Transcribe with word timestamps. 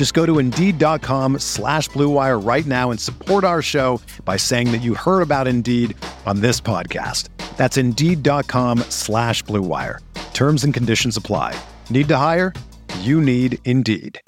Just 0.00 0.14
go 0.14 0.24
to 0.24 0.38
Indeed.com 0.38 1.40
slash 1.40 1.90
BlueWire 1.90 2.42
right 2.42 2.64
now 2.64 2.90
and 2.90 2.98
support 2.98 3.44
our 3.44 3.60
show 3.60 4.00
by 4.24 4.38
saying 4.38 4.72
that 4.72 4.80
you 4.80 4.94
heard 4.94 5.20
about 5.20 5.46
Indeed 5.46 5.94
on 6.24 6.40
this 6.40 6.58
podcast. 6.58 7.28
That's 7.58 7.76
Indeed.com 7.76 8.78
slash 8.88 9.44
BlueWire. 9.44 9.98
Terms 10.32 10.64
and 10.64 10.72
conditions 10.72 11.18
apply. 11.18 11.54
Need 11.90 12.08
to 12.08 12.16
hire? 12.16 12.54
You 13.00 13.20
need 13.20 13.58
Indeed. 13.66 14.18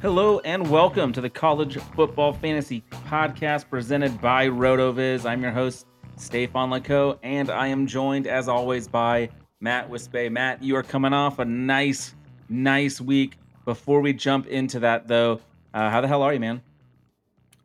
Hello 0.00 0.40
and 0.40 0.68
welcome 0.68 1.12
to 1.12 1.20
the 1.20 1.30
College 1.30 1.76
Football 1.94 2.32
Fantasy 2.32 2.82
Podcast 3.06 3.70
presented 3.70 4.20
by 4.20 4.48
RotoViz. 4.48 5.24
I'm 5.24 5.42
your 5.42 5.52
host, 5.52 5.86
Stefan 6.22 6.70
Lako, 6.70 7.18
and 7.22 7.50
I 7.50 7.66
am 7.66 7.86
joined 7.86 8.26
as 8.26 8.48
always 8.48 8.86
by 8.86 9.28
Matt 9.60 9.90
Wispe. 9.90 10.30
Matt, 10.30 10.62
you 10.62 10.76
are 10.76 10.82
coming 10.82 11.12
off 11.12 11.38
a 11.40 11.44
nice, 11.44 12.14
nice 12.48 13.00
week. 13.00 13.36
Before 13.64 14.00
we 14.00 14.12
jump 14.12 14.46
into 14.46 14.80
that, 14.80 15.08
though, 15.08 15.40
uh, 15.74 15.90
how 15.90 16.00
the 16.00 16.08
hell 16.08 16.22
are 16.22 16.32
you, 16.32 16.40
man? 16.40 16.62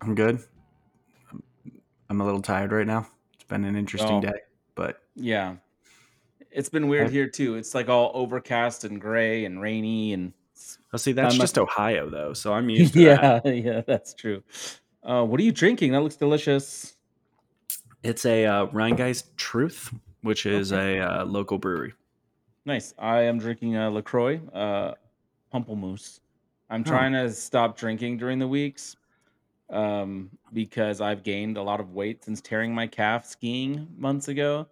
I'm 0.01 0.15
good. 0.15 0.39
I'm 2.09 2.19
a 2.21 2.25
little 2.25 2.41
tired 2.41 2.71
right 2.71 2.85
now. 2.87 3.07
It's 3.35 3.43
been 3.43 3.63
an 3.63 3.75
interesting 3.75 4.17
Oh. 4.17 4.21
day, 4.21 4.39
but 4.75 5.01
Yeah. 5.15 5.55
It's 6.51 6.69
been 6.69 6.87
weird 6.87 7.11
here 7.11 7.27
too. 7.27 7.55
It's 7.55 7.75
like 7.75 7.87
all 7.89 8.09
overcast 8.15 8.83
and 8.83 8.99
gray 8.99 9.45
and 9.45 9.61
rainy 9.61 10.13
and 10.13 10.33
I'll 10.91 10.97
see 10.97 11.11
that's 11.11 11.35
I'm 11.35 11.39
a- 11.39 11.43
just 11.43 11.59
Ohio 11.59 12.09
though, 12.09 12.33
so 12.33 12.53
I'm 12.53 12.69
used 12.69 12.93
to 12.93 13.05
that. 13.05 13.45
yeah, 13.45 13.51
yeah, 13.51 13.81
that's 13.85 14.15
true. 14.15 14.41
Uh, 15.03 15.23
what 15.23 15.39
are 15.39 15.43
you 15.43 15.51
drinking? 15.51 15.91
That 15.91 16.01
looks 16.01 16.15
delicious. 16.15 16.95
It's 18.03 18.25
a 18.25 18.45
uh, 18.45 18.67
Rhinegeist 18.67 19.35
Truth, 19.37 19.93
which 20.21 20.45
is 20.45 20.71
a 20.71 20.99
uh, 20.99 21.25
local 21.25 21.57
brewery. 21.57 21.93
Nice. 22.65 22.93
I 22.99 23.21
am 23.21 23.39
drinking 23.39 23.77
a 23.77 23.89
Lacroix, 23.89 24.41
uh, 24.53 24.93
Pamplemousse. 25.53 26.19
I'm 26.69 26.83
trying 26.83 27.13
to 27.13 27.31
stop 27.31 27.77
drinking 27.77 28.17
during 28.17 28.39
the 28.39 28.47
weeks, 28.47 28.97
um, 29.69 30.29
because 30.51 30.99
I've 30.99 31.23
gained 31.23 31.55
a 31.55 31.63
lot 31.63 31.79
of 31.79 31.93
weight 31.93 32.25
since 32.25 32.41
tearing 32.41 32.75
my 32.75 32.87
calf 32.87 33.25
skiing 33.25 33.87
months 33.97 34.27
ago, 34.27 34.67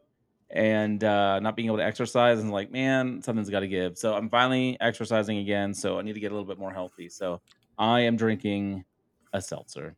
and 0.49 1.03
uh, 1.03 1.39
not 1.39 1.55
being 1.55 1.67
able 1.67 1.77
to 1.77 1.85
exercise. 1.85 2.39
And 2.39 2.51
like, 2.51 2.69
man, 2.69 3.21
something's 3.21 3.49
got 3.49 3.61
to 3.61 3.67
give. 3.67 3.97
So 3.97 4.13
I'm 4.13 4.29
finally 4.29 4.77
exercising 4.81 5.37
again. 5.37 5.73
So 5.73 5.97
I 5.97 6.01
need 6.01 6.13
to 6.13 6.19
get 6.19 6.31
a 6.31 6.35
little 6.35 6.47
bit 6.47 6.59
more 6.59 6.73
healthy. 6.73 7.07
So 7.07 7.39
I 7.77 8.01
am 8.01 8.17
drinking 8.17 8.83
a 9.31 9.41
seltzer. 9.41 9.95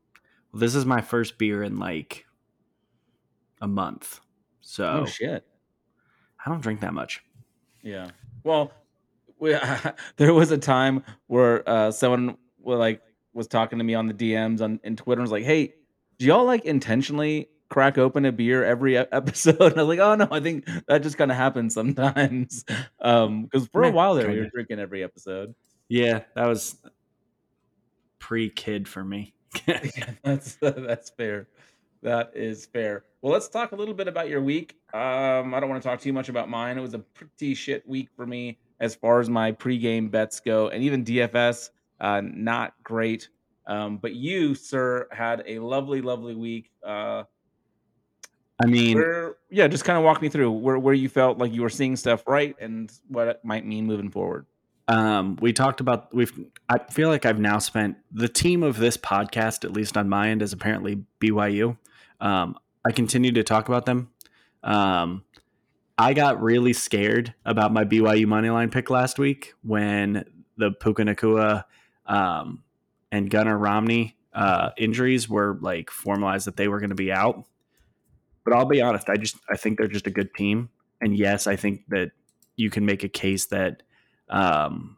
Well, 0.51 0.59
this 0.59 0.75
is 0.75 0.85
my 0.85 1.01
first 1.01 1.39
beer 1.39 1.63
in 1.63 1.77
like 1.77 2.26
a 3.61 3.67
month, 3.67 4.19
so 4.61 5.01
Oh 5.01 5.05
shit. 5.05 5.45
I 6.45 6.49
don't 6.49 6.61
drink 6.61 6.81
that 6.81 6.93
much. 6.93 7.23
Yeah. 7.81 8.09
Well, 8.43 8.71
we, 9.39 9.55
there 10.17 10.33
was 10.33 10.51
a 10.51 10.57
time 10.57 11.03
where 11.27 11.67
uh, 11.67 11.91
someone 11.91 12.37
was 12.59 12.79
like 12.79 13.01
was 13.33 13.47
talking 13.47 13.77
to 13.77 13.83
me 13.83 13.93
on 13.93 14.07
the 14.07 14.13
DMs 14.13 14.61
on 14.61 14.79
in 14.83 14.95
Twitter 14.95 15.21
and 15.21 15.25
was 15.25 15.31
like, 15.31 15.43
"Hey, 15.43 15.75
do 16.17 16.25
y'all 16.25 16.45
like 16.45 16.65
intentionally 16.65 17.49
crack 17.69 17.97
open 17.97 18.25
a 18.25 18.31
beer 18.31 18.63
every 18.63 18.97
episode?" 19.11 19.61
And 19.61 19.79
I 19.79 19.83
was 19.83 19.97
like, 19.97 19.99
"Oh 19.99 20.15
no, 20.15 20.27
I 20.31 20.39
think 20.39 20.67
that 20.87 21.03
just 21.03 21.17
kind 21.17 21.31
of 21.31 21.37
happens 21.37 21.73
sometimes." 21.73 22.65
Um, 22.99 23.43
because 23.43 23.67
for 23.67 23.83
a 23.83 23.91
while 23.91 24.15
there, 24.15 24.29
we 24.29 24.39
were 24.39 24.49
drinking 24.49 24.79
every 24.79 25.03
episode. 25.03 25.53
Yeah, 25.87 26.21
that 26.35 26.47
was 26.47 26.75
pre-kid 28.19 28.87
for 28.87 29.03
me. 29.03 29.33
Yeah, 29.65 29.79
that's 30.23 30.55
that's 30.61 31.09
fair. 31.11 31.47
That 32.07 32.31
is 32.33 32.65
fair. 32.67 33.03
Well, 33.21 33.33
let's 33.33 33.49
talk 33.49 33.73
a 33.73 33.75
little 33.75 33.93
bit 33.93 34.07
about 34.07 34.29
your 34.29 34.41
week. 34.41 34.77
Um, 34.93 35.53
I 35.53 35.59
don't 35.59 35.67
want 35.67 35.83
to 35.83 35.89
talk 35.89 35.99
too 35.99 36.13
much 36.13 36.29
about 36.29 36.47
mine. 36.47 36.77
It 36.77 36.81
was 36.81 36.93
a 36.93 36.99
pretty 36.99 37.53
shit 37.53 37.85
week 37.85 38.07
for 38.15 38.25
me 38.25 38.59
as 38.79 38.95
far 38.95 39.19
as 39.19 39.29
my 39.29 39.51
pregame 39.51 40.09
bets 40.09 40.39
go, 40.39 40.69
and 40.69 40.81
even 40.81 41.03
DFS, 41.03 41.71
uh, 41.99 42.21
not 42.23 42.75
great. 42.81 43.27
Um, 43.65 43.97
but 43.97 44.13
you, 44.15 44.55
sir, 44.55 45.09
had 45.11 45.43
a 45.45 45.59
lovely, 45.59 45.99
lovely 45.99 46.33
week. 46.33 46.71
Uh, 46.81 47.23
I 48.63 48.67
mean, 48.67 48.95
where, 48.95 49.35
yeah, 49.49 49.67
just 49.67 49.83
kind 49.83 49.97
of 49.97 50.05
walk 50.05 50.21
me 50.21 50.29
through 50.29 50.49
where 50.51 50.79
where 50.79 50.93
you 50.93 51.09
felt 51.09 51.39
like 51.39 51.51
you 51.51 51.61
were 51.61 51.69
seeing 51.69 51.97
stuff 51.97 52.23
right 52.25 52.55
and 52.61 52.89
what 53.09 53.27
it 53.27 53.41
might 53.43 53.65
mean 53.65 53.85
moving 53.85 54.09
forward. 54.09 54.45
um, 54.87 55.37
we 55.41 55.51
talked 55.51 55.81
about 55.81 56.15
we've. 56.15 56.31
I 56.69 56.77
feel 56.89 57.09
like 57.09 57.25
I've 57.25 57.39
now 57.39 57.59
spent 57.59 57.97
the 58.13 58.29
team 58.29 58.63
of 58.63 58.77
this 58.77 58.95
podcast, 58.95 59.65
at 59.65 59.73
least 59.73 59.97
on 59.97 60.07
my 60.07 60.29
end, 60.29 60.41
is 60.41 60.53
apparently 60.53 61.03
BYU. 61.19 61.75
Um, 62.19 62.57
I 62.85 62.91
continue 62.91 63.31
to 63.33 63.43
talk 63.43 63.67
about 63.67 63.85
them. 63.85 64.09
Um, 64.63 65.23
I 65.97 66.13
got 66.13 66.41
really 66.41 66.73
scared 66.73 67.33
about 67.43 67.73
my 67.73 67.83
BYU 67.83 68.27
money 68.27 68.49
line 68.49 68.69
pick 68.69 68.89
last 68.89 69.17
week 69.17 69.53
when 69.63 70.25
the 70.57 70.71
Puka 70.71 71.03
Nacua 71.03 71.63
um, 72.05 72.63
and 73.11 73.29
Gunnar 73.29 73.57
Romney 73.57 74.15
uh, 74.33 74.69
injuries 74.77 75.27
were 75.27 75.57
like 75.61 75.89
formalized 75.89 76.45
that 76.45 76.57
they 76.57 76.67
were 76.67 76.79
going 76.79 76.91
to 76.91 76.95
be 76.95 77.11
out. 77.11 77.43
But 78.43 78.53
I'll 78.53 78.65
be 78.65 78.81
honest, 78.81 79.09
I 79.09 79.17
just 79.17 79.37
I 79.49 79.57
think 79.57 79.77
they're 79.77 79.87
just 79.87 80.07
a 80.07 80.11
good 80.11 80.33
team, 80.33 80.69
and 81.01 81.17
yes, 81.17 81.47
I 81.47 81.55
think 81.55 81.81
that 81.89 82.11
you 82.55 82.69
can 82.69 82.85
make 82.85 83.03
a 83.03 83.09
case 83.09 83.47
that 83.47 83.83
um, 84.29 84.97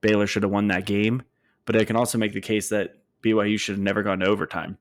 Baylor 0.00 0.26
should 0.26 0.42
have 0.42 0.52
won 0.52 0.68
that 0.68 0.84
game, 0.84 1.22
but 1.64 1.76
I 1.76 1.84
can 1.84 1.96
also 1.96 2.18
make 2.18 2.32
the 2.32 2.40
case 2.40 2.68
that 2.68 2.96
BYU 3.24 3.58
should 3.58 3.76
have 3.76 3.82
never 3.82 4.02
gone 4.02 4.18
to 4.18 4.26
overtime. 4.26 4.76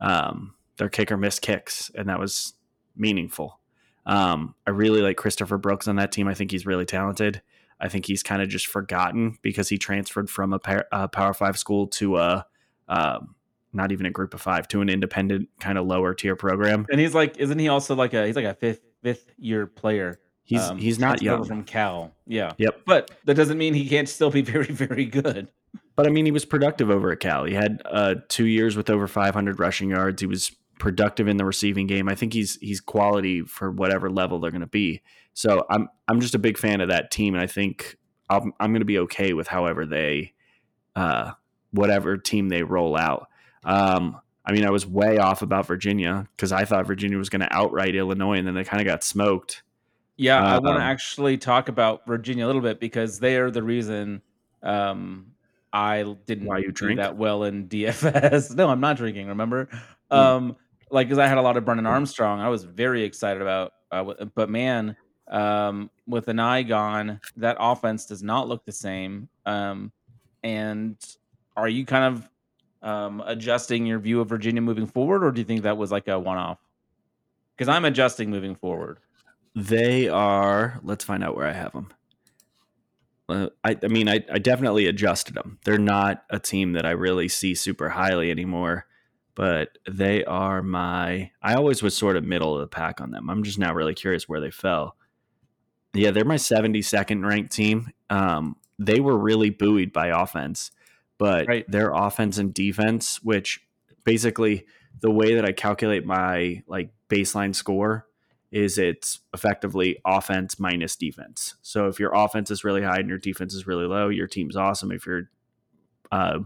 Um, 0.00 0.54
their 0.82 0.88
kicker 0.88 1.16
missed 1.16 1.42
kicks, 1.42 1.92
and 1.94 2.08
that 2.08 2.18
was 2.18 2.54
meaningful. 2.96 3.60
Um, 4.04 4.56
I 4.66 4.70
really 4.70 5.00
like 5.00 5.16
Christopher 5.16 5.56
Brooks 5.56 5.86
on 5.86 5.94
that 5.94 6.10
team. 6.10 6.26
I 6.26 6.34
think 6.34 6.50
he's 6.50 6.66
really 6.66 6.84
talented. 6.84 7.40
I 7.78 7.88
think 7.88 8.04
he's 8.04 8.24
kind 8.24 8.42
of 8.42 8.48
just 8.48 8.66
forgotten 8.66 9.38
because 9.42 9.68
he 9.68 9.78
transferred 9.78 10.28
from 10.28 10.52
a, 10.52 10.58
par- 10.58 10.88
a 10.90 11.06
Power 11.06 11.34
Five 11.34 11.56
school 11.56 11.86
to 11.88 12.16
a 12.16 12.46
um, 12.88 13.36
not 13.72 13.92
even 13.92 14.06
a 14.06 14.10
Group 14.10 14.34
of 14.34 14.40
Five 14.40 14.66
to 14.68 14.80
an 14.80 14.88
independent 14.88 15.50
kind 15.60 15.78
of 15.78 15.86
lower 15.86 16.14
tier 16.14 16.34
program. 16.34 16.84
And 16.90 16.98
he's 17.00 17.14
like, 17.14 17.38
isn't 17.38 17.60
he 17.60 17.68
also 17.68 17.94
like 17.94 18.12
a 18.12 18.26
he's 18.26 18.34
like 18.34 18.44
a 18.44 18.54
fifth 18.54 18.80
fifth 19.04 19.32
year 19.38 19.68
player? 19.68 20.18
He's 20.42 20.62
Um, 20.62 20.78
he's 20.78 20.98
not 20.98 21.22
young. 21.22 21.44
from 21.44 21.62
Cal. 21.62 22.12
Yeah. 22.26 22.54
Yep. 22.58 22.80
But 22.86 23.12
that 23.26 23.34
doesn't 23.34 23.56
mean 23.56 23.74
he 23.74 23.88
can't 23.88 24.08
still 24.08 24.30
be 24.30 24.40
very, 24.54 24.66
very 24.66 25.04
good. 25.04 25.46
But 25.94 26.08
I 26.08 26.10
mean, 26.10 26.24
he 26.24 26.32
was 26.32 26.44
productive 26.44 26.90
over 26.90 27.12
at 27.12 27.20
Cal. 27.20 27.44
He 27.44 27.54
had 27.54 27.82
uh, 27.84 28.16
two 28.28 28.46
years 28.46 28.76
with 28.76 28.90
over 28.90 29.06
500 29.06 29.60
rushing 29.60 29.90
yards. 29.90 30.20
He 30.20 30.26
was 30.26 30.50
productive 30.82 31.28
in 31.28 31.36
the 31.36 31.44
receiving 31.44 31.86
game. 31.86 32.08
I 32.08 32.16
think 32.16 32.32
he's 32.32 32.56
he's 32.56 32.80
quality 32.80 33.42
for 33.42 33.70
whatever 33.70 34.10
level 34.10 34.40
they're 34.40 34.50
going 34.50 34.62
to 34.62 34.66
be. 34.66 35.00
So 35.32 35.64
I'm 35.70 35.88
I'm 36.08 36.20
just 36.20 36.34
a 36.34 36.40
big 36.40 36.58
fan 36.58 36.80
of 36.80 36.88
that 36.88 37.12
team, 37.12 37.34
and 37.34 37.42
I 37.42 37.46
think 37.46 37.96
I'm 38.28 38.52
I'm 38.58 38.72
going 38.72 38.80
to 38.80 38.84
be 38.84 38.98
okay 38.98 39.32
with 39.32 39.46
however 39.46 39.86
they, 39.86 40.34
uh, 40.96 41.30
whatever 41.70 42.16
team 42.16 42.48
they 42.48 42.64
roll 42.64 42.96
out. 42.96 43.28
Um, 43.64 44.20
I 44.44 44.50
mean, 44.50 44.66
I 44.66 44.70
was 44.70 44.84
way 44.84 45.18
off 45.18 45.40
about 45.42 45.66
Virginia 45.68 46.26
because 46.36 46.50
I 46.50 46.64
thought 46.64 46.84
Virginia 46.88 47.16
was 47.16 47.28
going 47.28 47.42
to 47.42 47.52
outright 47.56 47.94
Illinois, 47.94 48.38
and 48.38 48.46
then 48.46 48.54
they 48.54 48.64
kind 48.64 48.80
of 48.80 48.86
got 48.86 49.04
smoked. 49.04 49.62
Yeah, 50.16 50.42
I 50.44 50.54
want 50.58 50.66
Um, 50.66 50.76
to 50.78 50.82
actually 50.82 51.38
talk 51.38 51.68
about 51.68 52.06
Virginia 52.08 52.44
a 52.44 52.48
little 52.48 52.60
bit 52.60 52.80
because 52.80 53.20
they 53.20 53.36
are 53.36 53.50
the 53.52 53.62
reason 53.62 54.20
um, 54.64 55.26
I 55.72 56.02
didn't 56.26 56.46
Why 56.48 56.58
you 56.58 56.66
do 56.66 56.72
drink? 56.72 56.98
that 56.98 57.16
well 57.16 57.44
in 57.44 57.68
DFS. 57.68 58.54
no, 58.56 58.68
I'm 58.68 58.80
not 58.80 58.96
drinking. 58.96 59.28
Remember, 59.28 59.68
Hmm. 60.10 60.16
um, 60.18 60.56
like 60.92 61.08
because 61.08 61.18
I 61.18 61.26
had 61.26 61.38
a 61.38 61.42
lot 61.42 61.56
of 61.56 61.64
Brennan 61.64 61.86
Armstrong. 61.86 62.40
I 62.40 62.48
was 62.48 62.64
very 62.64 63.02
excited 63.02 63.42
about, 63.42 63.72
uh, 63.90 64.12
but 64.34 64.50
man, 64.50 64.94
um, 65.28 65.90
with 66.06 66.28
an 66.28 66.38
eye 66.38 66.62
gone, 66.62 67.20
that 67.38 67.56
offense 67.58 68.06
does 68.06 68.22
not 68.22 68.48
look 68.48 68.64
the 68.64 68.72
same. 68.72 69.28
Um, 69.46 69.90
and 70.44 70.96
are 71.56 71.68
you 71.68 71.86
kind 71.86 72.14
of 72.14 72.28
um, 72.82 73.22
adjusting 73.26 73.86
your 73.86 73.98
view 73.98 74.20
of 74.20 74.28
Virginia 74.28 74.60
moving 74.60 74.86
forward, 74.86 75.24
or 75.24 75.32
do 75.32 75.40
you 75.40 75.44
think 75.46 75.62
that 75.62 75.76
was 75.76 75.90
like 75.90 76.08
a 76.08 76.18
one 76.18 76.38
off? 76.38 76.58
Because 77.56 77.68
I'm 77.68 77.84
adjusting 77.84 78.30
moving 78.30 78.54
forward. 78.54 78.98
They 79.54 80.08
are. 80.08 80.80
Let's 80.82 81.04
find 81.04 81.24
out 81.24 81.36
where 81.36 81.46
I 81.46 81.52
have 81.52 81.72
them. 81.72 81.88
Uh, 83.28 83.48
I, 83.64 83.78
I 83.82 83.88
mean, 83.88 84.08
I, 84.08 84.24
I 84.30 84.38
definitely 84.38 84.86
adjusted 84.86 85.34
them. 85.34 85.58
They're 85.64 85.78
not 85.78 86.24
a 86.28 86.38
team 86.38 86.72
that 86.72 86.84
I 86.84 86.90
really 86.90 87.28
see 87.28 87.54
super 87.54 87.90
highly 87.90 88.30
anymore, 88.30 88.86
but 89.34 89.78
they 89.90 90.24
are 90.24 90.62
my. 90.62 91.30
I 91.42 91.54
always 91.54 91.82
was 91.82 91.96
sort 91.96 92.16
of 92.16 92.24
middle 92.24 92.54
of 92.54 92.60
the 92.60 92.66
pack 92.66 93.00
on 93.00 93.10
them. 93.10 93.30
I'm 93.30 93.42
just 93.42 93.58
now 93.58 93.74
really 93.74 93.94
curious 93.94 94.28
where 94.28 94.40
they 94.40 94.50
fell. 94.50 94.96
Yeah, 95.94 96.10
they're 96.10 96.24
my 96.24 96.36
72nd 96.36 97.24
ranked 97.24 97.52
team. 97.52 97.90
Um, 98.08 98.56
they 98.78 99.00
were 99.00 99.16
really 99.16 99.50
buoyed 99.50 99.92
by 99.92 100.08
offense, 100.08 100.70
but 101.18 101.46
right. 101.46 101.70
their 101.70 101.92
offense 101.92 102.38
and 102.38 102.52
defense, 102.52 103.22
which 103.22 103.60
basically 104.04 104.66
the 105.00 105.10
way 105.10 105.34
that 105.34 105.44
I 105.44 105.52
calculate 105.52 106.04
my 106.04 106.62
like 106.66 106.90
baseline 107.08 107.54
score 107.54 108.06
is 108.50 108.76
it's 108.76 109.20
effectively 109.32 109.98
offense 110.04 110.58
minus 110.58 110.94
defense. 110.96 111.56
So 111.62 111.88
if 111.88 111.98
your 111.98 112.12
offense 112.14 112.50
is 112.50 112.64
really 112.64 112.82
high 112.82 112.98
and 112.98 113.08
your 113.08 113.18
defense 113.18 113.54
is 113.54 113.66
really 113.66 113.86
low, 113.86 114.08
your 114.08 114.26
team's 114.26 114.56
awesome. 114.56 114.92
If 114.92 115.06
your 115.06 115.30
uh, 116.10 116.40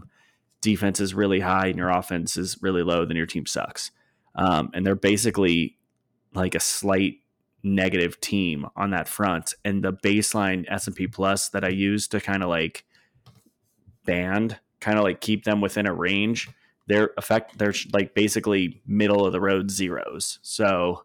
defense 0.61 0.99
is 0.99 1.13
really 1.13 1.39
high 1.39 1.67
and 1.67 1.77
your 1.77 1.89
offense 1.89 2.37
is 2.37 2.57
really 2.61 2.83
low, 2.83 3.05
then 3.05 3.17
your 3.17 3.25
team 3.25 3.45
sucks. 3.45 3.91
Um, 4.35 4.69
and 4.73 4.85
they're 4.85 4.95
basically 4.95 5.77
like 6.33 6.55
a 6.55 6.59
slight 6.59 7.15
negative 7.63 8.19
team 8.21 8.65
on 8.75 8.91
that 8.91 9.07
front. 9.07 9.53
And 9.65 9.83
the 9.83 9.93
baseline 9.93 10.65
S 10.69 10.87
and 10.87 10.95
P 10.95 11.07
plus 11.07 11.49
that 11.49 11.63
I 11.63 11.69
use 11.69 12.07
to 12.09 12.21
kind 12.21 12.43
of 12.43 12.49
like 12.49 12.85
band, 14.05 14.59
kind 14.79 14.97
of 14.97 15.03
like 15.03 15.21
keep 15.21 15.43
them 15.43 15.61
within 15.61 15.87
a 15.87 15.93
range, 15.93 16.49
they're 16.87 17.11
effect 17.17 17.57
they're 17.57 17.73
like 17.91 18.13
basically 18.13 18.81
middle 18.85 19.25
of 19.25 19.33
the 19.33 19.41
road 19.41 19.69
zeros. 19.71 20.39
So 20.41 21.03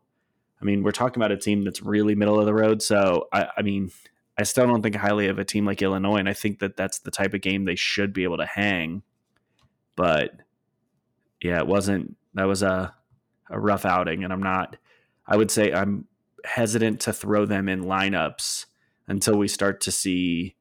I 0.62 0.64
mean, 0.64 0.84
we're 0.84 0.92
talking 0.92 1.20
about 1.20 1.32
a 1.32 1.36
team 1.36 1.62
that's 1.62 1.82
really 1.82 2.14
middle 2.14 2.38
of 2.38 2.46
the 2.46 2.54
road. 2.54 2.82
So, 2.82 3.28
I, 3.32 3.48
I, 3.56 3.62
mean, 3.62 3.90
I 4.38 4.44
still 4.44 4.66
don't 4.66 4.80
think 4.80 4.94
highly 4.94 5.26
of 5.26 5.40
a 5.40 5.44
team 5.44 5.66
like 5.66 5.82
Illinois, 5.82 6.18
and 6.18 6.28
I 6.28 6.34
think 6.34 6.60
that 6.60 6.76
that's 6.76 7.00
the 7.00 7.10
type 7.10 7.34
of 7.34 7.40
game 7.40 7.64
they 7.64 7.74
should 7.74 8.12
be 8.12 8.22
able 8.22 8.36
to 8.36 8.46
hang. 8.46 9.02
But 9.96 10.32
yeah, 11.42 11.58
it 11.58 11.66
wasn't. 11.66 12.16
That 12.34 12.46
was 12.46 12.62
a 12.62 12.94
a 13.50 13.60
rough 13.60 13.84
outing, 13.84 14.24
and 14.24 14.32
I'm 14.32 14.42
not. 14.42 14.76
I 15.26 15.36
would 15.36 15.50
say 15.50 15.72
I'm 15.72 16.06
hesitant 16.44 17.00
to 17.02 17.12
throw 17.12 17.46
them 17.46 17.68
in 17.68 17.84
lineups 17.84 18.66
until 19.06 19.36
we 19.36 19.48
start 19.48 19.80
to 19.82 19.92
see 19.92 20.56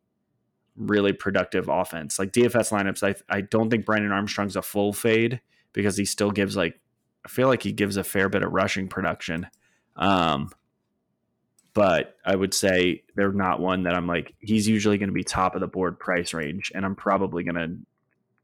really 0.76 1.14
productive 1.14 1.70
offense. 1.70 2.20
Like 2.20 2.32
DFS 2.32 2.72
lineups, 2.72 3.04
I 3.04 3.16
I 3.34 3.42
don't 3.42 3.70
think 3.70 3.86
Brennan 3.86 4.12
Armstrong's 4.12 4.56
a 4.56 4.62
full 4.62 4.94
fade 4.94 5.42
because 5.74 5.98
he 5.98 6.06
still 6.06 6.32
gives 6.32 6.56
like 6.56 6.80
I 7.26 7.30
feel 7.30 7.48
like 7.48 7.64
he 7.64 7.72
gives 7.72 7.98
a 7.98 8.04
fair 8.04 8.30
bit 8.30 8.44
of 8.44 8.52
rushing 8.52 8.88
production. 8.88 9.48
Um, 9.96 10.50
but 11.74 12.18
I 12.26 12.36
would 12.36 12.54
say 12.54 13.04
they're 13.16 13.32
not 13.32 13.60
one 13.60 13.84
that 13.84 13.94
I'm 13.94 14.08
like, 14.08 14.34
he's 14.40 14.68
usually 14.68 14.98
going 14.98 15.10
to 15.10 15.14
be 15.14 15.24
top 15.24 15.56
of 15.56 15.62
the 15.62 15.68
board 15.68 16.00
price 16.00 16.34
range, 16.34 16.72
and 16.76 16.86
I'm 16.86 16.96
probably 16.96 17.44
going 17.44 17.56
to 17.56 17.78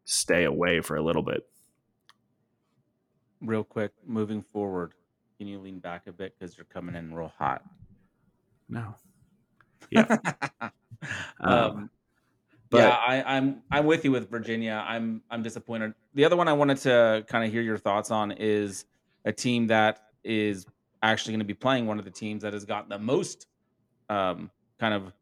stay 0.07 0.45
away 0.45 0.79
for 0.79 0.95
a 0.95 1.01
little 1.01 1.21
bit. 1.21 1.45
Real 3.41 3.63
quick, 3.63 3.91
moving 4.05 4.41
forward, 4.41 4.93
can 5.37 5.47
you 5.47 5.59
lean 5.59 5.79
back 5.79 6.07
a 6.07 6.11
bit 6.11 6.33
because 6.39 6.57
you're 6.57 6.65
coming 6.65 6.95
in 6.95 7.13
real 7.13 7.31
hot? 7.37 7.61
No. 8.69 8.95
Yeah. 9.91 10.17
um, 11.41 11.53
um, 11.53 11.89
but, 12.69 12.77
yeah, 12.79 12.89
I, 12.89 13.37
I'm 13.37 13.61
I'm 13.69 13.85
with 13.85 14.03
you 14.03 14.11
with 14.11 14.29
Virginia. 14.29 14.83
I'm 14.85 15.21
I'm 15.29 15.43
disappointed. 15.43 15.93
The 16.15 16.25
other 16.25 16.35
one 16.35 16.47
I 16.47 16.53
wanted 16.53 16.77
to 16.79 17.23
kind 17.27 17.45
of 17.45 17.51
hear 17.51 17.61
your 17.61 17.77
thoughts 17.77 18.09
on 18.09 18.31
is 18.31 18.85
a 19.23 19.31
team 19.31 19.67
that 19.67 19.99
is 20.23 20.65
actually 21.03 21.33
going 21.33 21.39
to 21.39 21.45
be 21.45 21.53
playing 21.53 21.85
one 21.85 21.99
of 21.99 22.05
the 22.05 22.11
teams 22.11 22.43
that 22.43 22.53
has 22.53 22.65
got 22.65 22.89
the 22.89 22.97
most 22.97 23.47
um, 24.09 24.49
kind 24.79 24.93
of 24.93 25.13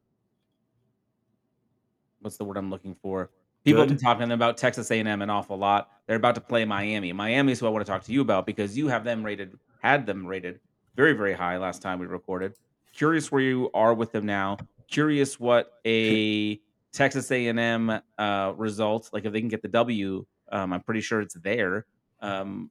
what's 2.21 2.37
the 2.37 2.45
word 2.45 2.57
I'm 2.57 2.69
looking 2.69 2.95
for? 2.95 3.29
People 3.65 3.81
Good. 3.81 3.89
have 3.89 3.97
been 3.97 4.05
talking 4.05 4.31
about 4.31 4.57
Texas 4.57 4.91
A&M 4.91 5.07
an 5.07 5.29
awful 5.31 5.57
lot. 5.57 5.89
They're 6.05 6.17
about 6.17 6.35
to 6.35 6.41
play 6.41 6.65
Miami. 6.65 7.11
Miami 7.13 7.51
is 7.51 7.59
who 7.59 7.65
I 7.65 7.69
want 7.69 7.83
to 7.83 7.91
talk 7.91 8.03
to 8.03 8.11
you 8.11 8.21
about 8.21 8.45
because 8.45 8.77
you 8.77 8.87
have 8.89 9.03
them 9.03 9.23
rated, 9.23 9.57
had 9.81 10.05
them 10.05 10.27
rated 10.27 10.59
very, 10.95 11.13
very 11.13 11.33
high 11.33 11.57
last 11.57 11.81
time 11.81 11.97
we 11.97 12.05
recorded. 12.05 12.53
Curious 12.93 13.31
where 13.31 13.41
you 13.41 13.71
are 13.73 13.95
with 13.95 14.11
them 14.11 14.27
now. 14.27 14.57
Curious 14.87 15.39
what 15.39 15.79
a 15.83 16.61
Texas 16.93 17.31
A&M 17.31 17.99
uh, 18.19 18.53
result, 18.55 19.09
like 19.11 19.25
if 19.25 19.33
they 19.33 19.39
can 19.39 19.49
get 19.49 19.63
the 19.63 19.67
W, 19.67 20.23
um, 20.51 20.71
I'm 20.71 20.81
pretty 20.81 21.01
sure 21.01 21.21
it's 21.21 21.33
there. 21.33 21.87
Um, 22.21 22.69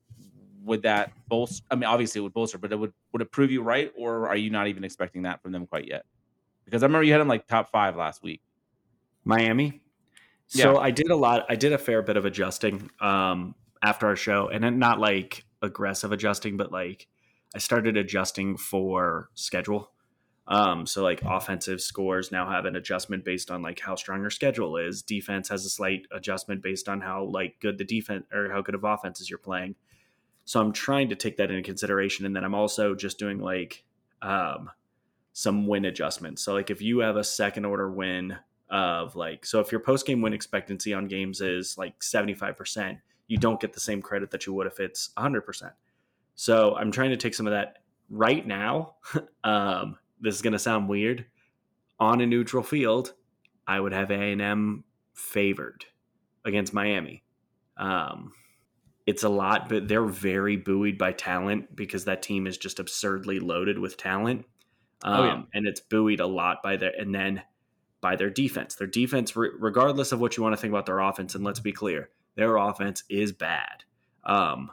would 0.62 0.82
that 0.82 1.12
bolster? 1.28 1.66
I 1.72 1.74
mean, 1.74 1.84
obviously 1.84 2.20
it 2.20 2.22
would 2.22 2.32
bolster, 2.32 2.56
but 2.56 2.70
it 2.72 2.76
would 2.76 2.92
would 3.12 3.20
it 3.20 3.32
prove 3.32 3.50
you 3.50 3.62
right, 3.62 3.92
or 3.96 4.28
are 4.28 4.36
you 4.36 4.48
not 4.48 4.68
even 4.68 4.84
expecting 4.84 5.22
that 5.22 5.42
from 5.42 5.50
them 5.50 5.66
quite 5.66 5.88
yet? 5.88 6.06
Because 6.64 6.84
I 6.84 6.86
remember 6.86 7.02
you 7.02 7.12
had 7.12 7.20
them 7.20 7.28
like 7.28 7.48
top 7.48 7.72
five 7.72 7.96
last 7.96 8.22
week. 8.22 8.40
Miami. 9.24 9.80
So 10.48 10.74
yeah. 10.74 10.78
I 10.78 10.90
did 10.90 11.10
a 11.10 11.16
lot. 11.16 11.46
I 11.48 11.56
did 11.56 11.72
a 11.72 11.78
fair 11.78 12.02
bit 12.02 12.16
of 12.16 12.24
adjusting 12.24 12.90
um, 13.00 13.54
after 13.82 14.06
our 14.06 14.16
show, 14.16 14.48
and 14.48 14.78
not 14.78 15.00
like 15.00 15.44
aggressive 15.62 16.12
adjusting, 16.12 16.56
but 16.56 16.70
like 16.70 17.08
I 17.54 17.58
started 17.58 17.96
adjusting 17.96 18.56
for 18.56 19.30
schedule. 19.34 19.90
Um, 20.46 20.86
so 20.86 21.02
like 21.02 21.22
offensive 21.24 21.80
scores 21.80 22.30
now 22.30 22.50
have 22.50 22.66
an 22.66 22.76
adjustment 22.76 23.24
based 23.24 23.50
on 23.50 23.62
like 23.62 23.80
how 23.80 23.94
strong 23.94 24.20
your 24.20 24.30
schedule 24.30 24.76
is. 24.76 25.02
Defense 25.02 25.48
has 25.48 25.64
a 25.64 25.70
slight 25.70 26.06
adjustment 26.12 26.62
based 26.62 26.88
on 26.88 27.00
how 27.00 27.24
like 27.24 27.58
good 27.60 27.78
the 27.78 27.84
defense 27.84 28.26
or 28.32 28.50
how 28.50 28.60
good 28.60 28.74
of 28.74 28.84
offenses 28.84 29.30
you're 29.30 29.38
playing. 29.38 29.74
So 30.44 30.60
I'm 30.60 30.72
trying 30.72 31.08
to 31.08 31.16
take 31.16 31.38
that 31.38 31.50
into 31.50 31.62
consideration. 31.62 32.26
And 32.26 32.36
then 32.36 32.44
I'm 32.44 32.54
also 32.54 32.94
just 32.94 33.18
doing 33.18 33.38
like 33.38 33.84
um, 34.20 34.70
some 35.32 35.66
win 35.66 35.86
adjustments. 35.86 36.42
So 36.42 36.52
like 36.52 36.68
if 36.70 36.82
you 36.82 36.98
have 36.98 37.16
a 37.16 37.24
second 37.24 37.64
order 37.64 37.90
win 37.90 38.36
of 38.74 39.14
like, 39.14 39.46
so 39.46 39.60
if 39.60 39.70
your 39.70 39.80
post 39.80 40.04
game 40.04 40.20
win 40.20 40.32
expectancy 40.32 40.92
on 40.92 41.06
games 41.06 41.40
is 41.40 41.78
like 41.78 42.00
75%, 42.00 42.98
you 43.28 43.38
don't 43.38 43.60
get 43.60 43.72
the 43.72 43.80
same 43.80 44.02
credit 44.02 44.32
that 44.32 44.46
you 44.46 44.52
would 44.52 44.66
if 44.66 44.80
it's 44.80 45.10
100%. 45.16 45.70
So 46.34 46.74
I'm 46.74 46.90
trying 46.90 47.10
to 47.10 47.16
take 47.16 47.34
some 47.34 47.46
of 47.46 47.52
that 47.52 47.78
right 48.10 48.44
now. 48.44 48.96
um, 49.44 49.96
this 50.20 50.34
is 50.34 50.42
going 50.42 50.54
to 50.54 50.58
sound 50.58 50.88
weird. 50.88 51.24
On 52.00 52.20
a 52.20 52.26
neutral 52.26 52.64
field, 52.64 53.14
I 53.64 53.78
would 53.78 53.92
have 53.92 54.10
A&M 54.10 54.82
favored 55.14 55.84
against 56.44 56.74
Miami. 56.74 57.22
Um, 57.76 58.32
it's 59.06 59.22
a 59.22 59.28
lot, 59.28 59.68
but 59.68 59.86
they're 59.86 60.04
very 60.04 60.56
buoyed 60.56 60.98
by 60.98 61.12
talent 61.12 61.76
because 61.76 62.06
that 62.06 62.22
team 62.22 62.48
is 62.48 62.58
just 62.58 62.80
absurdly 62.80 63.38
loaded 63.38 63.78
with 63.78 63.96
talent. 63.96 64.46
Um, 65.04 65.14
oh, 65.14 65.24
yeah. 65.24 65.32
Um, 65.34 65.46
and 65.54 65.66
it's 65.68 65.80
buoyed 65.80 66.18
a 66.18 66.26
lot 66.26 66.60
by 66.62 66.76
their 66.76 66.92
and 66.98 67.14
then 67.14 67.42
by 68.04 68.16
their 68.16 68.28
defense. 68.28 68.74
Their 68.74 68.86
defense, 68.86 69.34
regardless 69.34 70.12
of 70.12 70.20
what 70.20 70.36
you 70.36 70.42
want 70.42 70.54
to 70.54 70.60
think 70.60 70.72
about 70.72 70.84
their 70.84 71.00
offense, 71.00 71.34
and 71.34 71.42
let's 71.42 71.58
be 71.58 71.72
clear, 71.72 72.10
their 72.34 72.58
offense 72.58 73.02
is 73.08 73.32
bad. 73.32 73.84
Um, 74.24 74.72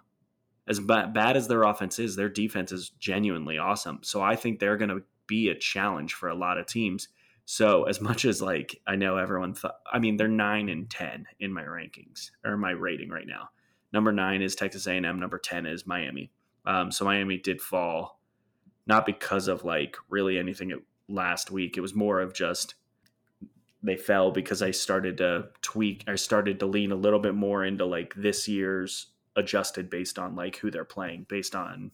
as 0.67 0.81
bad, 0.81 1.13
bad 1.13 1.37
as 1.37 1.47
their 1.47 1.63
offense 1.63 1.97
is, 1.97 2.17
their 2.17 2.27
defense 2.27 2.73
is 2.73 2.89
genuinely 2.89 3.57
awesome. 3.57 3.99
So 4.01 4.21
I 4.21 4.35
think 4.35 4.59
they're 4.59 4.75
going 4.75 4.89
to 4.89 5.03
be 5.27 5.47
a 5.47 5.55
challenge 5.55 6.13
for 6.13 6.27
a 6.27 6.35
lot 6.35 6.57
of 6.57 6.65
teams. 6.65 7.07
So 7.45 7.83
as 7.83 8.01
much 8.01 8.25
as 8.25 8.41
like 8.41 8.81
I 8.85 8.97
know 8.97 9.15
everyone 9.15 9.53
thought, 9.53 9.79
I 9.89 9.99
mean 9.99 10.17
they're 10.17 10.27
nine 10.27 10.67
and 10.67 10.89
ten 10.89 11.25
in 11.39 11.53
my 11.53 11.63
rankings 11.63 12.31
or 12.43 12.57
my 12.57 12.71
rating 12.71 13.11
right 13.11 13.27
now. 13.27 13.51
Number 13.93 14.11
nine 14.11 14.41
is 14.41 14.55
Texas 14.55 14.87
A&M. 14.87 15.03
Number 15.21 15.39
ten 15.39 15.65
is 15.65 15.87
Miami. 15.87 16.33
Um, 16.65 16.91
so 16.91 17.05
Miami 17.05 17.37
did 17.37 17.61
fall, 17.61 18.19
not 18.87 19.05
because 19.05 19.47
of 19.47 19.63
like 19.63 19.95
really 20.09 20.37
anything 20.37 20.73
last 21.07 21.49
week. 21.49 21.77
It 21.77 21.81
was 21.81 21.95
more 21.95 22.19
of 22.19 22.33
just 22.33 22.75
they 23.83 23.97
fell 23.97 24.31
because 24.31 24.61
I 24.61 24.71
started 24.71 25.17
to 25.17 25.49
tweak. 25.61 26.03
I 26.07 26.15
started 26.15 26.59
to 26.59 26.65
lean 26.65 26.91
a 26.91 26.95
little 26.95 27.19
bit 27.19 27.35
more 27.35 27.65
into 27.65 27.85
like 27.85 28.13
this 28.15 28.47
year's 28.47 29.07
adjusted 29.35 29.89
based 29.89 30.19
on 30.19 30.35
like 30.35 30.57
who 30.57 30.71
they're 30.71 30.85
playing, 30.85 31.25
based 31.29 31.55
on 31.55 31.91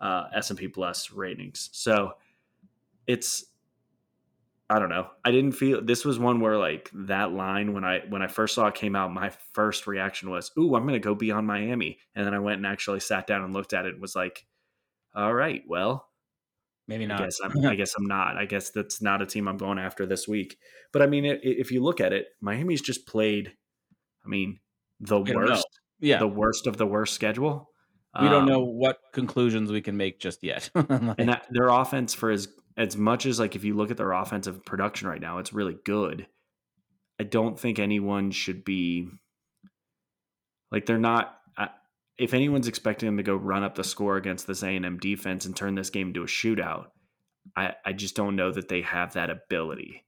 uh, 0.00 0.24
S 0.34 0.50
and 0.50 0.58
P 0.58 0.68
Plus 0.68 1.10
ratings. 1.10 1.70
So 1.72 2.12
it's 3.06 3.46
I 4.68 4.80
don't 4.80 4.88
know. 4.88 5.08
I 5.24 5.30
didn't 5.30 5.52
feel 5.52 5.80
this 5.80 6.04
was 6.04 6.18
one 6.18 6.40
where 6.40 6.58
like 6.58 6.90
that 6.92 7.32
line 7.32 7.72
when 7.72 7.84
I 7.84 8.00
when 8.08 8.22
I 8.22 8.26
first 8.26 8.54
saw 8.54 8.66
it 8.66 8.74
came 8.74 8.96
out, 8.96 9.12
my 9.12 9.30
first 9.52 9.86
reaction 9.86 10.28
was, 10.30 10.50
"Ooh, 10.58 10.74
I'm 10.74 10.82
going 10.82 10.94
to 10.94 11.00
go 11.00 11.14
beyond 11.14 11.46
Miami." 11.46 11.98
And 12.14 12.26
then 12.26 12.34
I 12.34 12.40
went 12.40 12.56
and 12.58 12.66
actually 12.66 13.00
sat 13.00 13.26
down 13.26 13.44
and 13.44 13.54
looked 13.54 13.72
at 13.72 13.86
it 13.86 13.92
and 13.94 14.02
was 14.02 14.16
like, 14.16 14.44
"All 15.14 15.32
right, 15.32 15.62
well, 15.68 16.08
maybe 16.88 17.06
not. 17.06 17.20
I 17.20 17.24
guess 17.24 17.40
I'm, 17.42 17.66
I 17.66 17.74
guess 17.76 17.94
I'm 17.96 18.06
not. 18.06 18.36
I 18.36 18.44
guess 18.44 18.70
that's 18.70 19.00
not 19.02 19.22
a 19.22 19.26
team 19.26 19.48
I'm 19.48 19.56
going 19.56 19.78
after 19.78 20.06
this 20.06 20.26
week." 20.26 20.56
But 20.92 21.02
I 21.02 21.06
mean, 21.06 21.24
if 21.24 21.70
you 21.70 21.82
look 21.82 22.00
at 22.00 22.12
it, 22.12 22.26
Miami's 22.40 22.80
just 22.80 23.06
played 23.06 23.52
I 24.26 24.28
mean, 24.28 24.58
the 25.00 25.20
worst. 25.20 25.66
Yeah. 26.00 26.18
The 26.18 26.28
worst 26.28 26.66
of 26.66 26.76
the 26.76 26.86
worst 26.86 27.14
schedule. 27.14 27.70
We 28.20 28.28
don't 28.28 28.42
um, 28.42 28.48
know 28.48 28.60
what 28.60 28.98
conclusions 29.12 29.70
we 29.70 29.82
can 29.82 29.98
make 29.98 30.20
just 30.20 30.42
yet. 30.42 30.70
like, 30.74 30.88
and 30.90 31.28
that, 31.28 31.46
their 31.50 31.68
offense 31.68 32.14
for 32.14 32.30
as 32.30 32.48
as 32.76 32.96
much 32.96 33.26
as 33.26 33.38
like 33.38 33.56
if 33.56 33.64
you 33.64 33.74
look 33.74 33.90
at 33.90 33.98
their 33.98 34.12
offensive 34.12 34.64
production 34.64 35.06
right 35.06 35.20
now, 35.20 35.38
it's 35.38 35.52
really 35.52 35.76
good. 35.84 36.26
I 37.20 37.24
don't 37.24 37.58
think 37.58 37.78
anyone 37.78 38.30
should 38.30 38.64
be 38.64 39.08
Like 40.72 40.86
they're 40.86 40.98
not. 40.98 41.34
If 42.18 42.32
anyone's 42.32 42.68
expecting 42.68 43.06
them 43.06 43.18
to 43.18 43.22
go 43.22 43.36
run 43.36 43.62
up 43.62 43.74
the 43.74 43.84
score 43.84 44.16
against 44.16 44.46
this 44.46 44.62
A 44.62 44.68
and 44.68 44.86
M 44.86 44.98
defense 44.98 45.44
and 45.44 45.54
turn 45.54 45.74
this 45.74 45.90
game 45.90 46.08
into 46.08 46.22
a 46.22 46.26
shootout, 46.26 46.86
I 47.56 47.74
I 47.84 47.92
just 47.92 48.16
don't 48.16 48.36
know 48.36 48.50
that 48.52 48.68
they 48.68 48.82
have 48.82 49.14
that 49.14 49.30
ability. 49.30 50.04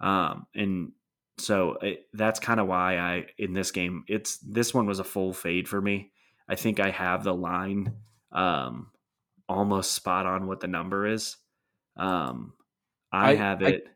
Um, 0.00 0.46
and 0.54 0.92
so 1.38 1.76
it, 1.82 2.06
that's 2.12 2.40
kind 2.40 2.60
of 2.60 2.66
why 2.66 2.98
I 2.98 3.26
in 3.38 3.52
this 3.52 3.70
game 3.70 4.04
it's 4.08 4.38
this 4.38 4.72
one 4.72 4.86
was 4.86 4.98
a 4.98 5.04
full 5.04 5.32
fade 5.32 5.68
for 5.68 5.80
me. 5.80 6.12
I 6.48 6.56
think 6.56 6.80
I 6.80 6.90
have 6.90 7.22
the 7.24 7.34
line 7.34 7.94
um, 8.32 8.90
almost 9.48 9.92
spot 9.92 10.26
on 10.26 10.46
what 10.46 10.60
the 10.60 10.66
number 10.66 11.06
is. 11.06 11.36
Um, 11.96 12.54
I, 13.12 13.30
I 13.30 13.34
have 13.36 13.62
it. 13.62 13.86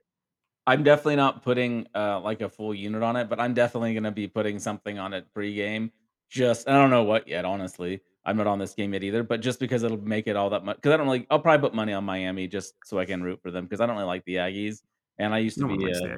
I, 0.67 0.75
am 0.75 0.83
definitely 0.83 1.17
not 1.17 1.43
putting 1.43 1.87
uh, 1.95 2.21
like 2.21 2.41
a 2.41 2.49
full 2.49 2.75
unit 2.75 3.03
on 3.03 3.17
it, 3.17 3.29
but 3.29 3.41
I'm 3.41 3.55
definitely 3.55 3.95
going 3.95 4.05
to 4.05 4.11
be 4.11 4.29
putting 4.29 4.59
something 4.59 4.99
on 4.99 5.15
it 5.15 5.27
pregame. 5.35 5.91
Just 6.29 6.69
I 6.69 6.73
don't 6.73 6.91
know 6.91 7.05
what 7.05 7.29
yet, 7.29 7.45
honestly. 7.45 8.01
I'm 8.27 8.37
not 8.37 8.47
on 8.47 8.59
this 8.59 8.75
game 8.75 8.95
yet 8.95 9.05
either, 9.05 9.23
but 9.23 9.41
just 9.41 9.61
because 9.61 9.83
it'll 9.83 9.99
make 9.99 10.27
it 10.27 10.37
all 10.37 10.51
that 10.51 10.65
much. 10.65 10.77
Because 10.77 10.93
I 10.93 10.97
don't 10.97 11.07
like, 11.07 11.27
I'll 11.31 11.41
probably 11.41 11.69
put 11.69 11.75
money 11.75 11.93
on 11.93 12.05
Miami 12.05 12.47
just 12.47 12.75
so 12.85 12.99
I 12.99 13.05
can 13.05 13.23
root 13.23 13.41
for 13.43 13.51
them 13.51 13.65
because 13.65 13.81
I 13.81 13.87
don't 13.87 13.97
really 13.97 14.07
like 14.07 14.25
the 14.25 14.37
Aggies, 14.37 14.83
and 15.19 15.35
I 15.35 15.39
used 15.39 15.59
to 15.59 15.67
no 15.67 15.77
be. 15.77 15.93
Uh, 15.93 16.17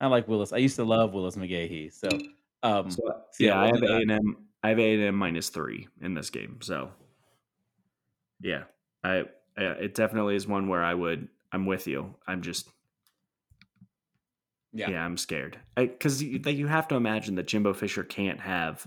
I 0.00 0.06
like 0.06 0.28
Willis. 0.28 0.52
I 0.52 0.58
used 0.58 0.76
to 0.76 0.84
love 0.84 1.12
Willis 1.12 1.36
McGahee. 1.36 1.92
So, 1.92 2.08
um, 2.62 2.90
so, 2.90 3.02
so 3.32 3.44
yeah, 3.44 3.60
I 3.60 3.66
have 3.66 3.82
A 3.82 3.96
and 3.96 4.10
M. 4.10 4.36
I 4.62 4.68
have 4.70 4.78
A 4.78 4.94
and 4.94 5.02
M 5.02 5.14
minus 5.14 5.48
three 5.48 5.88
in 6.00 6.14
this 6.14 6.30
game. 6.30 6.58
So, 6.62 6.90
yeah, 8.40 8.64
I, 9.02 9.24
I 9.58 9.62
it 9.62 9.94
definitely 9.94 10.36
is 10.36 10.46
one 10.46 10.68
where 10.68 10.84
I 10.84 10.94
would. 10.94 11.28
I'm 11.52 11.66
with 11.66 11.86
you. 11.86 12.14
I'm 12.26 12.42
just. 12.42 12.68
Yeah, 14.72 14.90
yeah 14.90 15.04
I'm 15.04 15.16
scared 15.16 15.58
because 15.76 16.22
you, 16.22 16.38
you 16.46 16.68
have 16.68 16.86
to 16.88 16.94
imagine 16.94 17.34
that 17.34 17.48
Jimbo 17.48 17.74
Fisher 17.74 18.04
can't 18.04 18.38
have 18.38 18.86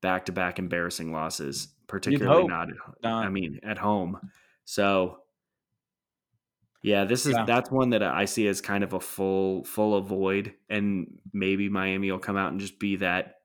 back 0.00 0.26
to 0.26 0.32
back 0.32 0.58
embarrassing 0.58 1.12
losses, 1.12 1.68
particularly 1.86 2.46
not. 2.46 2.68
I 3.02 3.28
mean, 3.28 3.60
at 3.62 3.78
home. 3.78 4.30
So 4.64 5.18
yeah, 6.82 7.04
this 7.04 7.26
is 7.26 7.34
yeah. 7.34 7.44
that's 7.44 7.70
one 7.70 7.90
that 7.90 8.02
I 8.02 8.26
see 8.26 8.46
as 8.46 8.60
kind 8.60 8.84
of 8.84 8.92
a 8.92 9.00
full 9.00 9.64
full 9.64 9.96
avoid, 9.96 10.54
and 10.68 11.18
maybe 11.32 11.68
Miami 11.68 12.10
will 12.10 12.18
come 12.18 12.36
out 12.36 12.52
and 12.52 12.60
just 12.60 12.78
be 12.78 12.96
that 12.96 13.40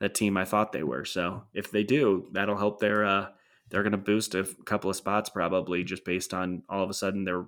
that 0.00 0.14
team 0.14 0.36
I 0.36 0.44
thought 0.44 0.72
they 0.72 0.82
were. 0.82 1.04
So 1.04 1.44
if 1.52 1.70
they 1.70 1.82
do, 1.82 2.28
that'll 2.32 2.56
help 2.56 2.80
their 2.80 3.04
uh 3.04 3.26
they're 3.68 3.82
going 3.82 3.92
to 3.92 3.98
boost 3.98 4.34
a 4.34 4.44
couple 4.64 4.88
of 4.88 4.96
spots 4.96 5.28
probably 5.28 5.84
just 5.84 6.04
based 6.04 6.32
on 6.32 6.62
all 6.68 6.82
of 6.82 6.90
a 6.90 6.94
sudden 6.94 7.24
their 7.24 7.44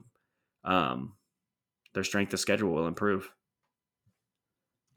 um 0.65 1.15
their 1.95 2.05
strength 2.05 2.35
of 2.35 2.41
schedule 2.41 2.73
will 2.73 2.87
improve. 2.87 3.31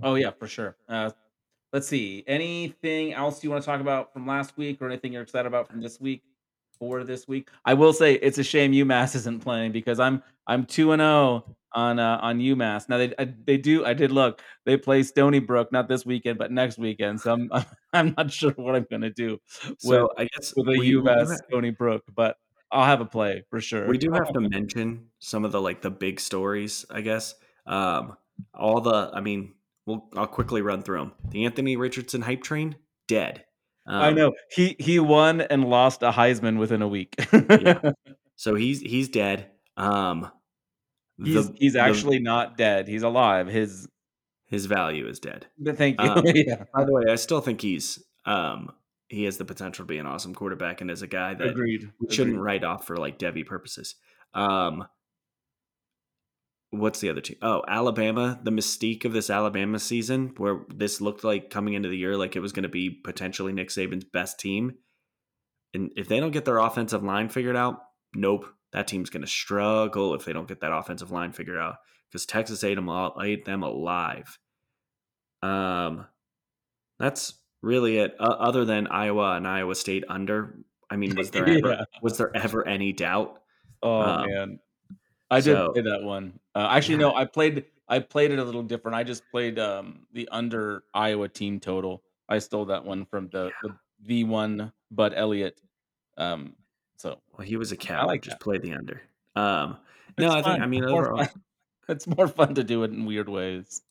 Oh 0.03 0.15
yeah, 0.15 0.31
for 0.31 0.47
sure. 0.47 0.75
Uh, 0.87 1.11
let's 1.73 1.87
see. 1.87 2.23
Anything 2.27 3.13
else 3.13 3.43
you 3.43 3.49
want 3.49 3.63
to 3.63 3.65
talk 3.65 3.81
about 3.81 4.13
from 4.13 4.27
last 4.27 4.57
week, 4.57 4.81
or 4.81 4.87
anything 4.87 5.13
you're 5.13 5.23
excited 5.23 5.47
about 5.47 5.69
from 5.69 5.81
this 5.81 5.99
week? 5.99 6.23
for 6.79 7.03
this 7.03 7.27
week. 7.27 7.49
I 7.65 7.73
will 7.73 7.93
say 7.93 8.13
it's 8.13 8.37
a 8.37 8.43
shame 8.43 8.71
UMass 8.71 9.15
isn't 9.15 9.41
playing 9.41 9.71
because 9.71 9.99
I'm 9.99 10.23
I'm 10.47 10.65
two 10.65 10.91
and 10.93 11.01
zero 11.01 11.43
oh 11.45 11.55
on 11.73 11.99
uh, 11.99 12.19
on 12.21 12.39
UMass. 12.39 12.89
Now 12.89 12.97
they 12.97 13.13
I, 13.19 13.33
they 13.45 13.57
do 13.57 13.85
I 13.85 13.93
did 13.93 14.11
look 14.11 14.41
they 14.65 14.77
play 14.77 15.03
Stony 15.03 15.39
Brook 15.39 15.71
not 15.71 15.87
this 15.87 16.05
weekend 16.05 16.39
but 16.39 16.51
next 16.51 16.77
weekend. 16.77 17.21
So 17.21 17.33
I'm 17.33 17.49
I'm 17.93 18.15
not 18.17 18.31
sure 18.31 18.51
what 18.51 18.75
I'm 18.75 18.87
gonna 18.89 19.11
do. 19.11 19.37
So 19.77 20.03
with, 20.03 20.11
I 20.17 20.27
guess 20.33 20.53
with 20.55 20.67
a 20.67 20.71
UMass 20.71 21.29
we 21.29 21.35
Stony 21.49 21.69
Brook, 21.71 22.03
but 22.15 22.37
I'll 22.71 22.85
have 22.85 23.01
a 23.01 23.05
play 23.05 23.43
for 23.49 23.59
sure. 23.59 23.87
We 23.87 23.97
do 23.97 24.11
have 24.13 24.31
to 24.33 24.39
mention 24.39 25.07
some 25.19 25.45
of 25.45 25.51
the 25.51 25.61
like 25.61 25.81
the 25.81 25.91
big 25.91 26.19
stories. 26.19 26.85
I 26.89 27.01
guess 27.01 27.35
um, 27.65 28.15
all 28.53 28.81
the 28.81 29.11
I 29.13 29.21
mean 29.21 29.53
we'll 29.89 30.07
I'll 30.15 30.27
quickly 30.27 30.61
run 30.61 30.83
through 30.83 30.99
them. 30.99 31.11
The 31.29 31.45
Anthony 31.45 31.75
Richardson 31.75 32.21
hype 32.21 32.43
train 32.43 32.75
dead. 33.07 33.43
Um, 33.87 34.01
I 34.01 34.11
know 34.11 34.33
he 34.55 34.75
he 34.79 34.99
won 34.99 35.41
and 35.41 35.65
lost 35.65 36.03
a 36.03 36.11
Heisman 36.11 36.59
within 36.59 36.81
a 36.81 36.87
week. 36.87 37.15
yeah, 37.33 37.91
so 38.35 38.55
he's 38.55 38.81
he's 38.81 39.09
dead. 39.09 39.47
Um, 39.75 40.31
he's 41.21 41.47
the, 41.47 41.55
he's 41.57 41.75
actually 41.75 42.17
the, 42.17 42.23
not 42.23 42.55
dead. 42.55 42.87
He's 42.87 43.03
alive. 43.03 43.47
His 43.47 43.87
his 44.45 44.67
value 44.67 45.07
is 45.07 45.19
dead. 45.19 45.47
Thank 45.65 45.99
you. 45.99 46.09
Um, 46.09 46.23
yeah. 46.25 46.65
By 46.73 46.85
the 46.85 46.93
way, 46.93 47.03
I 47.09 47.15
still 47.15 47.41
think 47.41 47.61
he's 47.61 48.03
um 48.25 48.71
he 49.07 49.23
has 49.23 49.37
the 49.37 49.45
potential 49.45 49.85
to 49.85 49.87
be 49.87 49.97
an 49.97 50.05
awesome 50.05 50.35
quarterback 50.35 50.81
and 50.81 50.91
as 50.91 51.01
a 51.01 51.07
guy 51.07 51.33
that 51.33 51.47
Agreed. 51.47 51.91
we 51.99 52.13
shouldn't 52.13 52.35
Agreed. 52.35 52.45
write 52.45 52.63
off 52.63 52.85
for 52.85 52.97
like 52.97 53.17
devy 53.17 53.45
purposes. 53.45 53.95
Um, 54.35 54.85
what's 56.71 56.99
the 56.99 57.09
other 57.09 57.21
team? 57.21 57.37
Oh, 57.41 57.63
Alabama. 57.67 58.39
The 58.43 58.51
mystique 58.51 59.05
of 59.05 59.13
this 59.13 59.29
Alabama 59.29 59.79
season, 59.79 60.33
where 60.37 60.61
this 60.73 61.01
looked 61.01 61.23
like 61.23 61.49
coming 61.49 61.73
into 61.73 61.89
the 61.89 61.97
year 61.97 62.15
like 62.17 62.35
it 62.35 62.41
was 62.41 62.51
going 62.51 62.63
to 62.63 62.69
be 62.69 62.89
potentially 62.89 63.53
Nick 63.53 63.69
Saban's 63.69 64.05
best 64.05 64.39
team. 64.39 64.73
And 65.73 65.91
if 65.95 66.07
they 66.07 66.19
don't 66.19 66.31
get 66.31 66.45
their 66.45 66.57
offensive 66.57 67.03
line 67.03 67.29
figured 67.29 67.55
out, 67.55 67.81
nope, 68.15 68.47
that 68.73 68.87
team's 68.87 69.09
going 69.09 69.21
to 69.21 69.27
struggle 69.27 70.13
if 70.13 70.25
they 70.25 70.33
don't 70.33 70.47
get 70.47 70.61
that 70.61 70.73
offensive 70.73 71.11
line 71.11 71.31
figured 71.31 71.57
out 71.57 71.75
because 72.09 72.25
Texas 72.25 72.63
ate 72.63 72.75
them, 72.75 72.89
ate 73.21 73.45
them 73.45 73.63
alive. 73.63 74.37
Um, 75.41 76.07
that's 76.97 77.33
really 77.61 77.97
it. 77.97 78.15
Uh, 78.19 78.23
other 78.23 78.65
than 78.65 78.87
Iowa 78.87 79.35
and 79.35 79.47
Iowa 79.47 79.75
State 79.75 80.03
under, 80.09 80.59
I 80.89 80.95
mean, 80.95 81.15
was 81.15 81.31
there 81.31 81.47
ever 81.49 81.69
yeah. 81.69 81.83
was 82.01 82.17
there 82.17 82.35
ever 82.35 82.67
any 82.67 82.93
doubt? 82.93 83.41
Oh 83.81 84.01
um, 84.01 84.29
man, 84.29 84.59
I 85.31 85.41
did 85.41 85.55
so, 85.55 85.71
play 85.71 85.81
that 85.83 86.03
one. 86.03 86.39
Uh, 86.55 86.67
actually, 86.71 86.95
yeah. 86.95 87.01
no, 87.09 87.15
I 87.15 87.25
played. 87.25 87.65
I 87.87 87.99
played 87.99 88.31
it 88.31 88.39
a 88.39 88.43
little 88.43 88.63
different. 88.63 88.95
I 88.95 89.03
just 89.03 89.23
played 89.31 89.57
um, 89.57 90.01
the 90.13 90.27
under 90.31 90.83
Iowa 90.93 91.27
team 91.27 91.59
total. 91.59 92.03
I 92.27 92.39
stole 92.39 92.65
that 92.65 92.85
one 92.85 93.05
from 93.05 93.29
the, 93.29 93.51
the 93.63 93.75
V 94.03 94.23
one 94.23 94.71
Bud 94.91 95.13
Elliott. 95.15 95.59
Um, 96.17 96.55
so 96.97 97.19
well, 97.37 97.45
he 97.45 97.57
was 97.57 97.71
a 97.71 97.77
cow. 97.77 98.01
I 98.01 98.05
like 98.05 98.21
just 98.21 98.37
that. 98.37 98.43
play 98.43 98.57
the 98.59 98.73
under. 98.73 99.01
Um, 99.35 99.77
no, 100.17 100.31
I 100.31 100.41
think 100.41 100.61
I 100.61 100.67
mean 100.67 100.85
overall, 100.85 101.27
it's 101.89 102.07
more 102.07 102.27
fun 102.27 102.55
to 102.55 102.63
do 102.63 102.83
it 102.83 102.91
in 102.91 103.05
weird 103.05 103.29
ways. 103.29 103.81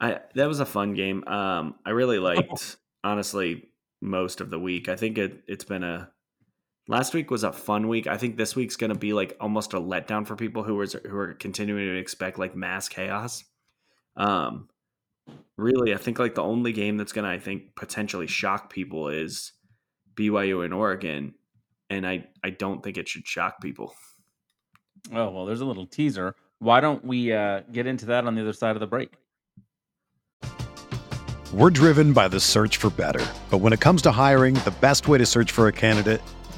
I 0.00 0.20
that 0.34 0.46
was 0.46 0.60
a 0.60 0.66
fun 0.66 0.94
game. 0.94 1.26
Um, 1.26 1.74
I 1.84 1.90
really 1.90 2.18
liked 2.20 2.76
honestly 3.02 3.70
most 4.00 4.40
of 4.40 4.50
the 4.50 4.58
week. 4.58 4.88
I 4.88 4.96
think 4.96 5.18
it 5.18 5.42
it's 5.46 5.64
been 5.64 5.82
a 5.82 6.10
last 6.90 7.14
week 7.14 7.30
was 7.30 7.44
a 7.44 7.52
fun 7.52 7.88
week. 7.88 8.08
I 8.08 8.18
think 8.18 8.36
this 8.36 8.56
week's 8.56 8.76
going 8.76 8.92
to 8.92 8.98
be 8.98 9.12
like 9.12 9.36
almost 9.40 9.72
a 9.72 9.80
letdown 9.80 10.26
for 10.26 10.34
people 10.36 10.64
who 10.64 10.74
was 10.74 10.94
who 11.08 11.16
are 11.16 11.34
continuing 11.34 11.86
to 11.86 11.96
expect 11.96 12.38
like 12.38 12.54
mass 12.54 12.88
chaos. 12.88 13.44
Um, 14.16 14.68
really, 15.56 15.94
I 15.94 15.96
think 15.96 16.18
like 16.18 16.34
the 16.34 16.42
only 16.42 16.72
game 16.72 16.98
that's 16.98 17.12
going 17.12 17.24
to 17.24 17.30
I 17.30 17.38
think 17.38 17.76
potentially 17.76 18.26
shock 18.26 18.70
people 18.70 19.08
is 19.08 19.52
BYU 20.14 20.64
and 20.64 20.74
Oregon, 20.74 21.34
and 21.88 22.06
I 22.06 22.26
I 22.44 22.50
don't 22.50 22.82
think 22.82 22.98
it 22.98 23.08
should 23.08 23.26
shock 23.26 23.62
people. 23.62 23.94
Oh 25.12 25.30
well, 25.30 25.46
there's 25.46 25.62
a 25.62 25.66
little 25.66 25.86
teaser. 25.86 26.34
Why 26.58 26.80
don't 26.80 27.02
we 27.04 27.32
uh, 27.32 27.60
get 27.72 27.86
into 27.86 28.06
that 28.06 28.26
on 28.26 28.34
the 28.34 28.42
other 28.42 28.52
side 28.52 28.76
of 28.76 28.80
the 28.80 28.86
break? 28.86 29.14
We're 31.54 31.70
driven 31.70 32.12
by 32.12 32.28
the 32.28 32.38
search 32.38 32.76
for 32.76 32.90
better, 32.90 33.24
but 33.48 33.58
when 33.58 33.72
it 33.72 33.80
comes 33.80 34.02
to 34.02 34.12
hiring, 34.12 34.54
the 34.54 34.74
best 34.80 35.08
way 35.08 35.18
to 35.18 35.26
search 35.26 35.50
for 35.50 35.68
a 35.68 35.72
candidate 35.72 36.20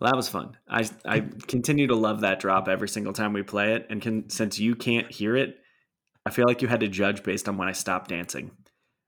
Well, 0.00 0.10
that 0.10 0.16
was 0.16 0.28
fun. 0.28 0.56
I 0.68 0.88
I 1.04 1.20
continue 1.20 1.88
to 1.88 1.96
love 1.96 2.20
that 2.20 2.40
drop 2.40 2.68
every 2.68 2.88
single 2.88 3.12
time 3.12 3.32
we 3.32 3.42
play 3.42 3.74
it, 3.74 3.86
and 3.90 4.00
can 4.00 4.30
since 4.30 4.58
you 4.58 4.74
can't 4.74 5.10
hear 5.10 5.36
it, 5.36 5.56
I 6.24 6.30
feel 6.30 6.46
like 6.46 6.62
you 6.62 6.68
had 6.68 6.80
to 6.80 6.88
judge 6.88 7.22
based 7.22 7.48
on 7.48 7.56
when 7.56 7.68
I 7.68 7.72
stopped 7.72 8.10
dancing. 8.10 8.52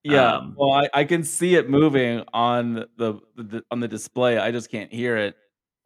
Yeah, 0.02 0.36
um, 0.36 0.54
well, 0.56 0.72
I, 0.72 0.88
I 0.94 1.04
can 1.04 1.22
see 1.22 1.54
it 1.56 1.68
moving 1.68 2.24
on 2.32 2.86
the, 2.96 3.20
the 3.36 3.62
on 3.70 3.80
the 3.80 3.88
display. 3.88 4.38
I 4.38 4.50
just 4.50 4.70
can't 4.70 4.92
hear 4.92 5.16
it. 5.16 5.36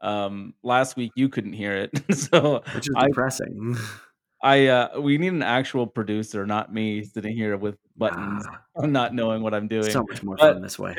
Um, 0.01 0.55
last 0.63 0.97
week 0.97 1.13
you 1.17 1.29
couldn't 1.29 1.55
hear 1.55 1.73
it, 1.73 1.91
so 2.15 2.63
which 2.75 2.89
is 2.89 2.95
depressing. 2.99 3.77
I 4.43 4.67
uh, 4.67 5.01
we 5.01 5.19
need 5.19 5.33
an 5.33 5.43
actual 5.43 5.87
producer, 5.87 6.47
not 6.47 6.73
me 6.73 7.03
sitting 7.03 7.35
here 7.35 7.57
with 7.57 7.77
buttons, 7.97 8.45
ah, 8.49 8.87
not 8.87 9.15
knowing 9.15 9.43
what 9.43 9.55
I'm 9.55 9.69
doing. 9.69 9.91
So 9.91 10.05
much 10.09 10.23
more 10.23 10.37
but 10.37 10.53
fun 10.53 10.63
this 10.63 10.79
way. 10.79 10.95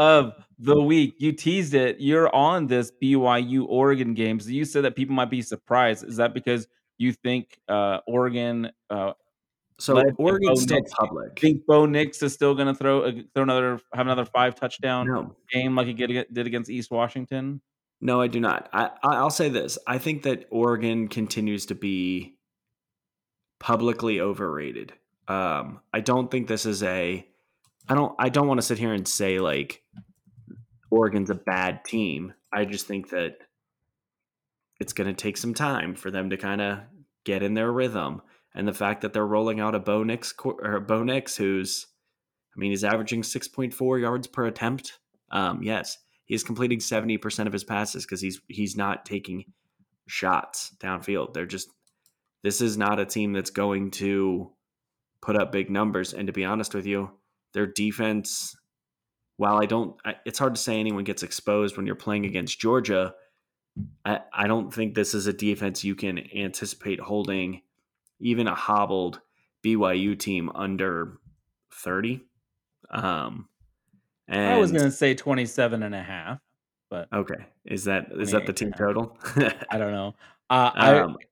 Of 0.00 0.32
the 0.58 0.80
week, 0.80 1.16
you 1.18 1.32
teased 1.32 1.74
it. 1.74 2.00
You're 2.00 2.34
on 2.34 2.66
this 2.66 2.90
BYU 3.02 3.66
Oregon 3.68 4.14
game, 4.14 4.40
so 4.40 4.48
you 4.48 4.64
said 4.64 4.84
that 4.84 4.96
people 4.96 5.14
might 5.14 5.30
be 5.30 5.42
surprised. 5.42 6.04
Is 6.08 6.16
that 6.16 6.32
because 6.32 6.66
you 6.96 7.12
think 7.12 7.60
uh, 7.68 7.98
Oregon? 8.06 8.70
Uh, 8.88 9.12
so 9.78 10.02
Oregon's 10.16 10.62
still 10.62 10.78
Nix, 10.78 10.92
public. 10.94 11.38
Think 11.38 11.66
Bo 11.66 11.84
Nix 11.84 12.22
is 12.22 12.32
still 12.32 12.54
going 12.54 12.68
to 12.68 12.74
throw 12.74 13.02
uh, 13.02 13.12
throw 13.34 13.42
another 13.42 13.78
have 13.92 14.06
another 14.06 14.24
five 14.24 14.54
touchdown 14.54 15.06
no. 15.06 15.36
game 15.52 15.76
like 15.76 15.86
he 15.86 15.92
did 15.92 16.46
against 16.46 16.70
East 16.70 16.90
Washington? 16.90 17.60
No, 18.00 18.22
I 18.22 18.28
do 18.28 18.40
not. 18.40 18.70
I 18.72 18.90
I'll 19.02 19.28
say 19.28 19.50
this. 19.50 19.78
I 19.86 19.98
think 19.98 20.22
that 20.22 20.46
Oregon 20.50 21.08
continues 21.08 21.66
to 21.66 21.74
be 21.74 22.36
publicly 23.58 24.18
overrated. 24.18 24.94
Um, 25.28 25.80
I 25.92 26.00
don't 26.00 26.30
think 26.30 26.48
this 26.48 26.64
is 26.64 26.82
a. 26.82 27.26
I 27.90 27.94
don't. 27.94 28.14
I 28.20 28.28
don't 28.28 28.46
want 28.46 28.58
to 28.58 28.66
sit 28.66 28.78
here 28.78 28.92
and 28.92 29.06
say 29.06 29.40
like 29.40 29.82
Oregon's 30.90 31.28
a 31.28 31.34
bad 31.34 31.84
team. 31.84 32.34
I 32.52 32.64
just 32.64 32.86
think 32.86 33.10
that 33.10 33.38
it's 34.78 34.92
going 34.92 35.08
to 35.08 35.14
take 35.14 35.36
some 35.36 35.54
time 35.54 35.96
for 35.96 36.10
them 36.12 36.30
to 36.30 36.36
kind 36.36 36.60
of 36.60 36.78
get 37.24 37.42
in 37.42 37.54
their 37.54 37.70
rhythm. 37.70 38.22
And 38.54 38.66
the 38.66 38.72
fact 38.72 39.00
that 39.02 39.12
they're 39.12 39.26
rolling 39.26 39.58
out 39.58 39.74
a 39.74 39.80
Bo 39.80 40.04
Nix, 40.04 40.32
or 40.44 40.80
Bo 40.80 41.02
Nix 41.02 41.36
who's, 41.36 41.86
I 42.56 42.58
mean, 42.58 42.70
he's 42.70 42.84
averaging 42.84 43.22
6.4 43.22 44.00
yards 44.00 44.26
per 44.28 44.46
attempt. 44.46 44.98
Um, 45.32 45.60
yes, 45.62 45.98
he's 46.26 46.44
completing 46.44 46.78
70% 46.78 47.46
of 47.46 47.52
his 47.52 47.64
passes 47.64 48.04
because 48.04 48.20
he's 48.20 48.40
he's 48.46 48.76
not 48.76 49.04
taking 49.04 49.44
shots 50.06 50.74
downfield. 50.78 51.34
They're 51.34 51.44
just 51.44 51.68
this 52.44 52.60
is 52.60 52.78
not 52.78 53.00
a 53.00 53.04
team 53.04 53.32
that's 53.32 53.50
going 53.50 53.90
to 53.92 54.52
put 55.20 55.36
up 55.36 55.50
big 55.50 55.70
numbers. 55.70 56.14
And 56.14 56.28
to 56.28 56.32
be 56.32 56.44
honest 56.44 56.72
with 56.72 56.86
you, 56.86 57.10
their 57.52 57.66
defense, 57.66 58.56
while 59.36 59.60
I 59.60 59.66
don't, 59.66 59.96
it's 60.24 60.38
hard 60.38 60.54
to 60.54 60.60
say 60.60 60.78
anyone 60.78 61.04
gets 61.04 61.22
exposed 61.22 61.76
when 61.76 61.86
you're 61.86 61.94
playing 61.94 62.26
against 62.26 62.60
Georgia. 62.60 63.14
I, 64.04 64.20
I 64.32 64.46
don't 64.46 64.72
think 64.72 64.94
this 64.94 65.14
is 65.14 65.26
a 65.26 65.32
defense 65.32 65.84
you 65.84 65.94
can 65.94 66.18
anticipate 66.36 67.00
holding 67.00 67.62
even 68.20 68.46
a 68.46 68.54
hobbled 68.54 69.20
BYU 69.64 70.18
team 70.18 70.50
under 70.54 71.18
30. 71.72 72.22
Um, 72.90 73.48
and 74.28 74.54
I 74.54 74.58
was 74.58 74.72
going 74.72 74.84
to 74.84 74.90
say 74.90 75.14
27 75.14 75.82
and 75.82 75.94
a 75.94 76.02
half, 76.02 76.38
but 76.90 77.08
okay. 77.12 77.46
Is 77.64 77.84
that, 77.84 78.08
is 78.12 78.32
that 78.32 78.46
the 78.46 78.52
team 78.52 78.72
total? 78.72 79.16
I 79.70 79.78
don't 79.78 79.92
know. 79.92 80.14
Uh, 80.50 80.70
um, 80.74 81.16
I 81.18 81.24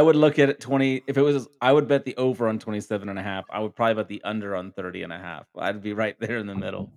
would 0.00 0.16
look 0.16 0.38
at 0.38 0.48
it 0.48 0.60
20 0.60 1.02
if 1.06 1.16
it 1.16 1.22
was 1.22 1.46
I 1.60 1.72
would 1.72 1.88
bet 1.88 2.04
the 2.04 2.16
over 2.16 2.48
on 2.48 2.58
27 2.58 3.08
and 3.08 3.18
a 3.18 3.22
half. 3.22 3.44
I 3.50 3.60
would 3.60 3.74
probably 3.74 3.94
bet 3.94 4.08
the 4.08 4.22
under 4.24 4.56
on 4.56 4.72
30 4.72 5.02
and 5.02 5.12
a 5.12 5.18
half. 5.18 5.46
I'd 5.56 5.82
be 5.82 5.92
right 5.92 6.18
there 6.18 6.38
in 6.38 6.46
the 6.46 6.54
middle. 6.54 6.90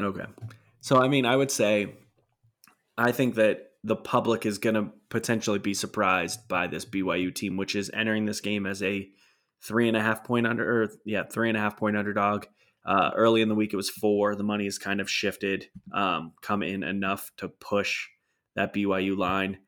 Okay. 0.00 0.26
So 0.80 1.00
I 1.00 1.08
mean, 1.08 1.24
I 1.24 1.36
would 1.36 1.50
say 1.50 1.94
I 2.96 3.12
think 3.12 3.36
that 3.36 3.68
the 3.84 3.96
public 3.96 4.44
is 4.44 4.58
going 4.58 4.74
to 4.74 4.90
potentially 5.08 5.58
be 5.58 5.72
surprised 5.74 6.48
by 6.48 6.66
this 6.66 6.84
BYU 6.84 7.34
team, 7.34 7.56
which 7.56 7.74
is 7.74 7.90
entering 7.94 8.26
this 8.26 8.40
game 8.40 8.66
as 8.66 8.82
a 8.82 9.08
three 9.62 9.88
and 9.88 9.96
a 9.96 10.02
half 10.02 10.24
point 10.24 10.46
under, 10.46 10.82
or 10.82 10.90
yeah, 11.04 11.22
three 11.24 11.48
and 11.48 11.56
a 11.56 11.60
half 11.60 11.76
point 11.76 11.96
underdog. 11.96 12.46
Uh, 12.84 13.10
early 13.14 13.42
in 13.42 13.48
the 13.48 13.54
week, 13.54 13.72
it 13.72 13.76
was 13.76 13.90
four. 13.90 14.34
The 14.34 14.42
money 14.42 14.64
has 14.64 14.78
kind 14.78 15.00
of 15.00 15.10
shifted, 15.10 15.66
um, 15.92 16.32
come 16.42 16.62
in 16.62 16.82
enough 16.82 17.30
to 17.36 17.48
push 17.48 18.06
that 18.56 18.72
BYU 18.72 19.16
line. 19.16 19.58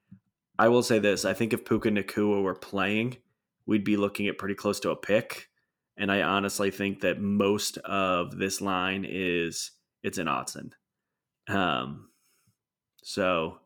I 0.61 0.68
will 0.68 0.83
say 0.83 0.99
this: 0.99 1.25
I 1.25 1.33
think 1.33 1.55
if 1.55 1.64
Puka 1.64 1.88
Nacua 1.88 2.42
were 2.42 2.55
playing, 2.55 3.16
we'd 3.64 3.83
be 3.83 3.96
looking 3.96 4.29
at 4.29 4.37
pretty 4.37 4.55
close 4.55 4.79
to 4.81 4.90
a 4.90 4.96
pick. 4.96 5.49
And 5.96 6.12
I 6.12 6.20
honestly 6.20 6.70
think 6.70 7.01
that 7.01 7.18
most 7.18 7.79
of 7.79 8.37
this 8.37 8.61
line 8.61 9.07
is 9.09 9.70
it's 10.03 10.18
an 10.18 10.27
Autzen. 10.27 10.73
Um, 11.49 12.11
so 13.03 13.61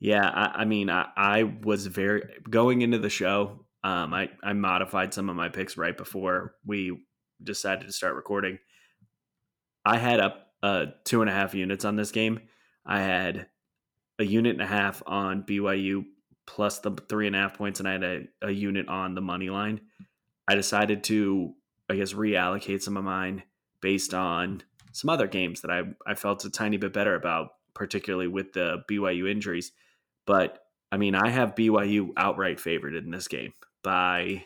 yeah, 0.00 0.28
I, 0.28 0.62
I 0.62 0.64
mean, 0.64 0.90
I, 0.90 1.06
I, 1.16 1.44
was 1.44 1.86
very 1.86 2.22
going 2.50 2.82
into 2.82 2.98
the 2.98 3.08
show. 3.08 3.64
Um, 3.84 4.12
I 4.12 4.30
I 4.42 4.52
modified 4.52 5.14
some 5.14 5.30
of 5.30 5.36
my 5.36 5.48
picks 5.48 5.76
right 5.76 5.96
before 5.96 6.56
we 6.66 7.04
decided 7.40 7.86
to 7.86 7.92
start 7.92 8.16
recording. 8.16 8.58
I 9.84 9.96
had 9.98 10.18
up 10.18 10.48
uh, 10.60 10.86
two 11.04 11.20
and 11.20 11.30
a 11.30 11.32
half 11.32 11.54
units 11.54 11.84
on 11.84 11.94
this 11.94 12.10
game. 12.10 12.40
I 12.84 13.00
had 13.00 13.46
a 14.18 14.24
unit 14.24 14.54
and 14.54 14.62
a 14.62 14.66
half 14.66 15.04
on 15.06 15.44
BYU 15.44 16.04
plus 16.46 16.80
the 16.80 16.92
three 17.08 17.26
and 17.26 17.36
a 17.36 17.40
half 17.40 17.56
points, 17.56 17.80
and 17.80 17.88
I 17.88 17.92
had 17.92 18.04
a, 18.04 18.22
a 18.42 18.50
unit 18.50 18.88
on 18.88 19.14
the 19.14 19.20
money 19.20 19.50
line. 19.50 19.80
I 20.48 20.54
decided 20.54 21.04
to, 21.04 21.52
I 21.88 21.96
guess, 21.96 22.12
reallocate 22.12 22.82
some 22.82 22.96
of 22.96 23.04
mine 23.04 23.44
based 23.80 24.14
on 24.14 24.62
some 24.92 25.10
other 25.10 25.26
games 25.26 25.62
that 25.62 25.70
I, 25.70 25.82
I 26.06 26.14
felt 26.14 26.44
a 26.44 26.50
tiny 26.50 26.76
bit 26.76 26.92
better 26.92 27.14
about, 27.14 27.54
particularly 27.74 28.28
with 28.28 28.52
the 28.52 28.82
BYU 28.90 29.30
injuries. 29.30 29.72
But 30.26 30.58
I 30.90 30.96
mean, 30.96 31.14
I 31.14 31.30
have 31.30 31.54
BYU 31.54 32.10
outright 32.16 32.60
favored 32.60 32.94
in 32.94 33.10
this 33.10 33.28
game 33.28 33.54
by. 33.82 34.44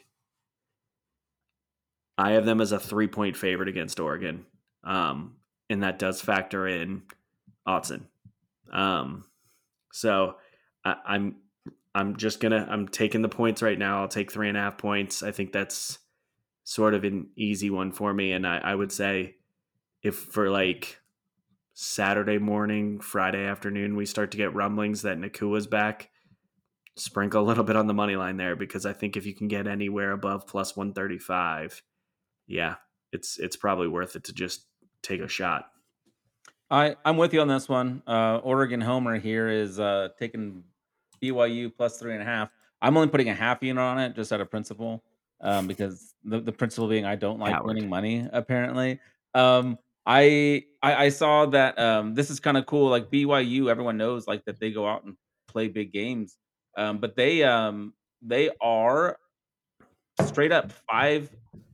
I 2.19 2.33
have 2.33 2.47
them 2.47 2.63
as 2.63 2.73
a 2.73 2.79
three 2.79 3.09
point 3.09 3.37
favorite 3.37 3.69
against 3.69 4.01
Oregon. 4.01 4.47
Um, 4.85 5.37
and 5.69 5.83
that 5.83 5.99
does 5.99 6.21
factor 6.21 6.67
in 6.67 7.03
Autzen. 7.67 8.05
Um, 8.73 9.25
so 9.93 10.37
I, 10.85 10.97
I'm 11.05 11.37
I'm 11.97 12.17
just 12.17 12.41
gonna 12.41 12.67
I'm 12.69 12.87
taking 12.87 13.23
the 13.23 13.29
points 13.31 13.63
right 13.63 13.79
now. 13.79 14.03
I'll 14.03 14.09
take 14.09 14.31
three 14.31 14.51
and 14.51 14.57
a 14.59 14.61
half 14.61 14.77
points. 14.77 15.23
I 15.23 15.31
think 15.31 15.51
that's 15.51 15.99
sort 16.63 16.93
of 16.93 17.05
an 17.05 17.31
easy 17.37 17.71
one 17.71 17.91
for 17.91 18.13
me. 18.13 18.33
And 18.33 18.47
I, 18.47 18.59
I 18.59 18.75
would 18.75 18.93
say 18.93 19.37
if 20.03 20.15
for 20.15 20.51
like 20.51 21.01
Saturday 21.73 22.37
morning, 22.37 23.01
Friday 23.01 23.47
afternoon, 23.47 23.97
we 23.97 24.05
start 24.05 24.31
to 24.33 24.37
get 24.37 24.55
rumblings 24.55 25.03
that 25.03 25.17
Nacua's 25.17 25.67
back, 25.67 26.11
sprinkle 26.97 27.43
a 27.43 27.47
little 27.47 27.65
bit 27.65 27.77
on 27.77 27.87
the 27.87 27.95
money 27.95 28.17
line 28.17 28.37
there 28.37 28.57
because 28.57 28.85
I 28.85 28.93
think 28.93 29.17
if 29.17 29.25
you 29.25 29.35
can 29.35 29.49
get 29.49 29.67
anywhere 29.67 30.13
above 30.13 30.47
plus 30.47 30.77
one 30.77 30.93
thirty 30.93 31.19
five, 31.19 31.81
yeah, 32.47 32.75
it's 33.11 33.39
it's 33.39 33.57
probably 33.57 33.89
worth 33.89 34.17
it 34.17 34.25
to 34.25 34.35
just 34.35 34.67
take 35.01 35.23
a 35.23 35.29
shot. 35.29 35.65
I 36.71 36.97
I'm 37.07 37.17
with 37.17 37.33
you 37.33 37.41
on 37.41 37.49
this 37.49 37.71
one. 37.71 38.03
Uh, 38.07 38.37
Oregon 38.37 38.83
Homer 38.83 39.19
here 39.19 39.49
is 39.49 39.81
uh, 39.81 40.09
taking 40.19 40.65
BYU 41.21 41.73
plus 41.75 41.99
three 41.99 42.13
and 42.13 42.23
a 42.23 42.25
half. 42.25 42.51
I'm 42.83 42.97
only 42.97 43.09
putting 43.09 43.29
a 43.29 43.35
half 43.35 43.63
unit 43.63 43.81
on 43.81 43.99
it 43.99 44.15
just 44.15 44.33
out 44.33 44.41
of 44.41 44.51
principle, 44.51 45.03
um, 45.41 45.67
because 45.67 46.15
the, 46.25 46.41
the 46.41 46.53
principle 46.53 46.89
being 46.89 47.05
I 47.05 47.17
don't 47.17 47.39
like 47.39 47.53
Howard. 47.53 47.67
winning 47.67 47.89
money. 47.89 48.29
Apparently, 48.33 49.01
um, 49.35 49.79
I, 50.05 50.65
I, 50.83 51.07
I 51.07 51.09
saw 51.09 51.47
that 51.47 51.79
um, 51.79 52.15
this 52.15 52.31
is 52.31 52.39
kind 52.39 52.57
of 52.57 52.67
cool. 52.67 52.89
Like 52.89 53.11
BYU, 53.11 53.69
everyone 53.71 53.97
knows 53.97 54.27
like 54.27 54.45
that 54.45 54.61
they 54.61 54.71
go 54.71 54.87
out 54.87 55.05
and 55.05 55.17
play 55.49 55.69
big 55.69 55.93
games, 55.93 56.37
um, 56.77 56.99
but 56.99 57.17
they 57.17 57.43
um 57.43 57.95
they 58.23 58.51
are 58.61 59.19
straight 60.25 60.53
up 60.53 60.73
five 60.89 61.31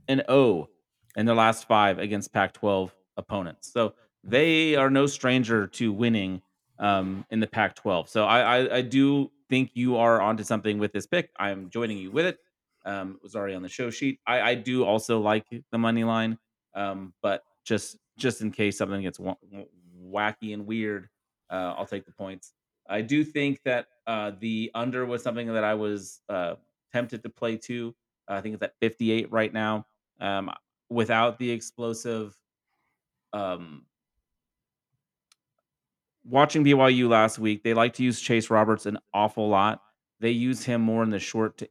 and 0.09 0.21
zero 0.21 0.39
oh 0.39 0.69
in 1.17 1.27
their 1.27 1.35
last 1.35 1.67
five 1.69 1.99
against 1.99 2.33
Pac-12 2.33 2.91
opponents. 3.17 3.73
So 3.73 3.95
they 4.25 4.77
are 4.77 4.91
no 4.91 5.07
stranger 5.07 5.67
to 5.67 5.93
winning 5.93 6.43
um, 6.83 7.25
in 7.31 7.41
the 7.41 7.47
Pac-12. 7.47 8.09
So 8.09 8.25
I, 8.25 8.59
I, 8.59 8.77
I 8.77 8.83
do 8.83 9.31
think 9.49 9.71
you 9.75 9.97
are 9.97 10.21
onto 10.21 10.43
something 10.43 10.79
with 10.79 10.93
this 10.93 11.07
pick. 11.07 11.31
I'm 11.39 11.71
joining 11.71 11.97
you 11.97 12.11
with 12.11 12.27
it. 12.27 12.39
Um, 12.85 13.13
it 13.17 13.23
was 13.23 13.37
already 13.37 13.55
on 13.55 13.63
the 13.63 13.69
show 13.69 13.89
sheet. 13.89 14.19
I, 14.27 14.41
I 14.41 14.55
do 14.57 14.85
also 14.85 15.21
like 15.21 15.47
the 15.71 15.79
money 15.79 16.03
line, 16.03 16.37
um, 16.75 17.15
but 17.23 17.45
just 17.65 17.97
just 18.19 18.43
in 18.43 18.51
case 18.51 18.77
something 18.77 19.01
gets 19.01 19.19
w- 19.19 19.37
wacky 20.05 20.53
and 20.53 20.67
weird, 20.67 21.09
uh, 21.49 21.75
I'll 21.79 21.87
take 21.87 22.05
the 22.05 22.13
points. 22.13 22.53
I 22.89 23.01
do 23.01 23.23
think 23.23 23.61
that 23.65 23.87
uh, 24.09 24.33
the 24.41 24.73
under 24.75 25.07
was 25.07 25.23
something 25.23 25.47
that 25.47 25.63
I 25.63 25.75
was 25.75 26.21
uh, 26.29 26.57
tempted 26.93 27.23
to 27.23 27.29
play 27.29 27.57
too. 27.57 27.95
I 28.27 28.41
think 28.41 28.55
it's 28.55 28.63
at 28.65 28.75
58 28.81 29.31
right 29.31 29.53
now. 29.53 29.87
Um, 30.21 30.51
without 30.91 31.39
the 31.39 31.51
explosive 31.51 32.37
um, 33.33 33.87
watching 36.25 36.65
BYU 36.65 37.09
last 37.09 37.39
week, 37.39 37.63
they 37.63 37.75
like 37.75 37.95
to 37.95 38.03
use 38.03 38.21
Chase 38.21 38.51
Roberts 38.51 38.87
an 38.87 38.99
awful 39.13 39.49
lot. 39.49 39.83
They 40.21 40.31
use 40.31 40.65
him 40.65 40.81
more 40.81 41.03
in 41.03 41.11
the 41.11 41.19
short 41.19 41.59
to 41.59 41.69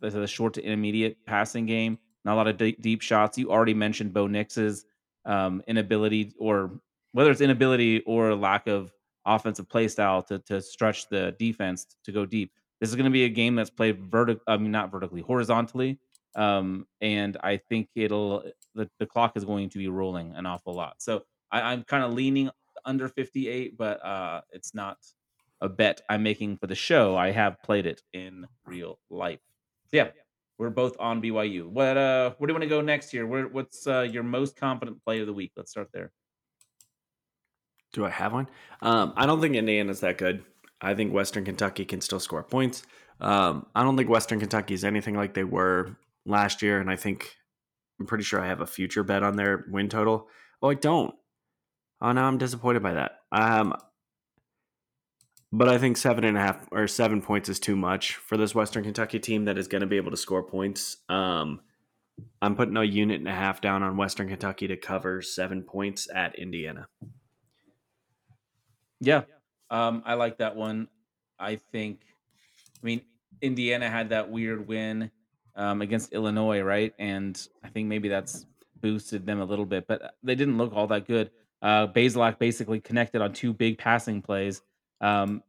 the 0.00 0.26
short 0.26 0.54
to 0.54 0.64
intermediate 0.64 1.24
passing 1.26 1.66
game. 1.66 1.98
Not 2.24 2.34
a 2.34 2.36
lot 2.36 2.48
of 2.48 2.56
deep, 2.80 3.02
shots. 3.02 3.38
You 3.38 3.50
already 3.50 3.74
mentioned 3.74 4.12
Bo 4.12 4.26
Nix's 4.26 4.84
um, 5.24 5.62
inability, 5.66 6.32
or 6.38 6.70
whether 7.12 7.30
it's 7.30 7.40
inability 7.40 8.00
or 8.00 8.34
lack 8.34 8.66
of 8.66 8.92
offensive 9.24 9.68
play 9.68 9.88
style 9.88 10.22
to 10.24 10.38
to 10.40 10.60
stretch 10.60 11.08
the 11.08 11.34
defense 11.38 11.86
to 12.04 12.12
go 12.12 12.24
deep. 12.26 12.52
This 12.80 12.90
is 12.90 12.96
going 12.96 13.04
to 13.04 13.10
be 13.10 13.24
a 13.24 13.28
game 13.28 13.54
that's 13.54 13.70
played 13.70 14.10
vertic. 14.10 14.40
I 14.46 14.56
mean, 14.56 14.72
not 14.72 14.90
vertically, 14.90 15.20
horizontally. 15.20 15.98
Um, 16.34 16.86
and 17.00 17.36
I 17.42 17.58
think 17.68 17.88
it'll 17.94 18.44
the, 18.74 18.88
the 18.98 19.06
clock 19.06 19.36
is 19.36 19.44
going 19.44 19.68
to 19.70 19.78
be 19.78 19.88
rolling 19.88 20.34
an 20.34 20.46
awful 20.46 20.74
lot. 20.74 20.96
So 20.98 21.24
I, 21.50 21.60
I'm 21.60 21.84
kind 21.84 22.02
of 22.04 22.14
leaning 22.14 22.50
under 22.84 23.08
58, 23.08 23.76
but 23.76 24.04
uh, 24.04 24.40
it's 24.50 24.74
not 24.74 24.98
a 25.60 25.68
bet 25.68 26.02
I'm 26.08 26.22
making 26.22 26.58
for 26.58 26.66
the 26.66 26.74
show. 26.74 27.16
I 27.16 27.30
have 27.30 27.62
played 27.62 27.86
it 27.86 28.02
in 28.12 28.46
real 28.66 28.98
life. 29.10 29.40
So 29.86 29.96
yeah, 29.98 30.08
we're 30.58 30.70
both 30.70 30.96
on 30.98 31.22
BYU. 31.22 31.68
What 31.68 31.96
uh, 31.96 32.34
where 32.38 32.46
do 32.46 32.52
you 32.52 32.54
want 32.54 32.62
to 32.62 32.68
go 32.68 32.80
next 32.80 33.10
here? 33.10 33.26
Where 33.26 33.46
what's 33.48 33.86
uh, 33.86 34.02
your 34.02 34.22
most 34.22 34.56
confident 34.56 35.02
play 35.04 35.20
of 35.20 35.26
the 35.26 35.32
week? 35.32 35.52
Let's 35.56 35.70
start 35.70 35.88
there. 35.92 36.12
Do 37.92 38.04
I 38.04 38.10
have 38.10 38.32
one? 38.32 38.48
Um, 38.80 39.12
I 39.16 39.26
don't 39.26 39.40
think 39.40 39.54
Indiana's 39.54 40.00
that 40.00 40.18
good. 40.18 40.44
I 40.80 40.94
think 40.94 41.12
Western 41.12 41.44
Kentucky 41.44 41.84
can 41.84 42.00
still 42.00 42.20
score 42.20 42.42
points. 42.42 42.82
Um, 43.20 43.66
I 43.74 43.82
don't 43.82 43.96
think 43.96 44.08
Western 44.08 44.40
Kentucky 44.40 44.74
is 44.74 44.84
anything 44.84 45.14
like 45.14 45.34
they 45.34 45.44
were 45.44 45.96
last 46.26 46.62
year, 46.62 46.80
and 46.80 46.90
I 46.90 46.96
think 46.96 47.36
I'm 48.00 48.06
pretty 48.06 48.24
sure 48.24 48.40
I 48.40 48.48
have 48.48 48.60
a 48.60 48.66
future 48.66 49.04
bet 49.04 49.22
on 49.22 49.36
their 49.36 49.64
win 49.70 49.88
total. 49.88 50.28
Oh, 50.60 50.70
I 50.70 50.74
don't. 50.74 51.14
Oh, 52.02 52.10
now 52.10 52.26
I'm 52.26 52.36
disappointed 52.36 52.82
by 52.82 52.94
that. 52.94 53.12
Um, 53.30 53.74
but 55.52 55.68
I 55.68 55.78
think 55.78 55.96
seven 55.96 56.24
and 56.24 56.36
a 56.36 56.40
half 56.40 56.66
or 56.72 56.88
seven 56.88 57.22
points 57.22 57.48
is 57.48 57.60
too 57.60 57.76
much 57.76 58.16
for 58.16 58.36
this 58.36 58.56
Western 58.56 58.82
Kentucky 58.82 59.20
team 59.20 59.44
that 59.44 59.56
is 59.56 59.68
going 59.68 59.82
to 59.82 59.86
be 59.86 59.98
able 59.98 60.10
to 60.10 60.16
score 60.16 60.42
points. 60.42 60.96
Um, 61.08 61.60
I'm 62.40 62.56
putting 62.56 62.76
a 62.76 62.82
unit 62.82 63.20
and 63.20 63.28
a 63.28 63.32
half 63.32 63.60
down 63.60 63.84
on 63.84 63.96
Western 63.96 64.28
Kentucky 64.28 64.66
to 64.66 64.76
cover 64.76 65.22
seven 65.22 65.62
points 65.62 66.08
at 66.12 66.34
Indiana. 66.34 66.88
Yeah, 68.98 69.22
um, 69.70 70.02
I 70.04 70.14
like 70.14 70.38
that 70.38 70.56
one. 70.56 70.88
I 71.38 71.56
think, 71.56 72.00
I 72.82 72.86
mean, 72.86 73.02
Indiana 73.40 73.88
had 73.88 74.08
that 74.10 74.28
weird 74.28 74.66
win 74.66 75.10
um, 75.54 75.82
against 75.82 76.12
Illinois, 76.12 76.62
right? 76.62 76.94
And 76.98 77.40
I 77.62 77.68
think 77.68 77.86
maybe 77.88 78.08
that's 78.08 78.44
boosted 78.80 79.24
them 79.24 79.40
a 79.40 79.44
little 79.44 79.66
bit, 79.66 79.86
but 79.86 80.14
they 80.24 80.34
didn't 80.34 80.58
look 80.58 80.72
all 80.74 80.88
that 80.88 81.06
good. 81.06 81.30
Uh, 81.62 81.86
Bazelak 81.86 82.38
basically 82.38 82.80
connected 82.80 83.22
on 83.22 83.32
two 83.32 83.52
big 83.52 83.78
passing 83.78 84.20
plays, 84.20 84.62
um, 85.00 85.42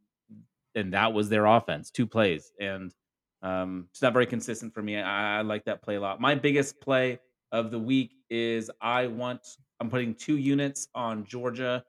and 0.76 0.93
that 0.93 1.12
was 1.12 1.28
their 1.28 1.45
offense, 1.45 1.89
two 1.89 2.06
plays, 2.06 2.52
and 2.60 2.93
um, 3.41 3.88
it's 3.91 4.02
not 4.02 4.13
very 4.13 4.28
consistent 4.28 4.73
for 4.73 4.82
me. 4.82 4.97
I, 4.97 5.39
I 5.39 5.41
like 5.41 5.65
that 5.65 5.82
play 5.82 5.95
a 5.95 6.02
lot. 6.02 6.21
My 6.21 6.36
biggest 6.36 6.80
play 6.80 7.19
of 7.52 7.71
the 7.71 7.80
week 7.80 8.13
is 8.30 8.69
I 8.80 9.08
want 9.08 9.41
I'm 9.80 9.89
putting 9.89 10.13
two 10.13 10.38
units 10.38 10.88
on 10.95 11.26
Georgia 11.26 11.84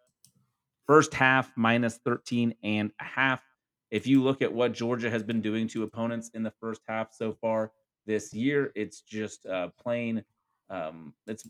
First 0.86 1.14
half 1.14 1.50
minus 1.56 1.98
13 2.04 2.54
and 2.62 2.92
a 3.00 3.04
half. 3.04 3.42
If 3.90 4.06
you 4.06 4.22
look 4.22 4.42
at 4.42 4.52
what 4.52 4.72
Georgia 4.72 5.08
has 5.08 5.22
been 5.22 5.40
doing 5.40 5.66
to 5.68 5.82
opponents 5.82 6.30
in 6.34 6.42
the 6.42 6.52
first 6.60 6.82
half 6.86 7.12
so 7.12 7.32
far 7.32 7.72
this 8.06 8.34
year, 8.34 8.70
it's 8.74 9.00
just 9.00 9.46
uh, 9.46 9.68
plain. 9.80 10.22
Um, 10.68 11.14
it's 11.26 11.48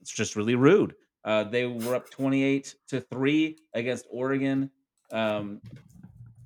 it's 0.00 0.12
just 0.12 0.36
really 0.36 0.54
rude. 0.54 0.94
Uh, 1.24 1.44
they 1.44 1.66
were 1.66 1.94
up 1.94 2.10
28 2.10 2.74
to 2.88 3.00
three 3.00 3.58
against 3.74 4.06
Oregon, 4.10 4.70
um, 5.12 5.60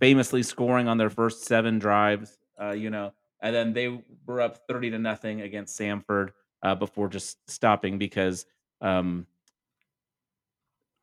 famously 0.01 0.43
scoring 0.43 0.89
on 0.89 0.99
their 0.99 1.11
first 1.11 1.45
seven 1.47 1.79
drives. 1.79 2.39
Uh, 2.61 2.73
you 2.73 2.91
know, 2.91 3.13
and 3.41 3.55
then 3.55 3.73
they 3.73 4.03
were 4.27 4.41
up 4.41 4.59
30 4.69 4.91
to 4.91 4.99
nothing 4.99 5.43
against 5.43 5.79
Samford 5.79 6.31
uh, 6.63 6.75
before 6.75 7.09
just 7.09 7.39
stopping 7.51 7.99
because 7.99 8.47
um, 8.81 9.27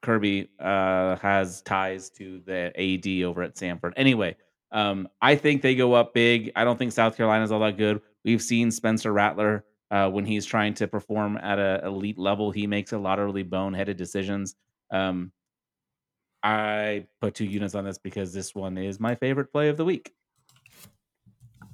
Kirby 0.01 0.49
uh, 0.59 1.15
has 1.17 1.61
ties 1.61 2.09
to 2.11 2.41
the 2.45 2.71
AD 2.75 3.25
over 3.25 3.41
at 3.41 3.55
Samford. 3.55 3.93
Anyway, 3.95 4.35
um, 4.71 5.07
I 5.21 5.35
think 5.35 5.61
they 5.61 5.75
go 5.75 5.93
up 5.93 6.13
big. 6.13 6.51
I 6.55 6.63
don't 6.63 6.77
think 6.77 6.91
South 6.91 7.15
Carolina's 7.15 7.51
all 7.51 7.59
that 7.61 7.77
good. 7.77 8.01
We've 8.25 8.41
seen 8.41 8.71
Spencer 8.71 9.13
Rattler 9.13 9.65
uh, 9.93 10.09
when 10.09 10.25
he's 10.25 10.43
trying 10.43 10.73
to 10.73 10.87
perform 10.87 11.37
at 11.37 11.59
an 11.59 11.85
elite 11.85 12.17
level. 12.17 12.49
He 12.49 12.65
makes 12.65 12.93
a 12.93 12.97
lot 12.97 13.19
of 13.19 13.25
really 13.25 13.43
boneheaded 13.43 13.95
decisions. 13.95 14.55
Um, 14.91 15.31
I 16.41 17.05
put 17.21 17.35
two 17.35 17.45
units 17.45 17.75
on 17.75 17.85
this 17.85 17.99
because 17.99 18.33
this 18.33 18.55
one 18.55 18.79
is 18.79 18.99
my 18.99 19.13
favorite 19.13 19.51
play 19.53 19.69
of 19.69 19.77
the 19.77 19.85
week. 19.85 20.11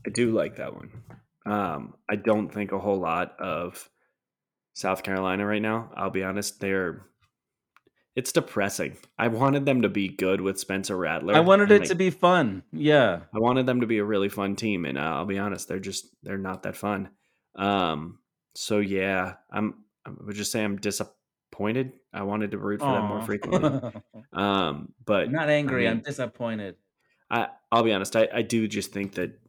I 0.06 0.10
do 0.10 0.32
like 0.32 0.58
that 0.58 0.76
one. 0.76 0.92
Um, 1.46 1.94
I 2.10 2.18
don't 2.18 2.50
think 2.50 2.74
a 2.74 2.78
whole 2.78 3.00
lot 3.00 3.40
of 3.40 3.90
South 4.74 5.02
Carolina 5.02 5.46
right 5.46 5.62
now. 5.62 5.90
I'll 5.96 6.10
be 6.10 6.24
honest; 6.24 6.60
they're 6.60 7.06
it's 8.18 8.34
depressing. 8.34 8.98
I 9.18 9.30
wanted 9.30 9.66
them 9.66 9.84
to 9.84 9.90
be 9.90 10.10
good 10.10 10.42
with 10.42 10.60
Spencer 10.60 10.98
Rattler. 10.98 11.36
I 11.36 11.40
wanted 11.40 11.72
it 11.72 11.86
to 11.86 11.96
be 11.96 12.10
fun. 12.10 12.64
Yeah. 12.74 13.22
I 13.34 13.40
wanted 13.40 13.66
them 13.66 13.80
to 13.80 13.88
be 13.88 14.00
a 14.00 14.04
really 14.04 14.28
fun 14.28 14.58
team 14.58 14.84
and 14.84 14.98
uh, 14.98 15.02
I'll 15.02 15.26
be 15.26 15.40
honest, 15.40 15.70
they're 15.70 15.80
just 15.80 16.08
they're 16.22 16.38
not 16.38 16.64
that 16.64 16.76
fun. 16.76 17.10
Um 17.56 18.20
so 18.56 18.80
yeah, 18.80 19.36
I'm 19.52 19.84
I 20.06 20.12
would 20.26 20.36
just 20.36 20.52
say 20.52 20.64
I'm 20.64 20.78
disappointed. 20.78 21.94
I 22.14 22.24
wanted 22.24 22.52
to 22.52 22.58
root 22.58 22.80
for 22.80 22.88
Aww. 22.88 22.94
them 22.94 23.06
more 23.06 23.22
frequently. 23.22 23.92
um 24.34 24.94
but 25.06 25.26
I'm 25.26 25.32
not 25.32 25.50
angry, 25.50 25.88
I 25.88 25.92
am 25.92 26.02
disappointed. 26.02 26.76
I 27.30 27.48
I'll 27.72 27.84
be 27.84 27.94
honest, 27.94 28.16
I, 28.16 28.28
I 28.34 28.42
do 28.42 28.68
just 28.68 28.92
think 28.92 29.16
that 29.16 29.40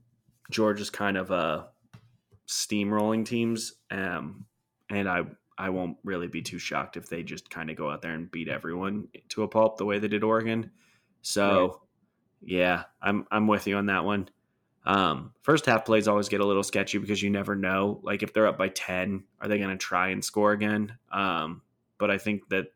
George 0.51 0.81
is 0.81 0.91
kind 0.91 1.17
of 1.17 1.31
uh 1.31 1.65
steamrolling 2.49 3.25
teams. 3.25 3.75
Um 3.91 4.47
and 4.91 5.09
I 5.09 5.25
I 5.61 5.69
won't 5.69 5.99
really 6.05 6.27
be 6.27 6.41
too 6.41 6.59
shocked 6.59 6.97
if 6.97 7.11
they 7.11 7.23
just 7.23 7.51
kind 7.51 7.69
of 7.69 7.77
go 7.77 7.91
out 7.91 8.01
there 8.01 8.15
and 8.15 8.31
beat 8.31 8.49
everyone 8.49 9.09
to 9.29 9.43
a 9.43 9.49
pulp 9.49 9.77
the 9.77 9.85
way 9.85 9.99
they 9.99 10.09
did 10.09 10.25
Oregon. 10.25 10.71
So, 11.21 11.45
right. 11.53 12.51
yeah, 12.51 12.85
I'm 13.03 13.27
I'm 13.31 13.47
with 13.47 13.67
you 13.67 13.77
on 13.77 13.87
that 13.87 14.07
one. 14.07 14.31
Um, 14.85 15.33
first 15.43 15.67
half 15.67 15.85
plays 15.85 16.09
always 16.09 16.29
get 16.29 16.41
a 16.41 16.47
little 16.47 16.63
sketchy 16.63 16.99
because 16.99 17.23
you 17.23 17.31
never 17.31 17.55
know. 17.55 18.01
Like 18.03 18.23
if 18.23 18.33
they're 18.33 18.47
up 18.47 18.59
by 18.59 18.69
ten, 18.69 19.25
are 19.41 19.49
they 19.49 19.59
going 19.59 19.71
to 19.71 19.77
try 19.77 20.09
and 20.09 20.25
score 20.25 20.53
again? 20.53 20.97
Um, 21.13 21.63
but 21.99 22.11
I 22.11 22.19
think 22.19 22.49
that 22.49 22.73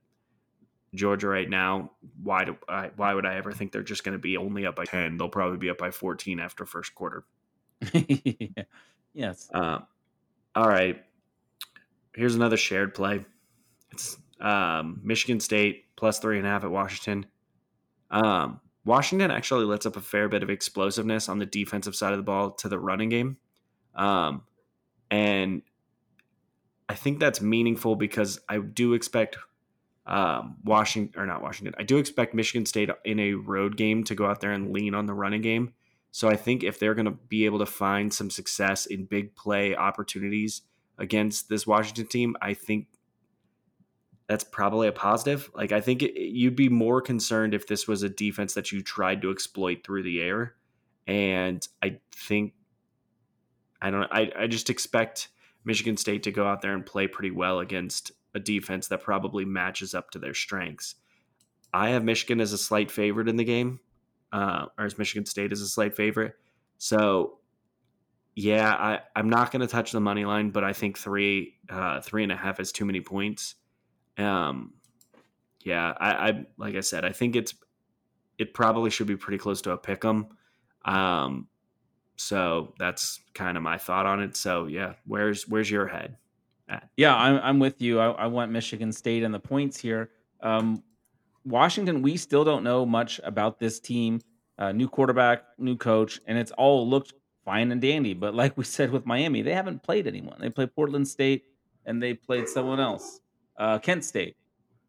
Georgia 0.95 1.29
right 1.29 1.49
now, 1.49 1.93
why 2.23 2.45
do 2.45 2.57
I, 2.69 2.91
why 2.97 3.15
would 3.15 3.27
I 3.27 3.37
ever 3.37 3.53
think 3.53 3.73
they're 3.73 3.83
just 3.83 4.05
going 4.05 4.13
to 4.13 4.19
be 4.19 4.37
only 4.37 4.67
up 4.67 4.77
by 4.77 4.85
ten? 4.85 5.17
They'll 5.17 5.29
probably 5.29 5.59
be 5.59 5.71
up 5.71 5.79
by 5.79 5.91
fourteen 5.91 6.41
after 6.41 6.67
first 6.67 6.95
quarter. 6.95 7.25
yes. 9.15 9.49
Uh, 9.53 9.81
all 10.55 10.69
right 10.69 11.03
here's 12.15 12.35
another 12.35 12.57
shared 12.57 12.95
play. 12.95 13.25
It's 13.93 14.17
um, 14.41 15.01
Michigan 15.03 15.41
State 15.41 15.85
plus 15.97 16.19
three 16.19 16.39
and 16.39 16.47
a 16.47 16.51
half 16.51 16.65
at 16.65 16.71
Washington. 16.71 17.27
Um, 18.11 18.61
Washington 18.85 19.31
actually 19.31 19.65
lets 19.65 19.87
up 19.87 19.97
a 19.97 20.01
fair 20.01 20.29
bit 20.29 20.43
of 20.43 20.51
explosiveness 20.51 21.29
on 21.29 21.39
the 21.39 21.47
defensive 21.47 21.97
side 21.97 22.13
of 22.13 22.19
the 22.19 22.23
ball 22.25 22.51
to 22.53 22.69
the 22.69 22.79
running 22.79 23.09
game. 23.09 23.39
Um, 23.95 24.43
and 25.11 25.63
I 26.89 26.95
think 26.95 27.19
that's 27.19 27.41
meaningful 27.41 27.97
because 27.97 28.41
I 28.49 28.59
do 28.59 28.93
expect 28.95 29.39
um, 30.07 30.57
Washington, 30.65 31.19
or 31.21 31.27
not 31.27 31.43
Washington, 31.43 31.75
I 31.79 31.83
do 31.83 31.97
expect 31.97 32.35
Michigan 32.35 32.67
State 32.67 32.91
in 33.05 33.19
a 33.19 33.35
road 33.35 33.77
game 33.77 34.05
to 34.05 34.15
go 34.15 34.27
out 34.27 34.41
there 34.41 34.53
and 34.53 34.71
lean 34.71 34.95
on 34.95 35.07
the 35.07 35.15
running 35.15 35.41
game. 35.41 35.73
So 36.11 36.29
I 36.29 36.37
think 36.37 36.63
if 36.63 36.79
they're 36.79 36.95
going 36.95 37.07
to 37.07 37.11
be 37.11 37.47
able 37.47 37.59
to 37.61 37.67
find 37.67 38.13
some 38.13 38.31
success 38.31 38.87
in 38.87 39.07
big 39.07 39.35
play 39.35 39.75
opportunities 39.75 40.63
against 40.99 41.49
this 41.49 41.67
Washington 41.67 42.07
team, 42.07 42.37
I 42.41 42.55
think 42.55 42.87
that's 44.27 44.45
probably 44.45 44.89
a 44.89 44.93
positive. 44.93 45.51
Like 45.55 45.73
I 45.73 45.81
think 45.81 46.03
it, 46.03 46.19
you'd 46.19 46.57
be 46.57 46.69
more 46.69 47.01
concerned 47.01 47.55
if 47.55 47.67
this 47.67 47.87
was 47.87 48.03
a 48.03 48.09
defense 48.09 48.55
that 48.55 48.73
you 48.73 48.83
tried 48.83 49.23
to 49.23 49.31
exploit 49.31 49.85
through 49.85 50.03
the 50.03 50.21
air, 50.21 50.55
and 51.07 51.67
I 51.83 51.99
think 52.15 52.55
I 53.81 53.91
don't. 53.91 54.09
I 54.11 54.33
I 54.39 54.47
just 54.47 54.71
expect 54.71 55.29
Michigan 55.65 55.97
State 55.97 56.23
to 56.25 56.33
go 56.33 56.47
out 56.47 56.63
there 56.63 56.75
and 56.75 56.85
play 56.85 57.07
pretty 57.07 57.31
well 57.31 57.61
against 57.61 58.13
a 58.35 58.41
defense 58.41 58.89
that 58.89 59.03
probably 59.03 59.45
matches 59.45 59.95
up 59.95 60.11
to 60.11 60.19
their 60.19 60.35
strengths. 60.35 60.97
I 61.73 61.91
have 61.91 62.05
Michigan 62.05 62.41
as 62.41 62.53
a 62.53 62.59
slight 62.59 62.91
favorite 62.91 63.29
in 63.29 63.37
the 63.37 63.45
game, 63.45 63.81
uh, 64.33 64.67
or 64.79 64.87
as 64.87 64.99
Michigan 64.99 65.27
State 65.27 65.53
as 65.53 65.61
a 65.61 65.69
slight 65.69 65.97
favorite. 65.97 66.35
So 66.79 67.39
yeah, 68.37 68.73
I, 68.73 69.01
I'm 69.15 69.31
not 69.31 69.53
going 69.53 69.61
to 69.61 69.67
touch 69.67 69.93
the 69.93 70.01
money 70.01 70.25
line, 70.25 70.51
but 70.51 70.65
I 70.65 70.73
think 70.73 70.99
three, 70.99 71.55
uh, 71.71 72.01
three 72.01 72.23
and 72.25 72.33
a 72.33 72.37
half 72.37 72.59
is 72.59 72.73
too 72.73 72.85
many 72.85 73.01
points. 73.01 73.55
Um, 74.19 74.75
yeah, 75.61 75.95
I, 75.99 76.29
I 76.29 76.47
like 76.57 76.75
I 76.77 76.81
said, 76.81 77.05
I 77.05 77.13
think 77.13 77.37
it's 77.37 77.55
it 78.39 78.55
probably 78.55 78.91
should 78.91 79.07
be 79.07 79.17
pretty 79.17 79.39
close 79.39 79.63
to 79.63 79.73
a 79.73 79.77
pick 79.77 80.05
'em. 80.05 80.27
Um, 80.85 81.49
so 82.17 82.75
that's 82.79 83.21
kind 83.33 83.57
of 83.57 83.63
my 83.63 83.79
thought 83.79 84.07
on 84.07 84.21
it. 84.21 84.37
So 84.37 84.67
yeah, 84.67 84.95
where's 85.07 85.49
where's 85.49 85.71
your 85.71 85.87
head? 85.87 86.17
At? 86.69 86.89
Yeah, 86.97 87.15
I'm 87.17 87.41
I'm 87.43 87.59
with 87.59 87.81
you. 87.81 88.01
I, 88.01 88.11
I 88.11 88.27
want 88.27 88.53
Michigan 88.53 88.93
State 88.93 89.23
and 89.23 89.35
the 89.35 89.41
points 89.41 89.79
here. 89.81 90.11
Um, 90.41 90.83
Washington, 91.45 92.03
we 92.03 92.17
still 92.17 92.45
don't 92.45 92.65
know 92.65 92.87
much 92.87 93.21
about 93.25 93.59
this 93.59 93.81
team. 93.81 94.21
Uh, 94.59 94.73
new 94.73 94.89
quarterback, 94.89 95.45
new 95.59 95.77
coach, 95.77 96.21
and 96.27 96.39
it's 96.39 96.53
all 96.53 96.89
looked 96.89 97.13
fine 97.45 97.73
and 97.73 97.81
dandy. 97.81 98.15
But 98.15 98.35
like 98.35 98.57
we 98.57 98.65
said 98.65 98.91
with 98.91 99.05
Miami, 99.05 99.43
they 99.43 99.53
haven't 99.55 99.83
played 99.83 100.07
anyone. 100.07 100.37
They 100.41 100.51
played 100.51 100.75
Portland 100.75 101.09
State 101.09 101.45
and 101.85 102.03
they 102.03 102.15
played 102.15 102.49
someone 102.49 102.81
else, 102.81 103.21
uh, 103.59 103.79
Kent 103.79 104.05
State. 104.05 104.37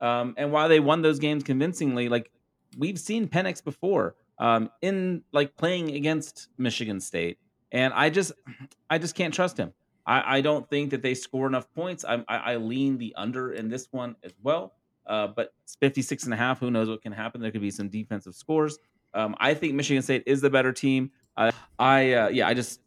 Um, 0.02 0.34
and 0.38 0.52
while 0.52 0.70
they 0.70 0.80
won 0.80 1.02
those 1.02 1.20
games 1.20 1.44
convincingly, 1.44 2.10
like 2.10 2.32
we've 2.78 3.00
seen 3.00 3.28
Penix 3.28 3.64
before 3.64 4.16
um, 4.40 4.70
in 4.82 5.24
like 5.32 5.56
playing 5.56 5.92
against 5.96 6.50
Michigan 6.58 7.00
State, 7.00 7.38
and 7.72 7.94
I 7.94 8.10
just 8.10 8.34
I 8.90 8.98
just 8.98 9.16
can't 9.16 9.34
trust 9.34 9.58
him. 9.58 9.74
I, 10.06 10.38
I 10.38 10.42
don't 10.42 10.70
think 10.70 10.92
that 10.92 11.02
they 11.02 11.16
score 11.16 11.48
enough 11.48 11.72
points. 11.74 12.06
I, 12.06 12.24
I, 12.28 12.38
I 12.38 12.56
lean 12.58 12.98
the 12.98 13.14
under 13.16 13.54
in 13.54 13.70
this 13.70 13.88
one 13.92 14.16
as 14.24 14.34
well. 14.44 14.74
Uh, 15.08 15.28
but 15.28 15.54
it's 15.64 15.76
56 15.76 16.26
and 16.26 16.34
a 16.34 16.38
half. 16.38 16.60
Who 16.60 16.72
knows 16.72 16.90
what 16.90 17.02
can 17.02 17.12
happen? 17.12 17.42
There 17.42 17.52
could 17.52 17.62
be 17.62 17.72
some 17.72 17.90
defensive 17.90 18.36
scores. 18.36 18.80
Um, 19.14 19.36
I 19.40 19.54
think 19.54 19.76
Michigan 19.76 20.04
State 20.04 20.24
is 20.26 20.42
the 20.42 20.50
better 20.50 20.74
team. 20.74 21.12
Uh, 21.38 21.52
I 21.80 22.14
uh, 22.14 22.28
yeah, 22.30 22.48
I 22.48 22.54
just 22.54 22.82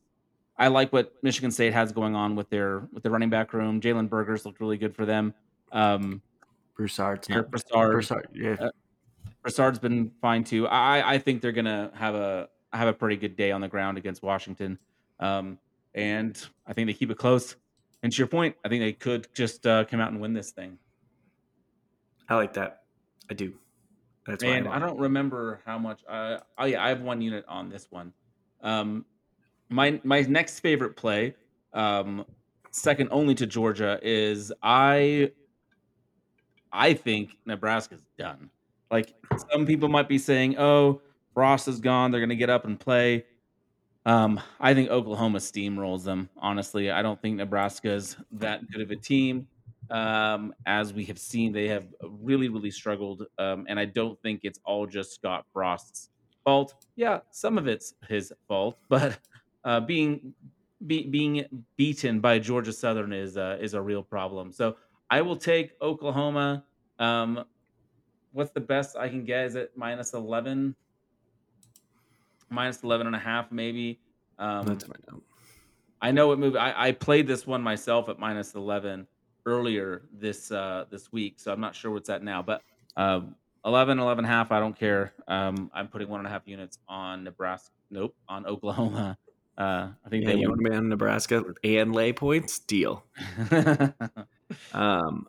I 0.58 0.68
like 0.68 0.92
what 0.92 1.12
Michigan 1.22 1.50
State 1.50 1.72
has 1.72 1.92
going 1.92 2.14
on 2.14 2.34
with 2.34 2.50
their 2.50 2.88
with 2.92 3.02
their 3.02 3.12
running 3.12 3.30
back 3.30 3.52
room. 3.52 3.80
Jalen 3.80 4.08
Berger's 4.08 4.44
looked 4.44 4.60
really 4.60 4.76
good 4.76 4.94
for 4.94 5.06
them. 5.06 5.32
Um, 5.72 6.22
Broussard's 6.76 7.28
not 7.28 7.50
Broussard, 7.50 7.92
Broussard, 7.92 8.28
yeah. 8.32 8.56
Uh, 8.60 8.70
Broussard's 9.42 9.78
been 9.78 10.10
fine 10.20 10.44
too. 10.44 10.66
I 10.68 11.14
I 11.14 11.18
think 11.18 11.42
they're 11.42 11.52
gonna 11.52 11.90
have 11.94 12.14
a 12.14 12.48
have 12.72 12.88
a 12.88 12.92
pretty 12.92 13.16
good 13.16 13.36
day 13.36 13.50
on 13.50 13.60
the 13.60 13.68
ground 13.68 13.98
against 13.98 14.22
Washington, 14.22 14.78
um, 15.20 15.58
and 15.94 16.46
I 16.66 16.72
think 16.72 16.86
they 16.86 16.94
keep 16.94 17.10
it 17.10 17.18
close. 17.18 17.56
And 18.02 18.12
to 18.12 18.18
your 18.18 18.28
point, 18.28 18.54
I 18.64 18.68
think 18.68 18.82
they 18.82 18.92
could 18.92 19.26
just 19.34 19.66
uh, 19.66 19.84
come 19.84 20.00
out 20.00 20.12
and 20.12 20.20
win 20.20 20.32
this 20.32 20.52
thing. 20.52 20.78
I 22.28 22.36
like 22.36 22.52
that. 22.54 22.82
I 23.30 23.34
do. 23.34 23.54
That's 24.26 24.44
and 24.44 24.68
I, 24.68 24.76
I, 24.76 24.78
don't 24.78 24.98
remember 24.98 25.60
how 25.64 25.78
much. 25.78 26.02
Uh, 26.06 26.38
oh 26.58 26.66
yeah, 26.66 26.84
I 26.84 26.90
have 26.90 27.00
one 27.00 27.20
unit 27.22 27.44
on 27.48 27.70
this 27.70 27.86
one. 27.90 28.12
Um, 28.62 29.06
my 29.70 30.00
my 30.04 30.20
next 30.22 30.60
favorite 30.60 30.96
play, 30.96 31.34
um, 31.72 32.26
second 32.70 33.08
only 33.10 33.34
to 33.36 33.46
Georgia, 33.46 33.98
is 34.02 34.52
I. 34.62 35.32
I 36.72 36.94
think 36.94 37.36
Nebraska's 37.46 38.02
done. 38.18 38.50
Like 38.90 39.14
some 39.50 39.66
people 39.66 39.88
might 39.88 40.08
be 40.08 40.18
saying, 40.18 40.58
"Oh, 40.58 41.00
Frost 41.34 41.68
is 41.68 41.80
gone. 41.80 42.10
They're 42.10 42.20
going 42.20 42.30
to 42.30 42.36
get 42.36 42.50
up 42.50 42.64
and 42.64 42.78
play." 42.78 43.24
Um, 44.06 44.40
I 44.58 44.72
think 44.72 44.88
Oklahoma 44.88 45.38
steamrolls 45.38 46.04
them. 46.04 46.30
Honestly, 46.38 46.90
I 46.90 47.02
don't 47.02 47.20
think 47.20 47.36
Nebraska's 47.36 48.16
that 48.32 48.70
good 48.70 48.80
of 48.80 48.90
a 48.90 48.96
team. 48.96 49.46
Um, 49.90 50.54
as 50.66 50.92
we 50.92 51.04
have 51.06 51.18
seen, 51.18 51.52
they 51.52 51.68
have 51.68 51.86
really, 52.02 52.48
really 52.48 52.70
struggled. 52.70 53.26
Um, 53.38 53.66
and 53.68 53.78
I 53.78 53.84
don't 53.84 54.20
think 54.22 54.40
it's 54.44 54.60
all 54.64 54.86
just 54.86 55.14
Scott 55.14 55.44
Frost's 55.52 56.10
fault. 56.44 56.86
Yeah, 56.96 57.20
some 57.30 57.58
of 57.58 57.66
it's 57.66 57.94
his 58.08 58.32
fault, 58.46 58.78
but 58.88 59.18
uh, 59.64 59.80
being 59.80 60.32
be, 60.86 61.06
being 61.06 61.44
beaten 61.76 62.20
by 62.20 62.38
Georgia 62.38 62.72
Southern 62.72 63.12
is 63.12 63.36
uh, 63.36 63.58
is 63.60 63.74
a 63.74 63.80
real 63.80 64.02
problem. 64.02 64.52
So 64.52 64.76
I 65.10 65.22
will 65.22 65.36
take 65.36 65.72
Oklahoma. 65.80 66.64
Um, 66.98 67.44
what's 68.32 68.50
the 68.50 68.60
best 68.60 68.96
I 68.96 69.08
can 69.08 69.24
get? 69.24 69.46
Is 69.46 69.54
it 69.54 69.72
minus 69.76 70.14
11? 70.14 70.74
Minus 72.50 72.82
11 72.82 73.06
and 73.06 73.16
a 73.16 73.18
half, 73.18 73.50
maybe. 73.52 74.00
Um, 74.38 74.66
Let's 74.66 74.84
find. 74.84 75.22
I 76.00 76.10
know 76.12 76.28
what 76.28 76.38
moved. 76.38 76.56
I, 76.56 76.72
I 76.76 76.92
played 76.92 77.26
this 77.26 77.46
one 77.46 77.62
myself 77.62 78.08
at 78.08 78.18
minus 78.18 78.54
11 78.54 79.06
earlier 79.46 80.02
this 80.12 80.52
uh, 80.52 80.84
this 80.90 81.12
week, 81.12 81.34
so 81.38 81.52
I'm 81.52 81.60
not 81.60 81.74
sure 81.74 81.90
what's 81.90 82.08
at 82.08 82.22
now. 82.22 82.42
But 82.42 82.62
um, 82.96 83.34
11, 83.64 83.98
11 83.98 84.24
half, 84.24 84.52
I 84.52 84.60
don't 84.60 84.78
care. 84.78 85.12
Um, 85.26 85.70
I'm 85.74 85.88
putting 85.88 86.08
one 86.08 86.20
and 86.20 86.26
a 86.26 86.30
half 86.30 86.42
units 86.46 86.78
on 86.88 87.24
Nebraska. 87.24 87.74
Nope, 87.90 88.14
on 88.28 88.46
Oklahoma. 88.46 89.18
Uh, 89.56 89.88
I 90.06 90.08
think 90.08 90.24
yeah, 90.24 90.34
they 90.34 90.38
you 90.38 90.48
want 90.48 90.62
to 90.62 90.70
be 90.70 90.76
on 90.76 90.88
Nebraska 90.88 91.42
and 91.64 91.92
lay 91.92 92.12
points 92.12 92.60
deal. 92.60 93.04
um, 94.72 95.26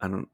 I 0.00 0.08
don't. 0.08 0.28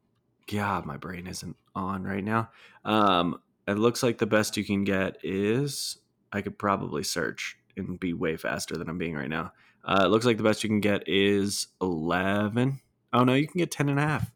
God, 0.50 0.86
my 0.86 0.96
brain 0.96 1.26
isn't 1.26 1.56
on 1.74 2.04
right 2.04 2.22
now. 2.22 2.50
Um, 2.84 3.40
it 3.66 3.78
looks 3.78 4.02
like 4.02 4.18
the 4.18 4.26
best 4.26 4.56
you 4.56 4.64
can 4.64 4.84
get 4.84 5.18
is 5.24 5.98
I 6.32 6.40
could 6.40 6.58
probably 6.58 7.02
search 7.02 7.56
and 7.76 7.98
be 7.98 8.12
way 8.12 8.36
faster 8.36 8.76
than 8.76 8.88
I'm 8.88 8.98
being 8.98 9.16
right 9.16 9.28
now. 9.28 9.52
Uh, 9.84 10.02
it 10.04 10.08
looks 10.08 10.24
like 10.24 10.36
the 10.36 10.42
best 10.42 10.62
you 10.62 10.68
can 10.68 10.80
get 10.80 11.04
is 11.06 11.68
11. 11.80 12.80
Oh 13.12 13.24
no, 13.24 13.34
you 13.34 13.46
can 13.46 13.58
get 13.58 13.70
10 13.70 13.88
and 13.88 13.98
a 13.98 14.02
half. 14.02 14.30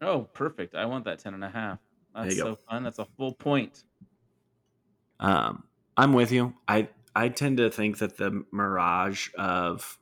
Oh, 0.00 0.22
perfect. 0.32 0.74
I 0.74 0.86
want 0.86 1.04
that 1.04 1.18
10 1.18 1.34
and 1.34 1.44
a 1.44 1.48
half. 1.48 1.78
That's 2.14 2.36
so 2.36 2.44
go. 2.44 2.58
fun. 2.68 2.84
That's 2.84 2.98
a 2.98 3.06
full 3.16 3.32
point. 3.32 3.84
Um, 5.20 5.64
I'm 5.96 6.12
with 6.12 6.32
you. 6.32 6.54
I 6.66 6.88
I 7.14 7.28
tend 7.28 7.56
to 7.56 7.70
think 7.70 7.98
that 7.98 8.16
the 8.16 8.44
mirage 8.52 9.28
of 9.36 9.97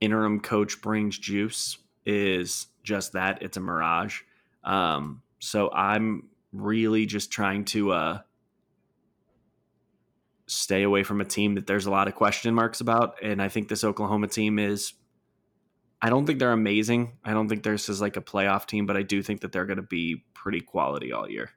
interim 0.00 0.40
coach 0.40 0.80
brings 0.80 1.18
juice 1.18 1.78
is 2.06 2.66
just 2.82 3.12
that. 3.12 3.42
It's 3.42 3.56
a 3.56 3.60
mirage. 3.60 4.20
Um, 4.64 5.22
so 5.38 5.70
I'm 5.72 6.28
really 6.52 7.06
just 7.06 7.30
trying 7.30 7.64
to 7.66 7.92
uh, 7.92 8.18
stay 10.46 10.82
away 10.82 11.02
from 11.02 11.20
a 11.20 11.24
team 11.24 11.54
that 11.54 11.66
there's 11.66 11.86
a 11.86 11.90
lot 11.90 12.08
of 12.08 12.14
question 12.14 12.54
marks 12.54 12.80
about. 12.80 13.22
And 13.22 13.40
I 13.40 13.48
think 13.48 13.68
this 13.68 13.84
Oklahoma 13.84 14.28
team 14.28 14.58
is 14.58 14.94
I 16.00 16.10
don't 16.10 16.26
think 16.26 16.38
they're 16.38 16.52
amazing. 16.52 17.18
I 17.24 17.32
don't 17.32 17.48
think 17.48 17.62
this 17.62 17.88
is 17.88 18.00
like 18.00 18.16
a 18.16 18.20
playoff 18.20 18.66
team, 18.66 18.86
but 18.86 18.96
I 18.96 19.02
do 19.02 19.22
think 19.22 19.40
that 19.40 19.52
they're 19.52 19.66
going 19.66 19.78
to 19.78 19.82
be 19.82 20.24
pretty 20.32 20.60
quality 20.60 21.12
all 21.12 21.28
year. 21.28 21.50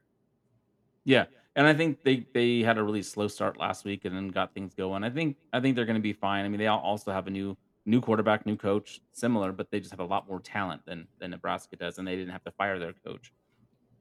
Yeah, 1.04 1.26
and 1.56 1.68
I 1.68 1.74
think 1.74 2.04
they 2.04 2.26
they 2.34 2.62
had 2.62 2.78
a 2.78 2.84
really 2.84 3.04
slow 3.04 3.28
start 3.28 3.60
last 3.60 3.86
week 3.86 4.06
and 4.06 4.16
then 4.16 4.30
got 4.30 4.54
things 4.54 4.74
going. 4.74 5.04
I 5.04 5.10
think 5.10 5.38
I 5.54 5.60
think 5.60 5.76
they're 5.76 5.86
going 5.86 5.96
to 5.96 6.02
be 6.02 6.14
fine. 6.14 6.46
I 6.46 6.50
mean, 6.50 6.60
they 6.60 6.68
also 6.68 7.12
have 7.12 7.28
a 7.28 7.32
new 7.32 7.56
new 7.86 8.02
quarterback, 8.02 8.46
new 8.46 8.56
coach, 8.56 9.02
similar, 9.12 9.52
but 9.52 9.72
they 9.72 9.80
just 9.80 9.92
have 9.92 10.00
a 10.00 10.06
lot 10.06 10.28
more 10.28 10.40
talent 10.40 10.82
than 10.86 11.08
than 11.20 11.32
Nebraska 11.32 11.76
does, 11.76 11.98
and 11.98 12.08
they 12.08 12.16
didn't 12.16 12.32
have 12.32 12.44
to 12.44 12.52
fire 12.52 12.80
their 12.80 12.94
coach. 13.06 13.32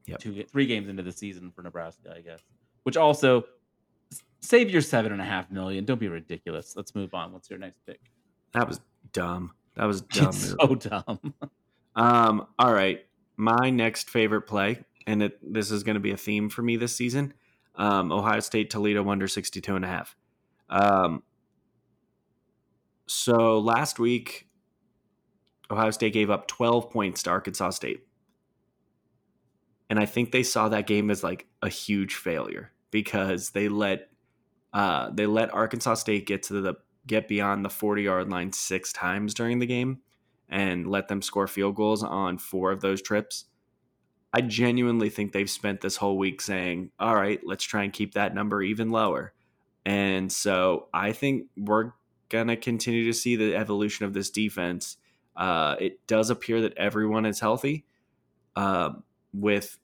Yeah, 0.05 0.17
two 0.17 0.43
three 0.43 0.65
games 0.65 0.89
into 0.89 1.03
the 1.03 1.11
season 1.11 1.51
for 1.51 1.61
Nebraska, 1.61 2.13
I 2.15 2.21
guess. 2.21 2.41
Which 2.83 2.97
also 2.97 3.45
save 4.41 4.69
your 4.69 4.81
seven 4.81 5.11
and 5.11 5.21
a 5.21 5.25
half 5.25 5.51
million. 5.51 5.85
Don't 5.85 5.99
be 5.99 6.07
ridiculous. 6.07 6.75
Let's 6.75 6.95
move 6.95 7.13
on. 7.13 7.31
What's 7.33 7.49
your 7.49 7.59
next 7.59 7.85
pick? 7.85 7.99
That 8.53 8.67
was 8.67 8.79
dumb. 9.13 9.53
That 9.75 9.85
was 9.85 10.01
dumb. 10.01 10.31
so 10.33 10.75
dumb. 10.75 11.19
um. 11.95 12.47
All 12.59 12.73
right. 12.73 13.05
My 13.37 13.69
next 13.71 14.09
favorite 14.09 14.41
play, 14.43 14.83
and 15.07 15.23
it, 15.23 15.39
this 15.41 15.71
is 15.71 15.83
going 15.83 15.95
to 15.95 16.01
be 16.01 16.11
a 16.11 16.17
theme 16.17 16.49
for 16.49 16.61
me 16.61 16.75
this 16.75 16.95
season. 16.95 17.33
Um, 17.75 18.11
Ohio 18.11 18.39
State 18.41 18.69
Toledo 18.69 19.09
under 19.09 19.27
62 19.27 19.75
and 19.75 19.85
a 19.85 19.87
half. 19.87 20.15
Um, 20.69 21.23
so 23.11 23.59
last 23.59 23.99
week, 23.99 24.47
Ohio 25.69 25.91
State 25.91 26.13
gave 26.13 26.29
up 26.29 26.47
12 26.47 26.89
points 26.89 27.23
to 27.23 27.29
Arkansas 27.29 27.71
State. 27.71 28.07
And 29.89 29.99
I 29.99 30.05
think 30.05 30.31
they 30.31 30.43
saw 30.43 30.69
that 30.69 30.87
game 30.87 31.11
as 31.11 31.21
like 31.21 31.47
a 31.61 31.67
huge 31.67 32.15
failure 32.15 32.71
because 32.89 33.49
they 33.49 33.67
let 33.67 34.07
uh, 34.71 35.09
they 35.09 35.25
let 35.25 35.53
Arkansas 35.53 35.95
State 35.95 36.25
get 36.25 36.43
to 36.43 36.61
the 36.61 36.75
get 37.05 37.27
beyond 37.27 37.65
the 37.65 37.69
40 37.69 38.03
yard 38.03 38.29
line 38.29 38.53
six 38.53 38.93
times 38.93 39.33
during 39.33 39.59
the 39.59 39.65
game 39.65 39.99
and 40.47 40.87
let 40.87 41.09
them 41.09 41.21
score 41.21 41.47
field 41.47 41.75
goals 41.75 42.03
on 42.03 42.37
four 42.37 42.71
of 42.71 42.79
those 42.79 43.01
trips. 43.01 43.43
I 44.33 44.39
genuinely 44.39 45.09
think 45.09 45.33
they've 45.33 45.49
spent 45.49 45.81
this 45.81 45.97
whole 45.97 46.17
week 46.17 46.39
saying, 46.39 46.91
all 46.97 47.15
right, 47.15 47.41
let's 47.43 47.65
try 47.65 47.83
and 47.83 47.91
keep 47.91 48.13
that 48.13 48.33
number 48.33 48.61
even 48.61 48.89
lower. 48.89 49.33
And 49.85 50.31
so 50.31 50.87
I 50.93 51.11
think 51.11 51.47
we're 51.57 51.91
to 52.47 52.55
continue 52.55 53.05
to 53.05 53.13
see 53.13 53.35
the 53.35 53.55
evolution 53.55 54.05
of 54.05 54.13
this 54.13 54.29
defense. 54.29 54.97
Uh, 55.35 55.75
it 55.79 56.05
does 56.07 56.29
appear 56.29 56.61
that 56.61 56.77
everyone 56.77 57.25
is 57.25 57.39
healthy, 57.39 57.85
uh, 58.55 58.89
with 59.33 59.77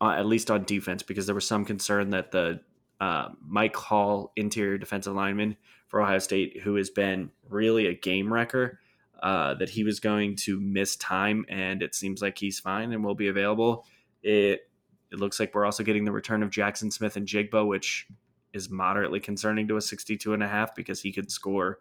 uh, 0.00 0.10
at 0.10 0.26
least 0.26 0.50
on 0.50 0.64
defense, 0.64 1.02
because 1.02 1.26
there 1.26 1.34
was 1.34 1.46
some 1.46 1.64
concern 1.64 2.10
that 2.10 2.32
the 2.32 2.60
uh, 3.00 3.28
Mike 3.46 3.76
Hall, 3.76 4.32
interior 4.36 4.78
defensive 4.78 5.14
lineman 5.14 5.56
for 5.88 6.02
Ohio 6.02 6.18
State, 6.18 6.60
who 6.62 6.76
has 6.76 6.90
been 6.90 7.30
really 7.48 7.86
a 7.86 7.94
game 7.94 8.32
wrecker, 8.32 8.78
uh, 9.22 9.54
that 9.54 9.70
he 9.70 9.84
was 9.84 10.00
going 10.00 10.36
to 10.36 10.60
miss 10.60 10.96
time, 10.96 11.44
and 11.48 11.82
it 11.82 11.94
seems 11.94 12.22
like 12.22 12.38
he's 12.38 12.58
fine 12.58 12.92
and 12.92 13.04
will 13.04 13.14
be 13.14 13.28
available. 13.28 13.84
It 14.22 14.68
it 15.12 15.18
looks 15.18 15.40
like 15.40 15.54
we're 15.54 15.64
also 15.64 15.82
getting 15.82 16.04
the 16.04 16.12
return 16.12 16.42
of 16.42 16.50
Jackson 16.50 16.90
Smith-Njigba, 16.90 17.66
which 17.66 18.06
is 18.52 18.70
moderately 18.70 19.20
concerning 19.20 19.68
to 19.68 19.76
a 19.76 19.80
62 19.80 20.32
and 20.32 20.42
a 20.42 20.48
half 20.48 20.74
because 20.74 21.00
he 21.00 21.12
could 21.12 21.30
score 21.30 21.80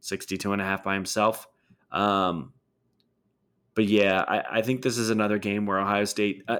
62 0.00 0.52
and 0.52 0.60
a 0.60 0.64
half 0.64 0.82
by 0.82 0.94
himself. 0.94 1.48
Um, 1.90 2.52
but 3.74 3.86
yeah, 3.86 4.24
I, 4.26 4.58
I, 4.58 4.62
think 4.62 4.82
this 4.82 4.98
is 4.98 5.10
another 5.10 5.38
game 5.38 5.66
where 5.66 5.80
Ohio 5.80 6.04
State, 6.04 6.44
uh, 6.46 6.58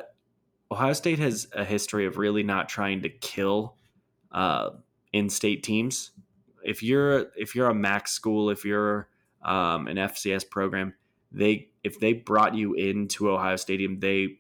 Ohio 0.73 0.93
State 0.93 1.19
has 1.19 1.49
a 1.53 1.65
history 1.65 2.07
of 2.07 2.17
really 2.17 2.43
not 2.43 2.69
trying 2.69 3.03
to 3.03 3.09
kill 3.09 3.77
uh, 4.33 4.71
in-state 5.13 5.63
teams. 5.63 6.11
If 6.65 6.83
you're 6.83 7.27
if 7.37 7.55
you're 7.55 7.69
a 7.69 7.75
MAC 7.75 8.09
school, 8.09 8.51
if 8.51 8.65
you're 8.65 9.09
um, 9.43 9.87
an 9.87 9.97
FCS 9.97 10.49
program, 10.49 10.95
they 11.33 11.71
if 11.83 11.99
they 11.99 12.13
brought 12.13 12.55
you 12.55 12.75
into 12.75 13.31
Ohio 13.31 13.57
Stadium, 13.57 13.99
they 14.01 14.39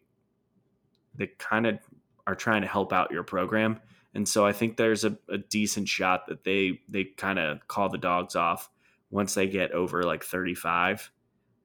they 1.14 1.28
kind 1.38 1.66
of 1.66 1.78
are 2.26 2.34
trying 2.34 2.62
to 2.62 2.68
help 2.68 2.92
out 2.92 3.10
your 3.10 3.22
program, 3.22 3.80
and 4.14 4.28
so 4.28 4.44
I 4.44 4.52
think 4.52 4.76
there's 4.76 5.04
a, 5.04 5.16
a 5.28 5.38
decent 5.38 5.88
shot 5.88 6.26
that 6.28 6.44
they 6.44 6.80
they 6.88 7.04
kind 7.04 7.38
of 7.38 7.66
call 7.68 7.88
the 7.88 7.98
dogs 7.98 8.36
off 8.36 8.70
once 9.10 9.34
they 9.34 9.46
get 9.46 9.72
over 9.72 10.02
like 10.02 10.24
35, 10.24 11.10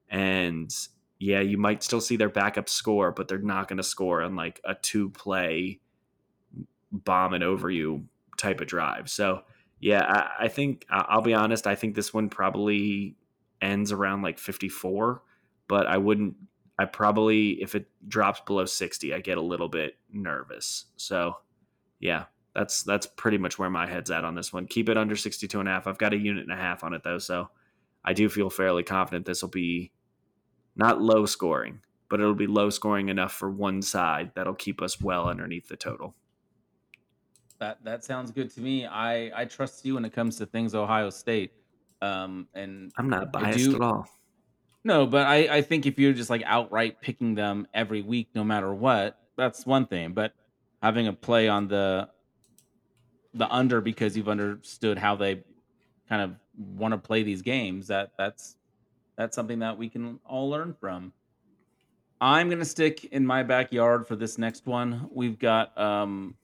and 0.08 0.70
yeah, 1.18 1.40
you 1.40 1.58
might 1.58 1.82
still 1.82 2.00
see 2.00 2.16
their 2.16 2.28
backup 2.28 2.68
score, 2.68 3.10
but 3.10 3.28
they're 3.28 3.38
not 3.38 3.68
going 3.68 3.78
to 3.78 3.82
score 3.82 4.22
on 4.22 4.36
like 4.36 4.60
a 4.64 4.74
two 4.74 5.10
play 5.10 5.80
bomb 6.92 7.34
it 7.34 7.42
over 7.42 7.70
you 7.70 8.04
type 8.36 8.60
of 8.60 8.66
drive. 8.66 9.08
So, 9.08 9.42
yeah, 9.80 10.02
I, 10.02 10.44
I 10.44 10.48
think 10.48 10.84
I'll 10.90 11.22
be 11.22 11.34
honest. 11.34 11.66
I 11.66 11.74
think 11.74 11.94
this 11.94 12.12
one 12.12 12.28
probably 12.28 13.16
ends 13.60 13.92
around 13.92 14.22
like 14.22 14.38
54, 14.38 15.22
but 15.68 15.86
I 15.86 15.96
wouldn't. 15.96 16.34
I 16.78 16.84
probably, 16.84 17.62
if 17.62 17.74
it 17.74 17.86
drops 18.06 18.40
below 18.40 18.66
60, 18.66 19.14
I 19.14 19.20
get 19.20 19.38
a 19.38 19.42
little 19.42 19.68
bit 19.68 19.96
nervous. 20.12 20.84
So, 20.96 21.38
yeah, 22.00 22.24
that's 22.56 22.84
that's 22.84 23.06
pretty 23.06 23.36
much 23.36 23.58
where 23.58 23.68
my 23.68 23.86
head's 23.86 24.10
at 24.10 24.24
on 24.24 24.34
this 24.34 24.50
one. 24.50 24.66
Keep 24.66 24.88
it 24.88 24.96
under 24.96 25.14
62 25.14 25.60
and 25.60 25.68
a 25.68 25.72
half. 25.72 25.86
I've 25.86 25.98
got 25.98 26.14
a 26.14 26.16
unit 26.16 26.42
and 26.42 26.52
a 26.52 26.56
half 26.56 26.82
on 26.82 26.94
it 26.94 27.02
though, 27.04 27.18
so 27.18 27.50
I 28.02 28.14
do 28.14 28.30
feel 28.30 28.48
fairly 28.48 28.82
confident 28.82 29.26
this 29.26 29.42
will 29.42 29.50
be 29.50 29.92
not 30.74 31.02
low 31.02 31.26
scoring, 31.26 31.80
but 32.08 32.18
it'll 32.18 32.34
be 32.34 32.46
low 32.46 32.70
scoring 32.70 33.10
enough 33.10 33.34
for 33.34 33.50
one 33.50 33.82
side 33.82 34.30
that'll 34.34 34.54
keep 34.54 34.80
us 34.80 34.98
well 34.98 35.28
underneath 35.28 35.68
the 35.68 35.76
total. 35.76 36.14
That 37.58 37.84
that 37.84 38.04
sounds 38.04 38.30
good 38.30 38.50
to 38.54 38.62
me. 38.62 38.86
I 38.86 39.42
I 39.42 39.44
trust 39.44 39.84
you 39.84 39.94
when 39.94 40.06
it 40.06 40.14
comes 40.14 40.36
to 40.38 40.46
things 40.46 40.74
Ohio 40.74 41.10
State. 41.10 41.52
Um, 42.00 42.48
and 42.54 42.90
I'm 42.96 43.10
not 43.10 43.32
biased 43.32 43.58
do, 43.58 43.74
at 43.74 43.82
all. 43.82 44.08
No, 44.82 45.06
but 45.06 45.26
I 45.26 45.56
I 45.56 45.60
think 45.60 45.84
if 45.84 45.98
you're 45.98 46.14
just 46.14 46.30
like 46.30 46.42
outright 46.46 47.02
picking 47.02 47.34
them 47.34 47.68
every 47.74 48.00
week, 48.00 48.28
no 48.34 48.44
matter 48.44 48.72
what, 48.72 49.18
that's 49.36 49.66
one 49.66 49.86
thing. 49.86 50.14
But 50.14 50.32
having 50.82 51.06
a 51.06 51.12
play 51.12 51.48
on 51.48 51.68
the 51.68 52.08
the 53.36 53.48
under 53.52 53.80
because 53.80 54.16
you've 54.16 54.28
understood 54.28 54.98
how 54.98 55.16
they 55.16 55.42
kind 56.08 56.22
of 56.22 56.34
want 56.78 56.92
to 56.92 56.98
play 56.98 57.22
these 57.22 57.42
games, 57.42 57.86
that 57.88 58.12
that's 58.18 58.56
that's 59.16 59.34
something 59.34 59.60
that 59.60 59.76
we 59.76 59.88
can 59.88 60.18
all 60.24 60.48
learn 60.50 60.74
from. 60.78 61.12
I'm 62.20 62.48
going 62.48 62.60
to 62.60 62.64
stick 62.64 63.04
in 63.06 63.26
my 63.26 63.42
backyard 63.42 64.06
for 64.06 64.16
this 64.16 64.38
next 64.38 64.66
one. 64.66 65.08
We've 65.12 65.38
got 65.38 65.76
um, 65.78 66.34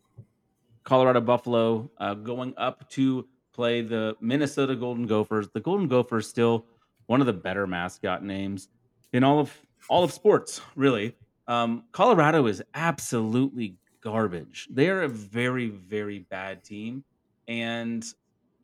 Colorado 0.84 1.20
Buffalo 1.20 1.90
uh, 1.98 2.14
going 2.14 2.54
up 2.56 2.88
to 2.90 3.26
play 3.52 3.80
the 3.80 4.16
Minnesota 4.20 4.76
Golden 4.76 5.06
Gophers. 5.06 5.48
The 5.52 5.60
Golden 5.60 5.88
Gophers 5.88 6.28
still 6.28 6.66
one 7.06 7.20
of 7.20 7.26
the 7.26 7.32
better 7.32 7.66
mascot 7.66 8.22
names 8.22 8.68
in 9.12 9.24
all 9.24 9.38
of 9.38 9.56
all 9.88 10.04
of 10.04 10.12
sports, 10.12 10.60
really. 10.76 11.16
Um, 11.48 11.84
Colorado 11.92 12.46
is 12.46 12.62
absolutely 12.74 13.76
garbage. 14.02 14.68
They 14.70 14.88
are 14.88 15.02
a 15.02 15.08
very 15.08 15.68
very 15.68 16.20
bad 16.20 16.64
team, 16.64 17.04
and 17.48 18.04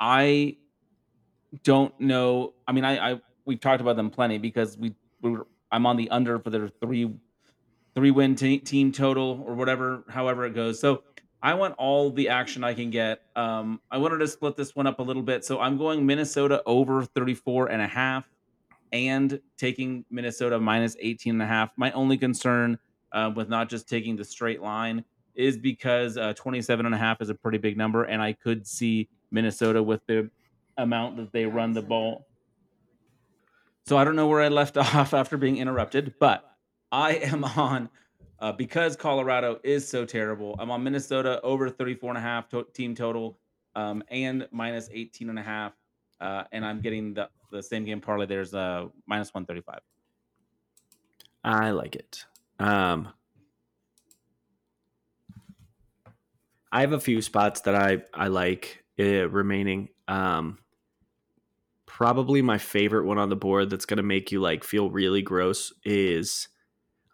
I 0.00 0.56
don't 1.64 1.98
know. 2.00 2.54
I 2.66 2.72
mean, 2.72 2.84
I, 2.84 3.12
I 3.12 3.20
we've 3.44 3.60
talked 3.60 3.80
about 3.80 3.96
them 3.96 4.10
plenty 4.10 4.38
because 4.38 4.76
we, 4.76 4.94
we 5.22 5.30
were, 5.30 5.46
I'm 5.72 5.86
on 5.86 5.96
the 5.96 6.10
under 6.10 6.38
for 6.38 6.50
their 6.50 6.68
three 6.68 7.10
three 7.94 8.10
win 8.10 8.36
t- 8.36 8.58
team 8.58 8.92
total 8.92 9.42
or 9.46 9.54
whatever, 9.54 10.04
however 10.08 10.44
it 10.44 10.54
goes. 10.54 10.78
So 10.78 11.02
I 11.42 11.54
want 11.54 11.74
all 11.78 12.10
the 12.10 12.28
action 12.28 12.62
I 12.62 12.74
can 12.74 12.90
get. 12.90 13.22
Um, 13.34 13.80
I 13.90 13.98
wanted 13.98 14.18
to 14.18 14.28
split 14.28 14.56
this 14.56 14.76
one 14.76 14.86
up 14.86 14.98
a 14.98 15.02
little 15.02 15.22
bit. 15.22 15.44
So 15.44 15.60
I'm 15.60 15.78
going 15.78 16.04
Minnesota 16.04 16.62
over 16.66 17.04
34 17.04 17.70
and 17.70 17.82
a 17.82 17.86
half 17.86 18.28
and 18.92 19.40
taking 19.56 20.04
Minnesota 20.10 20.58
minus 20.58 20.96
18 21.00 21.34
and 21.34 21.42
a 21.42 21.46
half. 21.46 21.70
My 21.76 21.90
only 21.92 22.18
concern 22.18 22.78
uh, 23.12 23.32
with 23.34 23.48
not 23.48 23.68
just 23.68 23.88
taking 23.88 24.16
the 24.16 24.24
straight 24.24 24.62
line 24.62 25.04
is 25.38 25.56
because 25.56 26.18
uh, 26.18 26.34
27 26.34 26.84
and 26.84 26.94
a 26.94 26.98
half 26.98 27.22
is 27.22 27.30
a 27.30 27.34
pretty 27.34 27.58
big 27.58 27.78
number. 27.78 28.04
And 28.04 28.20
I 28.20 28.34
could 28.34 28.66
see 28.66 29.08
Minnesota 29.30 29.82
with 29.82 30.04
the 30.06 30.30
amount 30.76 31.16
that 31.16 31.32
they 31.32 31.46
run 31.46 31.72
the 31.72 31.82
ball 31.82 32.28
so 33.88 33.96
I 33.96 34.04
don't 34.04 34.16
know 34.16 34.26
where 34.26 34.42
I 34.42 34.48
left 34.48 34.76
off 34.76 35.14
after 35.14 35.38
being 35.38 35.56
interrupted, 35.56 36.12
but 36.20 36.44
I 36.92 37.14
am 37.14 37.42
on 37.42 37.88
uh, 38.38 38.52
because 38.52 38.96
Colorado 38.96 39.60
is 39.64 39.88
so 39.88 40.04
terrible. 40.04 40.54
I'm 40.58 40.70
on 40.70 40.84
Minnesota 40.84 41.40
over 41.40 41.70
34 41.70 42.10
and 42.10 42.18
a 42.18 42.20
half 42.20 42.50
to- 42.50 42.66
team 42.74 42.94
total 42.94 43.38
um, 43.74 44.02
and 44.08 44.46
minus 44.50 44.90
18 44.92 45.30
and 45.30 45.38
a 45.38 45.42
half. 45.42 45.72
Uh, 46.20 46.44
and 46.52 46.66
I'm 46.66 46.82
getting 46.82 47.14
the, 47.14 47.30
the 47.50 47.62
same 47.62 47.86
game 47.86 48.02
parlay. 48.02 48.26
There's 48.26 48.52
a 48.52 48.90
minus 49.06 49.32
135. 49.32 49.80
I 51.44 51.70
like 51.70 51.96
it. 51.96 52.26
Um, 52.58 53.08
I 56.70 56.82
have 56.82 56.92
a 56.92 57.00
few 57.00 57.22
spots 57.22 57.62
that 57.62 57.74
I, 57.74 58.02
I 58.12 58.28
like 58.28 58.84
uh, 58.98 59.28
remaining. 59.28 59.88
Um, 60.06 60.58
probably 61.86 62.42
my 62.42 62.58
favorite 62.58 63.04
one 63.04 63.18
on 63.18 63.28
the 63.28 63.36
board 63.36 63.70
that's 63.70 63.86
going 63.86 63.96
to 63.96 64.02
make 64.02 64.30
you 64.30 64.40
like 64.40 64.64
feel 64.64 64.90
really 64.90 65.22
gross 65.22 65.72
is 65.84 66.48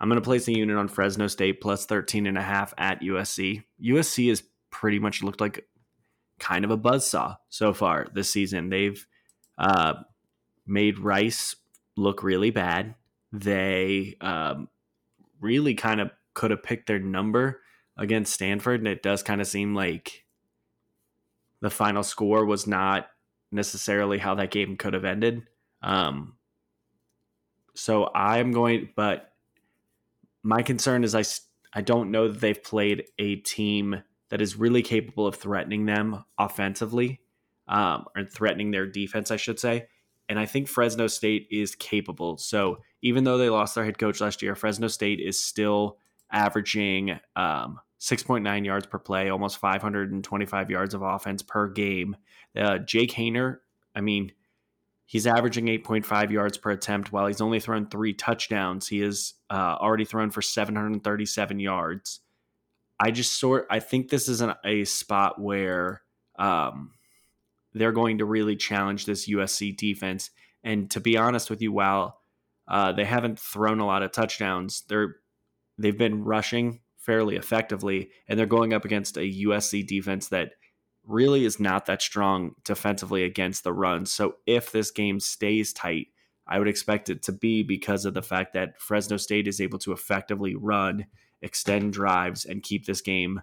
I'm 0.01 0.09
going 0.09 0.21
to 0.21 0.25
place 0.25 0.49
a 0.49 0.53
unit 0.53 0.77
on 0.77 0.89
Fresno 0.89 1.29
State 1.29 1.61
plus 1.61 1.87
13 1.87 2.27
and 2.27 2.37
a 2.37 2.43
half 2.43 2.75
at 2.77 3.01
USC. 3.01 3.63
USC 3.83 4.29
has 4.29 4.43
pretty 4.71 4.99
much 4.99 5.23
looked 5.23 5.41
like 5.41 5.67
kind 6.39 6.65
of 6.65 6.71
a 6.71 6.77
buzz 6.77 7.07
saw 7.07 7.37
so 7.49 7.73
far 7.73 8.09
this 8.13 8.29
season. 8.29 8.69
They've 8.69 9.07
uh, 9.57 9.95
made 10.67 10.99
Rice 10.99 11.57
look 11.97 12.23
really 12.23 12.51
bad. 12.51 12.97
They 13.33 14.17
um, 14.21 14.69
really 15.41 15.75
kind 15.75 16.01
of 16.01 16.11
could 16.35 16.51
have 16.51 16.63
picked 16.63 16.89
their 16.89 16.99
number 16.99 17.61
against 17.97 18.35
Stanford, 18.35 18.81
and 18.81 18.89
it 18.89 19.03
does 19.03 19.23
kind 19.23 19.41
of 19.41 19.47
seem 19.47 19.75
like 19.75 20.25
the 21.61 21.71
final 21.71 22.03
score 22.03 22.45
was 22.45 22.67
not 22.67 23.07
necessarily 23.51 24.19
how 24.19 24.35
that 24.35 24.51
game 24.51 24.77
could 24.77 24.95
have 24.95 25.05
ended. 25.05 25.43
Um, 25.83 26.35
so 27.75 28.11
I'm 28.15 28.53
going, 28.53 28.91
but 28.97 29.33
my 30.43 30.63
concern 30.63 31.05
is 31.05 31.15
I, 31.15 31.25
I 31.73 31.81
don't 31.81 32.11
know 32.11 32.29
that 32.29 32.41
they've 32.41 32.63
played 32.63 33.05
a 33.19 33.37
team 33.37 34.03
that 34.31 34.41
is 34.41 34.57
really 34.57 34.83
capable 34.83 35.27
of 35.27 35.37
threatening 35.37 35.87
them 35.87 36.25
offensively 36.39 37.21
um, 37.69 38.07
or 38.17 38.25
threatening 38.25 38.71
their 38.71 38.87
defense, 38.87 39.31
I 39.31 39.37
should 39.37 39.59
say. 39.59 39.87
And 40.29 40.39
I 40.39 40.47
think 40.47 40.69
Fresno 40.69 41.07
State 41.07 41.49
is 41.51 41.75
capable. 41.75 42.39
So 42.39 42.79
even 43.03 43.25
though 43.25 43.39
they 43.39 43.51
lost 43.51 43.75
their 43.75 43.85
head 43.85 43.99
coach 43.99 44.21
last 44.21 44.43
year, 44.43 44.55
Fresno 44.55 44.89
State 44.89 45.21
is 45.21 45.41
still 45.41 45.99
averaging 46.33 47.19
um, 47.37 47.79
6.9 48.05 48.67
yards 48.67 48.87
per 48.87 48.99
play, 48.99 49.31
almost 49.31 49.57
525 49.57 50.71
yards 50.71 50.93
of 50.93 51.01
offense 51.01 51.43
per 51.43 51.69
game. 51.69 52.17
Uh, 52.55 52.77
Jake 52.77 53.13
Haener, 53.13 53.61
I 53.95 54.03
mean, 54.03 54.33
he's 55.07 55.27
averaging 55.27 55.67
8.5 55.67 56.31
yards 56.31 56.59
per 56.59 56.71
attempt 56.71 57.13
while 57.13 57.27
he's 57.27 57.41
only 57.41 57.61
thrown 57.61 57.89
three 57.89 58.13
touchdowns. 58.13 58.89
He 58.89 59.01
has 59.01 59.33
uh, 59.49 59.77
already 59.81 60.05
thrown 60.05 60.31
for 60.31 60.43
737 60.43 61.59
yards. 61.59 62.21
I 63.01 63.11
just 63.11 63.41
sort 63.41 63.67
I 63.71 63.81
think 63.81 64.11
this 64.11 64.29
is 64.29 64.43
an, 64.43 64.53
a 64.67 64.85
spot 64.85 65.41
where 65.41 66.03
um, 66.39 66.93
they're 67.73 67.91
going 67.91 68.19
to 68.19 68.27
really 68.27 68.55
challenge 68.55 69.07
this 69.07 69.29
USC 69.29 69.75
defense. 69.77 70.31
And 70.63 70.91
to 70.91 71.01
be 71.01 71.17
honest 71.17 71.49
with 71.49 71.63
you, 71.63 71.73
while 71.73 72.21
uh, 72.69 72.93
they 72.93 73.05
haven't 73.07 73.41
thrown 73.41 73.81
a 73.81 73.87
lot 73.87 74.03
of 74.03 74.13
touchdowns, 74.13 74.83
they're 74.89 75.17
they've 75.79 75.97
been 75.97 76.23
rushing 76.23 76.81
fairly 77.05 77.37
effectively, 77.37 78.11
and 78.29 78.39
they're 78.39 78.47
going 78.47 78.73
up 78.73 78.85
against 78.85 79.17
a 79.17 79.21
USC 79.21 79.87
defense 79.87 80.29
that 80.29 80.53
really 81.07 81.45
is 81.45 81.61
not 81.61 81.87
that 81.87 82.01
strong 82.01 82.55
defensively 82.65 83.25
against 83.25 83.63
the 83.63 83.73
run. 83.73 84.07
So 84.07 84.37
if 84.47 84.73
this 84.73 84.91
game 84.91 85.21
stays 85.21 85.73
tight, 85.73 86.09
I 86.47 86.59
would 86.59 86.69
expect 86.69 87.11
it 87.11 87.23
to 87.25 87.33
be 87.33 87.63
because 87.63 88.05
of 88.05 88.15
the 88.15 88.23
fact 88.23 88.55
that 88.55 88.81
Fresno 88.81 89.17
State 89.17 89.49
is 89.49 89.61
able 89.61 89.79
to 89.81 89.93
effectively 89.93 90.55
run, 90.55 91.07
extend 91.43 91.93
drives, 91.93 92.45
and 92.45 92.63
keep 92.63 92.87
this 92.87 93.01
game 93.01 93.43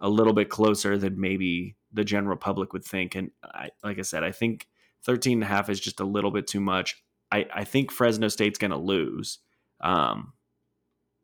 a 0.00 0.08
little 0.08 0.32
bit 0.32 0.48
closer 0.48 0.98
than 0.98 1.20
maybe 1.20 1.76
the 1.92 2.04
general 2.04 2.36
public 2.36 2.72
would 2.72 2.84
think. 2.84 3.14
And 3.14 3.30
I, 3.42 3.70
like 3.82 3.98
I 3.98 4.02
said, 4.02 4.22
I 4.22 4.32
think 4.32 4.66
13 5.04 5.34
and 5.34 5.42
a 5.44 5.46
half 5.46 5.70
is 5.70 5.80
just 5.80 6.00
a 6.00 6.04
little 6.04 6.30
bit 6.30 6.46
too 6.46 6.60
much. 6.60 7.02
I, 7.32 7.46
I 7.52 7.64
think 7.64 7.90
Fresno 7.90 8.28
State's 8.28 8.58
going 8.58 8.70
to 8.72 8.76
lose. 8.76 9.38
Um, 9.80 10.32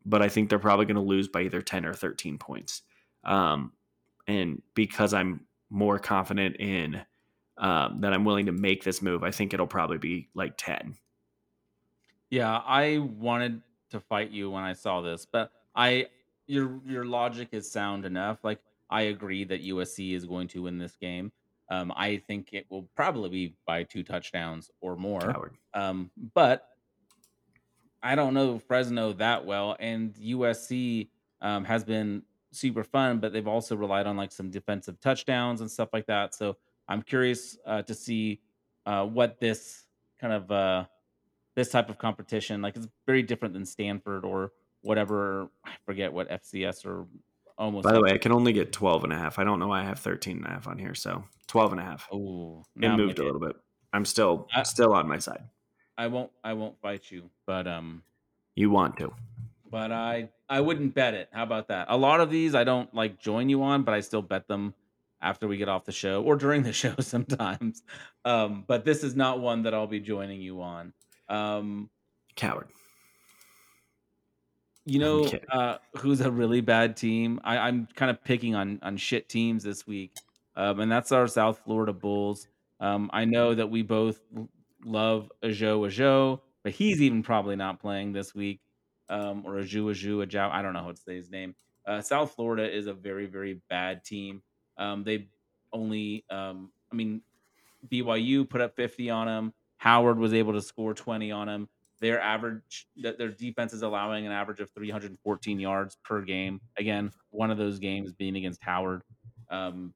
but 0.05 0.23
I 0.23 0.29
think 0.29 0.49
they're 0.49 0.59
probably 0.59 0.87
going 0.87 0.97
to 0.97 1.03
lose 1.03 1.29
by 1.29 1.43
either 1.43 1.63
10 1.63 1.85
or 1.85 1.95
13 1.95 2.39
points. 2.39 2.83
Um, 3.25 3.73
and 4.27 4.63
because 4.75 5.15
I'm 5.15 5.47
more 5.71 5.99
confident 5.99 6.57
in 6.57 7.03
um, 7.59 8.01
that 8.01 8.13
I'm 8.13 8.25
willing 8.25 8.47
to 8.47 8.53
make 8.53 8.85
this 8.85 9.03
move, 9.03 9.23
I 9.23 9.31
think 9.31 9.55
it'll 9.55 9.67
probably 9.67 9.99
be 9.99 10.29
like 10.35 10.55
10. 10.57 10.97
Yeah, 12.31 12.63
I 12.67 12.99
wanted 12.99 13.61
to 13.91 14.01
fight 14.01 14.31
you 14.31 14.51
when 14.51 14.65
I 14.65 14.73
saw 14.73 15.03
this, 15.03 15.27
but 15.31 15.53
I 15.75 16.07
your 16.47 16.81
your 16.87 17.05
logic 17.05 17.49
is 17.53 17.71
sound 17.71 18.05
enough. 18.05 18.43
Like 18.43 18.59
I 18.91 19.03
agree 19.03 19.45
that 19.45 19.65
USC 19.65 20.15
is 20.15 20.25
going 20.25 20.49
to 20.49 20.63
win 20.63 20.79
this 20.79 20.97
game. 20.97 21.31
Um, 21.69 21.93
I 21.97 22.17
think 22.17 22.51
it 22.53 22.67
will 22.71 22.89
probably 22.95 23.29
be 23.31 23.55
by 23.67 23.83
two 23.83 24.03
touchdowns 24.03 24.71
or 24.81 24.97
more. 24.97 25.21
Um, 25.75 26.11
but 26.35 26.69
I 28.03 28.15
don't 28.15 28.35
know 28.35 28.59
Fresno 28.59 29.13
that 29.15 29.45
well, 29.45 29.77
and 29.79 30.15
USC 30.15 31.09
um, 31.41 31.65
has 31.65 31.85
been 31.85 32.23
super 32.51 32.85
fun, 32.85 33.19
but 33.19 33.33
they've 33.33 33.49
also 33.49 33.77
relied 33.77 34.07
on 34.07 34.17
like 34.17 34.33
some 34.33 34.51
defensive 34.51 35.01
touchdowns 35.01 35.61
and 35.61 35.71
stuff 35.71 35.89
like 35.93 36.07
that. 36.07 36.35
So 36.35 36.57
I'm 36.89 37.03
curious 37.03 37.57
uh, 37.67 37.83
to 37.83 37.95
see 37.95 38.41
uh, 38.87 39.07
what 39.07 39.41
this 39.41 39.85
kind 40.21 40.33
of 40.33 40.51
uh, 40.51 40.85
this 41.55 41.71
type 41.71 41.89
of 41.89 41.99
competition. 41.99 42.63
Like 42.63 42.77
it's 42.77 42.89
very 43.07 43.23
different 43.23 43.55
than 43.55 43.65
Stanford 43.65 44.25
or 44.25 44.53
whatever. 44.83 45.49
I 45.65 45.73
forget 45.85 46.13
what 46.13 46.31
FCS 46.31 46.87
or 46.87 47.07
almost. 47.59 47.85
By 47.85 47.93
the 47.93 48.03
way, 48.03 48.13
I 48.13 48.19
can 48.19 48.33
only 48.33 48.53
get 48.53 48.73
12 48.73 49.05
and 49.05 49.13
a 49.13 49.17
half. 49.17 49.39
I 49.39 49.45
don't 49.45 49.59
know 49.59 49.69
why 49.69 49.81
I 49.81 49.85
have 49.85 49.99
13 49.99 50.39
and 50.39 50.47
a 50.47 50.51
half 50.51 50.69
on 50.69 50.79
here. 50.79 50.95
So 50.95 51.25
12 51.49 51.73
and 51.73 51.81
a 51.81 51.85
half. 51.85 52.09
Oh, 52.13 52.65
it 52.77 52.89
moved 52.89 53.19
a 53.19 53.25
little 53.25 53.41
bit. 53.41 53.57
I'm 53.93 54.05
still 54.05 54.49
still 54.65 54.93
on 54.93 55.09
my 55.09 55.19
side. 55.19 55.43
I 56.03 56.09
won't 56.09 56.33
I 56.43 56.53
won't 56.55 56.77
fight 56.81 57.13
you, 57.13 57.31
but 57.47 57.69
um 57.69 58.03
you 58.57 58.71
want 58.71 58.97
to. 58.99 59.13
But 59.71 59.93
I 59.93 60.31
I 60.49 60.61
wouldn't 60.61 60.97
bet 60.97 61.15
it. 61.15 61.29
How 61.33 61.45
about 61.45 61.69
that? 61.69 61.87
A 61.91 61.97
lot 61.97 62.21
of 62.21 62.29
these 62.29 62.57
I 62.57 62.65
don't 62.65 62.93
like 62.93 63.21
join 63.21 63.49
you 63.49 63.63
on, 63.63 63.85
but 63.85 63.95
I 63.95 64.01
still 64.01 64.21
bet 64.21 64.49
them 64.49 64.75
after 65.21 65.47
we 65.47 65.59
get 65.59 65.69
off 65.69 65.85
the 65.85 65.93
show 65.93 66.21
or 66.25 66.35
during 66.35 66.65
the 66.65 66.73
show 66.83 66.97
sometimes. 66.99 67.85
Um, 68.25 68.65
but 68.67 68.85
this 68.85 69.05
is 69.05 69.15
not 69.15 69.39
one 69.39 69.63
that 69.63 69.75
I'll 69.75 69.87
be 69.87 70.01
joining 70.01 70.41
you 70.41 70.61
on. 70.61 70.93
Um, 71.29 71.89
Coward. 72.35 72.67
You 74.85 74.99
know 74.99 75.31
uh, 75.53 75.79
who's 75.99 76.21
a 76.21 76.33
really 76.33 76.63
bad 76.63 76.97
team? 76.97 77.41
I, 77.45 77.69
am 77.69 77.87
kind 77.95 78.11
of 78.11 78.25
picking 78.25 78.57
on 78.57 78.81
on 78.83 78.97
shit 78.97 79.29
teams 79.29 79.63
this 79.63 79.87
week, 79.87 80.17
um, 80.57 80.81
and 80.81 80.91
that's 80.91 81.13
our 81.13 81.29
South 81.29 81.61
Florida 81.65 81.93
Bulls. 81.93 82.49
Um, 82.81 83.09
I 83.13 83.25
know 83.25 83.55
that 83.55 83.71
we 83.71 83.83
both 83.83 84.21
love 84.85 85.31
Ajo 85.43 85.85
Ajo, 85.85 86.43
but 86.63 86.73
he's 86.73 87.01
even 87.01 87.23
probably 87.23 87.57
not 87.57 87.81
playing 87.81 88.13
this 88.13 88.35
week. 88.35 88.61
Um, 89.09 89.45
or 89.45 89.59
Aju 89.59 89.91
Aju 89.91 90.25
Ajau. 90.25 90.51
I 90.51 90.63
don't 90.63 90.73
know 90.73 90.83
how 90.83 90.93
to 90.93 90.97
say 90.97 91.17
his 91.17 91.31
name. 91.31 91.55
Uh, 91.87 92.01
South 92.01 92.35
Florida 92.35 92.65
is 92.65 92.87
a 92.87 92.95
very 92.95 93.27
very 93.27 93.61
bad 93.69 94.05
team. 94.05 94.43
Um, 94.79 95.05
they 95.05 95.29
only, 95.73 96.25
um, 96.31 96.71
I 96.93 96.97
mean, 96.97 97.23
BYU 97.89 98.49
put 98.49 98.61
up 98.61 98.77
50 98.77 99.11
on 99.11 99.27
them. 99.27 99.53
Howard 99.79 100.19
was 100.19 100.33
able 100.33 100.53
to 100.53 100.63
score 100.63 100.95
20 100.95 101.33
on 101.33 101.47
them. 101.47 101.69
Their 102.01 102.21
average, 102.21 102.89
their 102.97 103.29
defense 103.29 103.73
is 103.73 103.83
allowing 103.83 104.27
an 104.27 104.33
average 104.33 104.61
of 104.61 104.71
314 104.71 105.61
yards 105.61 105.97
per 106.05 106.21
game. 106.21 106.61
Again, 106.77 107.13
one 107.31 107.51
of 107.51 107.59
those 107.59 107.79
games 107.79 108.13
being 108.13 108.37
against 108.37 108.63
Howard. 108.63 109.03
Um, 109.51 109.95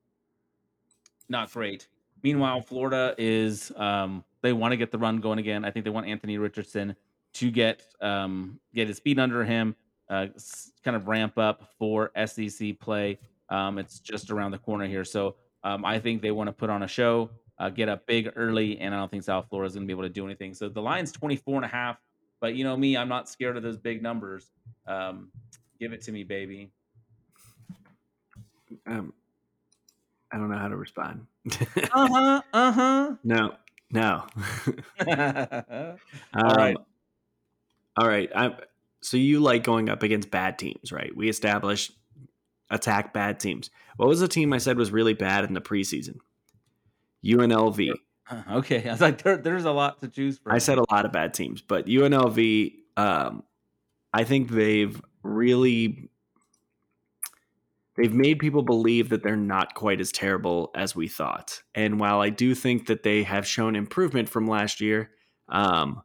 not 1.28 1.50
great. 1.52 1.88
Meanwhile, 2.22 2.62
Florida 2.62 3.14
is 3.18 3.72
um, 3.76 4.24
they 4.42 4.52
want 4.52 4.72
to 4.72 4.76
get 4.76 4.90
the 4.90 4.98
run 4.98 5.20
going 5.20 5.38
again. 5.38 5.64
I 5.64 5.70
think 5.70 5.84
they 5.84 5.90
want 5.90 6.06
Anthony 6.06 6.38
Richardson 6.38 6.96
to 7.34 7.50
get 7.50 7.82
um, 8.00 8.58
get 8.74 8.88
his 8.88 8.98
feet 8.98 9.18
under 9.18 9.44
him, 9.44 9.76
uh, 10.08 10.26
kind 10.84 10.96
of 10.96 11.08
ramp 11.08 11.38
up 11.38 11.70
for 11.78 12.10
SEC 12.26 12.78
play. 12.80 13.18
Um, 13.48 13.78
it's 13.78 13.98
just 14.00 14.30
around 14.30 14.52
the 14.52 14.58
corner 14.58 14.86
here. 14.86 15.04
So 15.04 15.36
um, 15.62 15.84
I 15.84 15.98
think 15.98 16.22
they 16.22 16.30
want 16.30 16.48
to 16.48 16.52
put 16.52 16.70
on 16.70 16.82
a 16.82 16.88
show, 16.88 17.30
uh, 17.58 17.70
get 17.70 17.88
up 17.88 18.06
big 18.06 18.32
early, 18.36 18.78
and 18.78 18.94
I 18.94 18.98
don't 18.98 19.10
think 19.10 19.22
South 19.22 19.46
Florida 19.48 19.68
is 19.68 19.74
going 19.74 19.86
to 19.86 19.86
be 19.86 19.92
able 19.92 20.04
to 20.04 20.08
do 20.08 20.24
anything. 20.24 20.54
So 20.54 20.68
the 20.68 20.82
line's 20.82 21.12
24 21.12 21.56
and 21.56 21.64
a 21.64 21.68
half. 21.68 21.98
But 22.40 22.54
you 22.54 22.64
know 22.64 22.76
me, 22.76 22.96
I'm 22.96 23.08
not 23.08 23.28
scared 23.28 23.56
of 23.56 23.62
those 23.62 23.78
big 23.78 24.02
numbers. 24.02 24.50
Um, 24.86 25.30
give 25.80 25.92
it 25.92 26.02
to 26.02 26.12
me, 26.12 26.22
baby. 26.22 26.70
Um, 28.86 29.12
I 30.30 30.36
don't 30.36 30.50
know 30.50 30.58
how 30.58 30.68
to 30.68 30.76
respond. 30.76 31.26
uh 31.50 31.54
huh. 31.92 32.42
Uh 32.52 32.72
huh. 32.72 33.14
No. 33.24 33.54
No. 33.90 34.24
um, 35.06 35.98
all 36.34 36.56
right. 36.56 36.76
All 37.96 38.08
right. 38.08 38.30
I'm, 38.34 38.54
so 39.00 39.16
you 39.16 39.40
like 39.40 39.62
going 39.62 39.88
up 39.88 40.02
against 40.02 40.30
bad 40.30 40.58
teams, 40.58 40.90
right? 40.90 41.14
We 41.14 41.28
established 41.28 41.92
attack 42.70 43.12
bad 43.12 43.38
teams. 43.38 43.70
What 43.96 44.08
was 44.08 44.20
the 44.20 44.28
team 44.28 44.52
I 44.52 44.58
said 44.58 44.76
was 44.76 44.90
really 44.90 45.14
bad 45.14 45.44
in 45.44 45.54
the 45.54 45.60
preseason? 45.60 46.16
UNLV. 47.24 47.92
Okay, 48.50 48.84
I 48.88 48.92
was 48.92 49.00
like, 49.00 49.22
there, 49.22 49.36
there's 49.36 49.64
a 49.64 49.70
lot 49.70 50.00
to 50.02 50.08
choose 50.08 50.38
from. 50.38 50.52
I 50.52 50.58
said 50.58 50.78
a 50.78 50.84
lot 50.90 51.04
of 51.04 51.12
bad 51.12 51.34
teams, 51.34 51.62
but 51.62 51.86
UNLV, 51.86 52.74
um, 52.96 53.44
I 54.12 54.24
think 54.24 54.50
they've 54.50 55.00
really 55.22 56.10
they've 57.96 58.14
made 58.14 58.38
people 58.38 58.62
believe 58.62 59.08
that 59.08 59.22
they're 59.22 59.36
not 59.36 59.74
quite 59.74 60.00
as 60.00 60.12
terrible 60.12 60.70
as 60.74 60.94
we 60.94 61.08
thought. 61.08 61.62
And 61.74 61.98
while 61.98 62.20
I 62.20 62.30
do 62.30 62.54
think 62.54 62.86
that 62.86 63.02
they 63.02 63.22
have 63.22 63.46
shown 63.46 63.76
improvement 63.76 64.28
from 64.28 64.46
last 64.46 64.80
year, 64.80 65.10
um, 65.48 66.02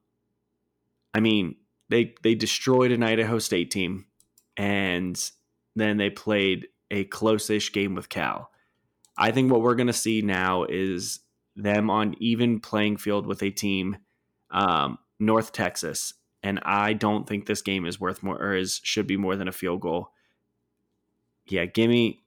I 1.13 1.19
mean, 1.19 1.55
they 1.89 2.15
they 2.23 2.35
destroyed 2.35 2.91
an 2.91 3.03
Idaho 3.03 3.39
State 3.39 3.71
team, 3.71 4.05
and 4.57 5.19
then 5.75 5.97
they 5.97 6.09
played 6.09 6.67
a 6.89 7.03
close-ish 7.05 7.71
game 7.71 7.95
with 7.95 8.09
Cal. 8.09 8.49
I 9.17 9.31
think 9.31 9.51
what 9.51 9.61
we're 9.61 9.75
going 9.75 9.87
to 9.87 9.93
see 9.93 10.21
now 10.21 10.63
is 10.63 11.19
them 11.55 11.89
on 11.89 12.15
even 12.19 12.59
playing 12.59 12.97
field 12.97 13.27
with 13.27 13.43
a 13.43 13.51
team, 13.51 13.97
um, 14.51 14.97
North 15.19 15.51
Texas, 15.51 16.13
and 16.43 16.59
I 16.63 16.93
don't 16.93 17.27
think 17.27 17.45
this 17.45 17.61
game 17.61 17.85
is 17.85 17.99
worth 17.99 18.23
more 18.23 18.41
or 18.41 18.55
is 18.55 18.79
should 18.83 19.07
be 19.07 19.17
more 19.17 19.35
than 19.35 19.47
a 19.47 19.53
field 19.53 19.81
goal. 19.81 20.11
Yeah, 21.51 21.65
give 21.65 21.89
me 21.89 22.21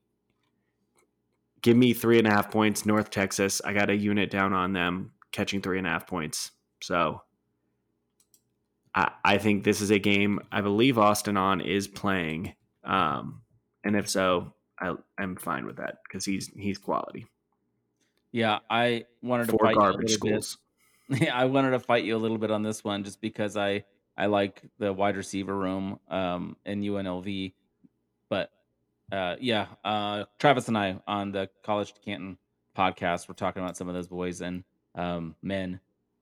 give 1.61 1.75
me 1.75 1.93
three 1.93 2.19
and 2.19 2.27
a 2.27 2.31
half 2.31 2.51
points. 2.51 2.85
North 2.85 3.09
Texas, 3.09 3.59
I 3.65 3.73
got 3.73 3.89
a 3.89 3.95
unit 3.95 4.29
down 4.29 4.53
on 4.53 4.73
them 4.73 5.13
catching 5.31 5.61
three 5.61 5.79
and 5.79 5.87
a 5.87 5.89
half 5.89 6.05
points. 6.05 6.51
So 6.81 7.21
I, 8.93 9.11
I 9.23 9.37
think 9.39 9.63
this 9.63 9.81
is 9.81 9.89
a 9.89 9.97
game 9.97 10.39
I 10.51 10.61
believe 10.61 10.99
Austin 10.99 11.37
Aune 11.37 11.61
is 11.61 11.87
playing. 11.87 12.53
Um, 12.83 13.41
and 13.83 13.95
if 13.95 14.07
so, 14.07 14.53
I, 14.79 14.93
I'm 15.17 15.35
fine 15.37 15.65
with 15.65 15.77
that 15.77 15.97
because 16.07 16.23
he's 16.23 16.51
he's 16.55 16.77
quality. 16.77 17.25
Yeah, 18.31 18.59
I 18.69 19.05
wanted 19.23 19.49
to 19.49 19.57
fight 19.57 19.75
garbage 19.75 20.11
you 20.11 20.17
a 20.17 20.23
little 20.23 20.41
schools. 20.41 20.57
bit. 20.57 20.61
Yeah, 21.21 21.35
I 21.35 21.45
wanted 21.45 21.71
to 21.71 21.79
fight 21.79 22.03
you 22.03 22.15
a 22.15 22.17
little 22.17 22.39
bit 22.39 22.49
on 22.49 22.63
this 22.63 22.83
one 22.83 23.03
just 23.03 23.21
because 23.21 23.57
I 23.57 23.85
I 24.17 24.25
like 24.25 24.61
the 24.79 24.91
wide 24.93 25.17
receiver 25.17 25.55
room 25.55 25.99
um 26.09 26.57
in 26.65 26.81
UNLV, 26.81 27.53
but 28.29 28.49
uh 29.11 29.35
yeah, 29.39 29.67
uh 29.83 30.25
Travis 30.39 30.67
and 30.67 30.77
I 30.77 30.99
on 31.07 31.31
the 31.31 31.49
College 31.63 31.93
to 31.93 32.01
Canton 32.01 32.37
podcast 32.77 33.27
we're 33.29 33.35
talking 33.35 33.63
about 33.63 33.77
some 33.77 33.87
of 33.87 33.93
those 33.95 34.07
boys 34.07 34.41
and 34.41 34.63
um 34.95 35.35
men. 35.41 35.79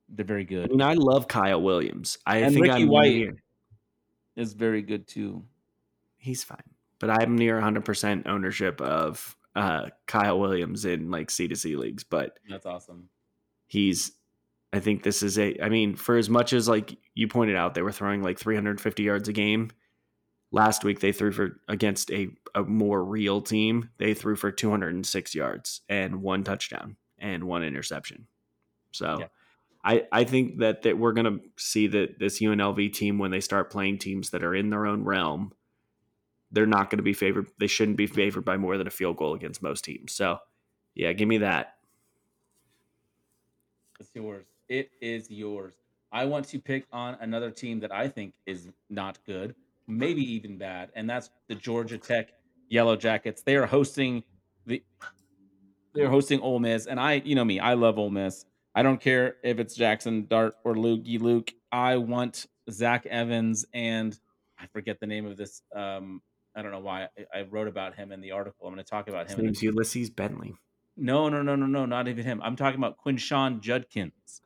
They're 0.08 0.24
very 0.24 0.42
I 0.42 0.44
good. 0.44 0.70
mean, 0.70 0.82
I 0.82 0.94
love 0.94 1.26
Kyle 1.28 1.60
Williams. 1.62 2.18
I 2.26 2.38
And 2.38 2.52
think 2.54 2.66
Ricky 2.66 2.82
I'm 2.82 2.88
White. 2.88 3.12
near, 3.14 3.42
Is 4.36 4.52
very 4.52 4.82
good 4.82 5.06
too. 5.08 5.42
he's 6.18 6.44
fine, 6.44 6.62
but 6.98 7.10
I'm 7.10 7.36
near 7.36 7.54
100 7.54 7.84
percent 7.84 8.26
ownership 8.26 8.80
of 8.80 9.34
uh, 9.56 9.86
Kyle 10.06 10.38
Williams 10.40 10.84
in 10.84 11.10
like 11.10 11.30
C 11.30 11.48
to 11.48 11.56
C 11.56 11.76
leagues. 11.76 12.04
But 12.04 12.38
That's 12.48 12.66
awesome. 12.66 13.08
he's 13.66 14.12
I 14.72 14.80
think 14.80 15.04
this 15.04 15.22
is 15.22 15.38
a 15.38 15.56
I 15.62 15.68
mean, 15.68 15.94
for 15.96 16.16
as 16.16 16.28
much 16.28 16.52
as 16.52 16.68
like 16.68 16.96
you 17.14 17.28
pointed 17.28 17.56
out, 17.56 17.74
they 17.74 17.82
were 17.82 17.92
throwing 17.92 18.22
like 18.22 18.38
350 18.38 19.02
yards 19.04 19.28
a 19.28 19.32
game. 19.32 19.70
Last 20.54 20.84
week 20.84 21.00
they 21.00 21.10
threw 21.10 21.32
for 21.32 21.58
against 21.66 22.12
a, 22.12 22.28
a 22.54 22.62
more 22.62 23.04
real 23.04 23.42
team. 23.42 23.90
They 23.98 24.14
threw 24.14 24.36
for 24.36 24.52
206 24.52 25.34
yards 25.34 25.80
and 25.88 26.22
one 26.22 26.44
touchdown 26.44 26.94
and 27.18 27.42
one 27.42 27.64
interception. 27.64 28.28
So 28.92 29.18
Yeah. 29.18 29.26
I, 29.82 30.06
I 30.12 30.22
think 30.22 30.58
that, 30.60 30.82
that 30.82 30.96
we're 30.96 31.12
gonna 31.12 31.40
see 31.56 31.88
that 31.88 32.20
this 32.20 32.40
UNLV 32.40 32.92
team 32.92 33.18
when 33.18 33.32
they 33.32 33.40
start 33.40 33.68
playing 33.68 33.98
teams 33.98 34.30
that 34.30 34.44
are 34.44 34.54
in 34.54 34.70
their 34.70 34.86
own 34.86 35.02
realm, 35.02 35.52
they're 36.52 36.66
not 36.66 36.88
gonna 36.88 37.02
be 37.02 37.14
favored 37.14 37.48
they 37.58 37.66
shouldn't 37.66 37.96
be 37.96 38.06
favored 38.06 38.44
by 38.44 38.56
more 38.56 38.78
than 38.78 38.86
a 38.86 38.90
field 38.90 39.16
goal 39.16 39.34
against 39.34 39.60
most 39.60 39.84
teams. 39.84 40.12
So 40.12 40.38
yeah, 40.94 41.12
give 41.14 41.26
me 41.26 41.38
that. 41.38 41.78
It's 43.98 44.10
yours. 44.14 44.46
It 44.68 44.92
is 45.00 45.28
yours. 45.32 45.74
I 46.12 46.26
want 46.26 46.46
to 46.50 46.60
pick 46.60 46.86
on 46.92 47.16
another 47.20 47.50
team 47.50 47.80
that 47.80 47.90
I 47.90 48.06
think 48.06 48.34
is 48.46 48.68
not 48.88 49.18
good, 49.26 49.56
maybe 49.86 50.22
even 50.34 50.58
bad, 50.58 50.90
and 50.94 51.08
that's 51.08 51.30
the 51.48 51.54
Georgia 51.54 51.98
Tech 51.98 52.30
Yellow 52.68 52.96
Jackets. 52.96 53.42
They 53.42 53.56
are 53.56 53.66
hosting 53.66 54.22
the 54.66 54.82
they're 55.94 56.10
hosting 56.10 56.40
Ole 56.40 56.58
Miss, 56.58 56.86
and 56.86 56.98
I, 56.98 57.22
you 57.24 57.34
know 57.34 57.44
me, 57.44 57.60
I 57.60 57.74
love 57.74 57.98
Ole 57.98 58.10
Miss. 58.10 58.44
I 58.74 58.82
don't 58.82 59.00
care 59.00 59.36
if 59.44 59.60
it's 59.60 59.74
Jackson 59.76 60.26
Dart 60.28 60.54
or 60.64 60.74
Lukey 60.74 61.20
Luke. 61.20 61.52
I 61.70 61.96
want 61.98 62.46
Zach 62.70 63.06
Evans 63.06 63.64
and 63.72 64.18
I 64.58 64.66
forget 64.66 64.98
the 64.98 65.06
name 65.06 65.26
of 65.26 65.36
this. 65.36 65.62
Um, 65.74 66.20
I 66.56 66.62
don't 66.62 66.72
know 66.72 66.80
why 66.80 67.08
I, 67.34 67.38
I 67.38 67.42
wrote 67.42 67.68
about 67.68 67.94
him 67.94 68.10
in 68.10 68.20
the 68.20 68.32
article. 68.32 68.66
I'm 68.66 68.74
going 68.74 68.84
to 68.84 68.90
talk 68.90 69.08
about 69.08 69.26
His 69.26 69.34
him. 69.34 69.40
a 69.40 69.42
name's 69.44 69.62
Ulysses 69.62 70.10
Bentley. 70.10 70.54
no, 70.96 71.28
no, 71.28 71.42
no, 71.42 71.54
no, 71.54 71.66
no, 71.66 71.86
not 71.86 72.08
even 72.08 72.24
him. 72.24 72.40
I'm 72.42 72.56
talking 72.56 72.78
about 72.80 72.96
Quinshon 73.04 73.60
Judkins, 73.60 74.42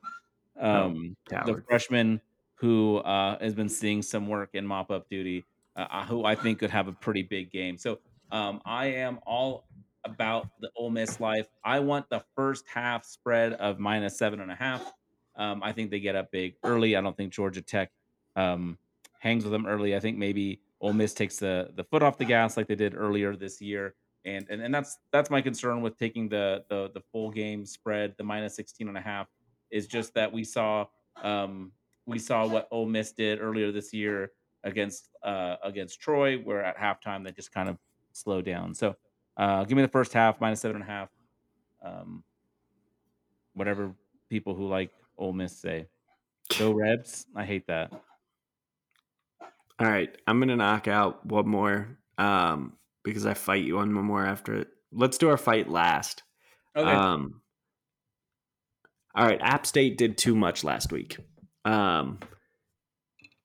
um, 0.60 1.16
the 1.30 1.62
freshman 1.68 2.20
who 2.60 2.98
uh, 2.98 3.38
has 3.40 3.54
been 3.54 3.68
seeing 3.68 4.02
some 4.02 4.26
work 4.26 4.50
in 4.54 4.66
mop 4.66 4.90
up 4.90 5.08
duty, 5.08 5.44
uh, 5.76 6.04
who 6.06 6.24
I 6.24 6.34
think 6.34 6.58
could 6.58 6.70
have 6.70 6.88
a 6.88 6.92
pretty 6.92 7.22
big 7.22 7.50
game. 7.50 7.78
So 7.78 7.98
um, 8.30 8.60
I 8.64 8.86
am 8.86 9.20
all 9.26 9.64
about 10.04 10.48
the 10.60 10.70
Ole 10.76 10.90
Miss 10.90 11.20
life. 11.20 11.46
I 11.64 11.80
want 11.80 12.08
the 12.10 12.22
first 12.34 12.64
half 12.72 13.04
spread 13.04 13.52
of 13.54 13.78
minus 13.78 14.18
seven 14.18 14.40
and 14.40 14.50
a 14.50 14.54
half. 14.54 14.92
Um, 15.36 15.62
I 15.62 15.72
think 15.72 15.90
they 15.90 16.00
get 16.00 16.16
up 16.16 16.32
big 16.32 16.54
early. 16.64 16.96
I 16.96 17.00
don't 17.00 17.16
think 17.16 17.32
Georgia 17.32 17.62
Tech 17.62 17.90
um, 18.34 18.76
hangs 19.20 19.44
with 19.44 19.52
them 19.52 19.66
early. 19.66 19.94
I 19.94 20.00
think 20.00 20.18
maybe 20.18 20.60
Ole 20.80 20.92
Miss 20.92 21.14
takes 21.14 21.36
the 21.36 21.70
the 21.74 21.84
foot 21.84 22.02
off 22.02 22.18
the 22.18 22.24
gas 22.24 22.56
like 22.56 22.66
they 22.66 22.74
did 22.74 22.94
earlier 22.96 23.36
this 23.36 23.60
year 23.60 23.94
and 24.24 24.46
and, 24.50 24.60
and 24.62 24.74
that's 24.74 24.98
that's 25.12 25.30
my 25.30 25.40
concern 25.40 25.80
with 25.80 25.96
taking 25.98 26.28
the, 26.28 26.64
the 26.68 26.90
the 26.94 27.00
full 27.12 27.30
game 27.30 27.64
spread 27.64 28.14
the 28.18 28.24
minus 28.24 28.54
16 28.56 28.88
and 28.88 28.96
a 28.96 29.00
half 29.00 29.28
is 29.70 29.86
just 29.86 30.14
that 30.14 30.32
we 30.32 30.44
saw 30.44 30.86
um 31.22 31.72
we 32.08 32.18
saw 32.18 32.46
what 32.46 32.66
Ole 32.70 32.86
Miss 32.86 33.12
did 33.12 33.38
earlier 33.40 33.70
this 33.70 33.92
year 33.92 34.32
against 34.64 35.10
uh, 35.22 35.56
against 35.62 36.00
Troy, 36.00 36.38
where 36.38 36.64
at 36.64 36.76
halftime 36.76 37.22
they 37.22 37.30
just 37.32 37.52
kind 37.52 37.68
of 37.68 37.76
slowed 38.12 38.46
down. 38.46 38.74
So 38.74 38.96
uh, 39.36 39.64
give 39.64 39.76
me 39.76 39.82
the 39.82 39.88
first 39.88 40.12
half 40.12 40.40
minus 40.40 40.60
seven 40.60 40.76
and 40.76 40.84
a 40.84 40.92
half. 40.92 41.10
Um, 41.84 42.24
whatever 43.52 43.94
people 44.30 44.54
who 44.54 44.66
like 44.68 44.90
Ole 45.18 45.34
Miss 45.34 45.56
say. 45.56 45.86
Go 46.58 46.72
Rebs. 46.72 47.26
I 47.36 47.44
hate 47.44 47.66
that. 47.66 47.92
All 49.80 49.86
right, 49.86 50.10
I'm 50.26 50.40
gonna 50.40 50.56
knock 50.56 50.88
out 50.88 51.24
one 51.26 51.46
more 51.46 51.98
um, 52.16 52.72
because 53.04 53.26
I 53.26 53.34
fight 53.34 53.64
you 53.64 53.78
on 53.78 53.94
one 53.94 54.04
more 54.04 54.24
after 54.24 54.54
it. 54.54 54.68
Let's 54.90 55.18
do 55.18 55.28
our 55.28 55.36
fight 55.36 55.68
last. 55.68 56.22
Okay. 56.74 56.90
Um, 56.90 57.42
all 59.14 59.26
right, 59.26 59.40
App 59.42 59.66
State 59.66 59.98
did 59.98 60.16
too 60.16 60.34
much 60.34 60.64
last 60.64 60.90
week. 60.90 61.18
Um, 61.64 62.18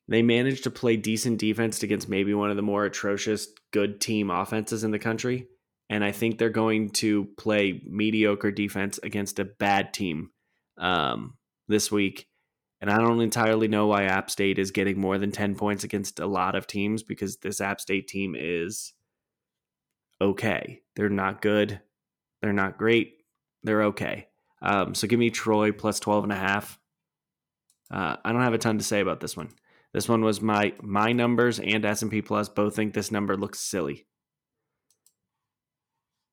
they 0.07 0.21
managed 0.21 0.63
to 0.65 0.71
play 0.71 0.97
decent 0.97 1.39
defense 1.39 1.81
against 1.81 2.09
maybe 2.09 2.33
one 2.33 2.49
of 2.49 2.55
the 2.55 2.61
more 2.61 2.85
atrocious 2.85 3.47
good 3.71 4.01
team 4.01 4.29
offenses 4.29 4.83
in 4.83 4.91
the 4.91 4.99
country. 4.99 5.47
And 5.89 6.03
I 6.03 6.11
think 6.11 6.37
they're 6.37 6.49
going 6.49 6.89
to 6.91 7.25
play 7.37 7.81
mediocre 7.85 8.51
defense 8.51 8.99
against 9.01 9.39
a 9.39 9.45
bad 9.45 9.93
team 9.93 10.31
um, 10.77 11.37
this 11.67 11.91
week. 11.91 12.27
And 12.81 12.91
I 12.91 12.97
don't 12.97 13.21
entirely 13.21 13.69
know 13.69 13.87
why 13.87 14.03
App 14.03 14.29
State 14.29 14.59
is 14.59 14.71
getting 14.71 14.99
more 14.99 15.17
than 15.17 15.31
10 15.31 15.55
points 15.55 15.85
against 15.85 16.19
a 16.19 16.27
lot 16.27 16.55
of 16.55 16.67
teams 16.67 17.01
because 17.01 17.37
this 17.37 17.61
App 17.61 17.79
State 17.79 18.07
team 18.07 18.35
is 18.37 18.93
okay. 20.19 20.81
They're 20.95 21.09
not 21.09 21.41
good. 21.41 21.79
They're 22.41 22.51
not 22.51 22.77
great. 22.77 23.13
They're 23.63 23.83
okay. 23.83 24.27
Um, 24.61 24.95
so 24.95 25.07
give 25.07 25.19
me 25.19 25.29
Troy 25.29 25.71
plus 25.71 25.99
12 26.01 26.25
and 26.25 26.33
a 26.33 26.37
half. 26.37 26.77
Uh, 27.93 28.17
I 28.25 28.31
don't 28.31 28.41
have 28.41 28.55
a 28.55 28.57
ton 28.57 28.79
to 28.79 28.83
say 28.83 29.01
about 29.01 29.19
this 29.19 29.37
one. 29.37 29.49
This 29.93 30.09
one 30.09 30.23
was 30.23 30.41
my 30.41 30.73
my 30.81 31.11
numbers 31.11 31.59
and 31.59 31.85
S&P 31.85 32.23
Plus 32.23 32.49
both 32.49 32.75
think 32.75 32.95
this 32.95 33.11
number 33.11 33.37
looks 33.37 33.59
silly. 33.59 34.07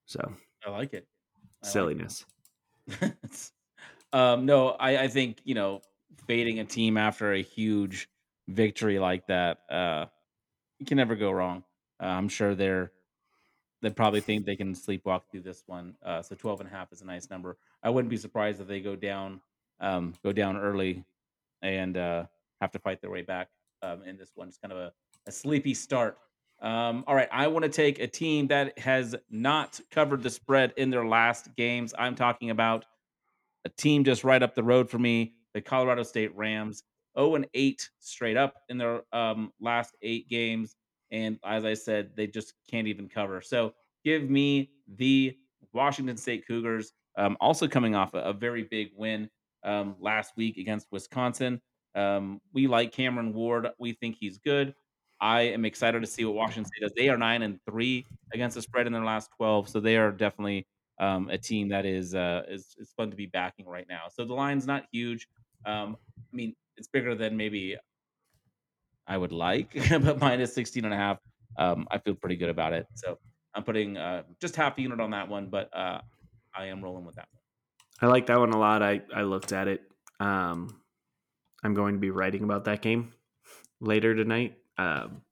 So 0.07 0.33
I 0.67 0.71
like 0.71 0.95
it. 0.95 1.07
I 1.63 1.67
like 1.67 1.73
silliness. 1.73 2.25
it. 2.89 3.51
um, 4.15 4.47
no, 4.47 4.71
I, 4.71 5.03
I 5.03 5.09
think 5.09 5.43
you 5.45 5.55
know 5.55 5.83
fading 6.27 6.61
a 6.61 6.65
team 6.65 6.97
after 6.97 7.35
a 7.35 7.43
huge 7.43 8.09
victory 8.49 8.99
like 8.99 9.27
that, 9.27 9.59
uh, 9.71 10.07
you 10.79 10.87
can 10.87 10.97
never 10.97 11.15
go 11.15 11.31
wrong. 11.31 11.63
Uh, 12.03 12.07
I'm 12.07 12.31
sure 12.31 12.55
they're 12.55 12.91
they 13.83 13.91
probably 13.91 14.21
think 14.23 14.47
they 14.47 14.57
can 14.57 14.75
sleepwalk 14.75 15.23
through 15.31 15.43
this 15.43 15.63
one. 15.67 15.95
Uh, 16.03 16.23
so 16.23 16.35
12 16.35 16.61
and 16.61 16.71
a 16.71 16.73
half 16.73 16.91
is 16.91 17.03
a 17.03 17.07
nice 17.07 17.29
number. 17.29 17.59
I 17.83 17.91
wouldn't 17.91 18.11
be 18.11 18.17
surprised 18.17 18.63
if 18.63 18.67
they 18.67 18.81
go 18.81 18.97
down, 18.97 19.41
um, 19.81 20.15
go 20.23 20.33
down 20.33 20.57
early, 20.57 21.05
and 21.63 21.97
uh, 21.97 22.25
have 22.61 22.71
to 22.73 22.79
fight 22.79 23.01
their 23.01 23.11
way 23.11 23.23
back 23.23 23.49
um, 23.83 24.03
in 24.05 24.17
this 24.17 24.31
one. 24.35 24.49
It's 24.49 24.59
kind 24.59 24.73
of 24.73 24.79
a, 24.79 24.93
a 25.27 25.33
sleepy 25.33 25.75
start. 25.75 26.19
Um, 26.63 27.05
all 27.07 27.15
right, 27.15 27.29
I 27.33 27.47
want 27.47 27.65
to 27.65 27.71
take 27.71 28.01
a 28.01 28.07
team 28.07 28.47
that 28.49 28.79
has 28.79 29.17
not 29.31 29.81
covered 29.91 30.23
the 30.23 30.31
spread 30.31 30.75
in 30.77 30.91
their 30.91 31.07
last 31.07 31.55
games. 31.57 31.95
I'm 31.99 32.15
talking 32.15 32.51
about 32.51 32.85
a 33.65 33.71
team 33.71 34.05
just 34.05 34.25
right 34.25 34.43
up 34.43 34.55
the 34.55 34.63
road 34.63 34.91
for 34.91 34.99
me, 34.99 35.35
the 35.55 35.61
Colorado 35.61 36.03
State 36.03 36.37
Rams. 36.37 36.85
0 37.19 37.35
and 37.37 37.47
8 37.55 37.91
straight 37.99 38.37
up 38.37 38.55
in 38.69 38.79
their 38.79 39.03
um, 39.13 39.53
last 39.61 39.97
eight 40.03 40.29
games. 40.29 40.77
And 41.11 41.39
as 41.45 41.65
I 41.65 41.75
said, 41.75 42.11
they 42.17 42.27
just 42.27 42.55
can't 42.71 42.87
even 42.87 43.09
cover. 43.09 43.41
So 43.41 43.75
give 44.05 44.31
me 44.31 44.71
the 44.97 45.37
Washington 45.73 46.17
State 46.17 46.47
Cougars, 46.47 46.93
um, 47.17 47.37
also 47.41 47.67
coming 47.67 47.95
off 47.95 48.15
a, 48.15 48.19
a 48.19 48.33
very 48.33 48.63
big 48.63 48.91
win 48.97 49.29
um, 49.63 49.97
last 50.01 50.33
week 50.37 50.57
against 50.59 50.87
Wisconsin. 50.91 51.61
Um, 51.95 52.41
we 52.53 52.67
like 52.67 52.93
Cameron 52.93 53.33
Ward. 53.33 53.69
We 53.79 53.93
think 53.93 54.17
he's 54.19 54.39
good. 54.39 54.75
I 55.21 55.43
am 55.43 55.65
excited 55.65 56.01
to 56.01 56.07
see 56.07 56.25
what 56.25 56.35
Washington 56.35 56.65
State 56.65 56.81
does. 56.83 56.93
They 56.97 57.09
are 57.09 57.19
nine 57.19 57.43
and 57.43 57.59
three 57.69 58.07
against 58.33 58.55
the 58.55 58.63
spread 58.63 58.87
in 58.87 58.93
their 58.93 59.05
last 59.05 59.31
twelve, 59.37 59.69
so 59.69 59.81
they 59.81 59.97
are 59.97 60.11
definitely 60.13 60.67
um, 60.99 61.29
a 61.29 61.37
team 61.37 61.69
that 61.69 61.85
is 61.85 62.15
uh, 62.15 62.43
is 62.49 62.75
is 62.79 62.93
fun 62.97 63.11
to 63.11 63.17
be 63.17 63.27
backing 63.27 63.67
right 63.67 63.87
now. 63.89 64.03
So 64.11 64.25
the 64.25 64.35
line's 64.35 64.67
not 64.67 64.85
huge. 64.93 65.29
Um, 65.67 65.97
I 66.19 66.37
mean, 66.37 66.55
it's 66.77 66.89
bigger 66.89 67.15
than 67.15 67.37
maybe 67.37 67.77
I 69.07 69.19
would 69.19 69.33
like, 69.33 69.77
but 69.91 70.21
minus 70.21 70.55
16 70.55 70.85
and 70.85 70.95
a 70.95 70.97
half. 70.97 71.19
Um, 71.59 71.87
I 71.91 71.99
feel 71.99 72.15
pretty 72.15 72.37
good 72.37 72.49
about 72.49 72.73
it. 72.73 72.87
So 72.95 73.19
I'm 73.55 73.65
putting 73.65 73.97
uh, 73.97 74.23
just 74.41 74.57
half 74.57 74.79
a 74.79 74.81
unit 74.81 75.01
on 75.01 75.11
that 75.11 75.29
one, 75.29 75.49
but 75.51 75.69
uh, 75.77 76.01
I 76.55 76.67
am 76.67 76.83
rolling 76.83 77.05
with 77.05 77.17
that 77.17 77.27
one. 77.33 77.40
I 78.01 78.07
like 78.07 78.27
that 78.27 78.39
one 78.39 78.51
a 78.53 78.59
lot. 78.59 78.83
I, 78.83 79.03
I 79.15 79.23
looked 79.23 79.53
at 79.53 79.69
it. 79.69 79.83
Um, 80.19 80.81
I'm 81.63 81.75
going 81.75 81.95
to 81.95 82.01
be 82.01 82.11
writing 82.11 82.45
about 82.45 82.65
that 82.65 82.81
game 82.83 83.13
later 83.81 84.15
tonight. 84.15 84.57
Um, 84.79 85.23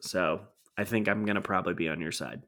so 0.00 0.40
I 0.76 0.84
think 0.84 1.08
I'm 1.08 1.24
going 1.24 1.34
to 1.36 1.40
probably 1.40 1.74
be 1.74 1.88
on 1.88 2.00
your 2.00 2.12
side. 2.12 2.42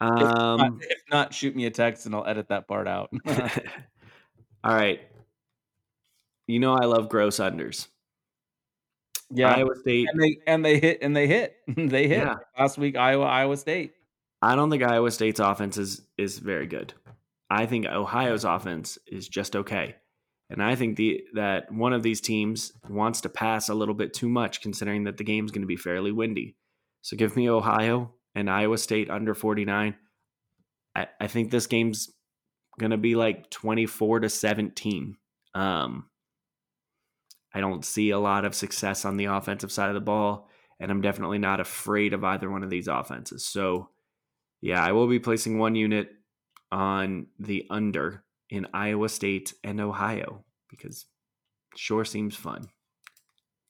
If 0.00 0.08
not, 0.20 0.60
Um, 0.60 0.80
if 0.82 0.98
not, 1.10 1.34
shoot 1.34 1.56
me 1.56 1.66
a 1.66 1.70
text 1.70 2.06
and 2.06 2.14
I'll 2.14 2.26
edit 2.26 2.48
that 2.50 2.68
part 2.68 2.86
out. 2.86 3.10
all 4.64 4.74
right. 4.74 5.00
You 6.46 6.60
know 6.60 6.74
I 6.74 6.84
love 6.84 7.08
gross 7.08 7.38
unders. 7.40 7.88
yeah, 9.30 9.54
Iowa 9.54 9.74
State. 9.80 10.08
and 10.12 10.22
they 10.22 10.38
and 10.46 10.64
they 10.64 10.78
hit 10.78 10.98
and 11.02 11.14
they 11.16 11.26
hit 11.26 11.56
they 11.66 12.06
hit 12.08 12.18
Yeah. 12.18 12.34
last 12.58 12.78
week. 12.78 12.96
Iowa, 12.96 13.24
Iowa 13.24 13.56
State. 13.56 13.92
I 14.40 14.54
don't 14.54 14.70
think 14.70 14.82
Iowa 14.82 15.10
State's 15.10 15.40
offense 15.40 15.76
is 15.78 16.02
is 16.16 16.38
very 16.38 16.66
good. 16.66 16.94
I 17.50 17.66
think 17.66 17.86
Ohio's 17.86 18.44
offense 18.44 18.98
is 19.06 19.28
just 19.28 19.56
okay. 19.56 19.96
And 20.50 20.62
I 20.62 20.74
think 20.74 20.96
the 20.96 21.22
that 21.34 21.72
one 21.72 21.92
of 21.92 22.02
these 22.02 22.20
teams 22.20 22.72
wants 22.88 23.20
to 23.22 23.28
pass 23.28 23.68
a 23.68 23.74
little 23.74 23.94
bit 23.94 24.14
too 24.14 24.28
much 24.28 24.62
considering 24.62 25.04
that 25.04 25.18
the 25.18 25.24
game's 25.24 25.50
going 25.50 25.62
to 25.62 25.68
be 25.68 25.76
fairly 25.76 26.12
windy. 26.12 26.56
So 27.02 27.16
give 27.16 27.36
me 27.36 27.48
Ohio 27.48 28.14
and 28.34 28.50
Iowa 28.50 28.78
State 28.78 29.10
under 29.10 29.34
49. 29.34 29.94
I, 30.94 31.06
I 31.20 31.26
think 31.26 31.50
this 31.50 31.66
game's 31.66 32.10
going 32.78 32.92
to 32.92 32.96
be 32.96 33.14
like 33.14 33.50
24 33.50 34.20
to 34.20 34.28
17. 34.28 35.16
Um, 35.54 36.08
I 37.54 37.60
don't 37.60 37.84
see 37.84 38.10
a 38.10 38.18
lot 38.18 38.44
of 38.44 38.54
success 38.54 39.04
on 39.04 39.16
the 39.16 39.26
offensive 39.26 39.72
side 39.72 39.88
of 39.88 39.94
the 39.94 40.00
ball, 40.00 40.48
and 40.80 40.90
I'm 40.90 41.00
definitely 41.00 41.38
not 41.38 41.60
afraid 41.60 42.12
of 42.12 42.24
either 42.24 42.50
one 42.50 42.62
of 42.62 42.70
these 42.70 42.88
offenses. 42.88 43.46
So, 43.46 43.90
yeah, 44.60 44.84
I 44.84 44.92
will 44.92 45.08
be 45.08 45.18
placing 45.18 45.58
one 45.58 45.74
unit 45.74 46.10
on 46.70 47.26
the 47.38 47.66
under 47.70 48.22
in 48.50 48.66
Iowa 48.72 49.08
State 49.08 49.54
and 49.64 49.80
Ohio 49.80 50.44
because 50.68 51.06
sure 51.76 52.04
seems 52.04 52.34
fun. 52.34 52.68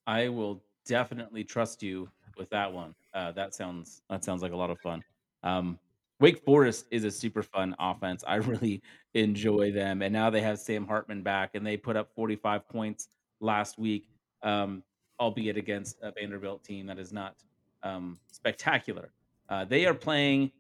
I 0.07 0.29
will 0.29 0.63
definitely 0.87 1.45
trust 1.45 1.83
you 1.83 2.09
with 2.37 2.49
that 2.51 2.73
one. 2.73 2.95
Uh, 3.15 3.33
that 3.33 3.55
sounds 3.55 4.03
that 4.11 4.25
sounds 4.25 4.43
like 4.43 4.53
a 4.53 4.57
lot 4.57 4.71
of 4.71 4.79
fun. 4.81 5.03
Um, 5.43 5.79
Wake 6.21 6.45
Forest 6.45 6.87
is 6.91 7.05
a 7.05 7.11
super 7.11 7.43
fun 7.43 7.77
offense. 7.79 8.25
I 8.27 8.35
really 8.53 8.83
enjoy 9.15 9.71
them, 9.73 10.03
and 10.03 10.13
now 10.13 10.31
they 10.31 10.41
have 10.41 10.59
Sam 10.59 10.87
Hartman 10.87 11.23
back, 11.23 11.55
and 11.55 11.67
they 11.67 11.77
put 11.77 11.97
up 11.97 12.11
45 12.15 12.69
points 12.69 13.09
last 13.41 13.79
week, 13.79 14.09
um, 14.43 14.83
albeit 15.21 15.57
against 15.57 15.97
a 16.03 16.13
Vanderbilt 16.13 16.65
team 16.65 16.87
that 16.87 16.99
is 16.99 17.13
not 17.13 17.37
um, 17.83 18.19
spectacular. 18.33 19.13
Uh, 19.49 19.65
they 19.65 19.87
are 19.87 19.95
playing. 19.95 20.51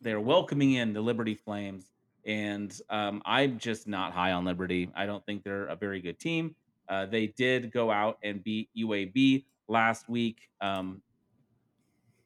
They're 0.00 0.20
welcoming 0.20 0.74
in 0.74 0.92
the 0.92 1.00
Liberty 1.00 1.34
Flames, 1.34 1.92
and 2.24 2.78
um, 2.90 3.22
I'm 3.24 3.58
just 3.58 3.86
not 3.86 4.12
high 4.12 4.32
on 4.32 4.44
Liberty. 4.44 4.90
I 4.94 5.06
don't 5.06 5.24
think 5.26 5.42
they're 5.42 5.66
a 5.66 5.76
very 5.76 6.00
good 6.00 6.18
team. 6.18 6.54
Uh, 6.88 7.06
they 7.06 7.28
did 7.28 7.72
go 7.72 7.90
out 7.90 8.18
and 8.22 8.42
beat 8.44 8.68
UAB 8.76 9.44
last 9.68 10.08
week. 10.08 10.48
Um, 10.60 11.02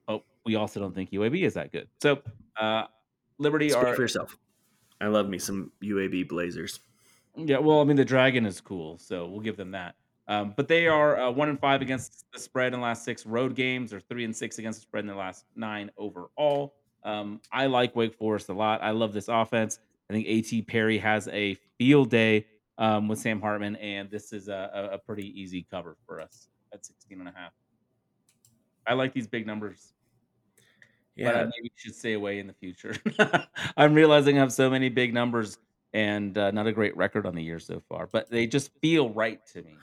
oh, 0.08 0.22
we 0.44 0.56
also 0.56 0.80
don't 0.80 0.94
think 0.94 1.10
UAB 1.10 1.42
is 1.42 1.54
that 1.54 1.72
good. 1.72 1.88
So, 2.02 2.20
uh, 2.58 2.84
Liberty 3.38 3.70
Speak 3.70 3.82
are 3.82 3.94
for 3.94 4.02
yourself. 4.02 4.36
I 5.00 5.06
love 5.06 5.28
me 5.28 5.38
some 5.38 5.72
UAB 5.82 6.28
Blazers. 6.28 6.80
yeah. 7.36 7.58
Well, 7.58 7.80
I 7.80 7.84
mean, 7.84 7.96
the 7.96 8.04
Dragon 8.04 8.44
is 8.44 8.60
cool, 8.60 8.98
so 8.98 9.26
we'll 9.26 9.40
give 9.40 9.56
them 9.56 9.70
that. 9.70 9.94
Um, 10.28 10.54
but 10.56 10.68
they 10.68 10.86
are 10.86 11.18
uh, 11.18 11.30
one 11.30 11.48
and 11.48 11.58
five 11.58 11.82
against 11.82 12.26
the 12.32 12.38
spread 12.38 12.72
in 12.72 12.78
the 12.78 12.84
last 12.84 13.04
six 13.04 13.26
road 13.26 13.56
games, 13.56 13.92
or 13.92 14.00
three 14.00 14.24
and 14.24 14.36
six 14.36 14.58
against 14.58 14.78
the 14.78 14.82
spread 14.82 15.02
in 15.04 15.08
the 15.08 15.14
last 15.14 15.44
nine 15.56 15.90
overall. 15.96 16.74
Um, 17.05 17.40
I 17.53 17.66
like 17.66 17.96
Wake 17.96 18.14
Forest 18.14 18.48
a 18.48 18.53
lot. 18.53 18.82
I 18.82 18.90
love 18.90 19.12
this 19.12 19.28
offense. 19.28 19.78
I 20.09 20.12
think 20.12 20.26
A.T. 20.26 20.62
Perry 20.62 20.98
has 20.98 21.28
a 21.28 21.57
field 21.78 22.11
day 22.11 22.46
um, 22.78 23.09
with 23.09 23.18
Sam 23.18 23.40
Hartman, 23.40 23.76
and 23.76 24.11
this 24.11 24.32
is 24.32 24.48
a, 24.48 24.90
a, 24.92 24.98
pretty 24.98 25.38
easy 25.40 25.66
cover 25.70 25.96
for 26.07 26.20
us 26.20 26.48
at 26.72 26.84
16 26.84 27.20
and 27.20 27.28
a 27.28 27.32
half. 27.32 27.53
I 28.86 28.94
like 28.94 29.12
these 29.12 29.28
big 29.28 29.46
numbers, 29.46 29.92
but 31.16 31.36
I 31.36 31.44
maybe 31.44 31.70
should 31.76 31.94
stay 31.94 32.14
away 32.14 32.38
in 32.38 32.46
the 32.46 32.55
future. 32.55 32.96
I'm 33.76 33.94
realizing 33.94 34.38
I 34.38 34.40
have 34.40 34.53
so 34.53 34.70
many 34.70 34.88
big 34.88 35.12
numbers 35.14 35.59
and 35.92 36.36
uh, 36.38 36.51
not 36.51 36.66
a 36.66 36.72
great 36.72 36.96
record 36.96 37.26
on 37.26 37.34
the 37.34 37.42
year 37.42 37.59
so 37.59 37.82
far, 37.88 38.09
but 38.11 38.30
they 38.30 38.46
just 38.46 38.70
feel 38.80 39.11
right 39.11 39.44
to 39.48 39.62
me. 39.62 39.76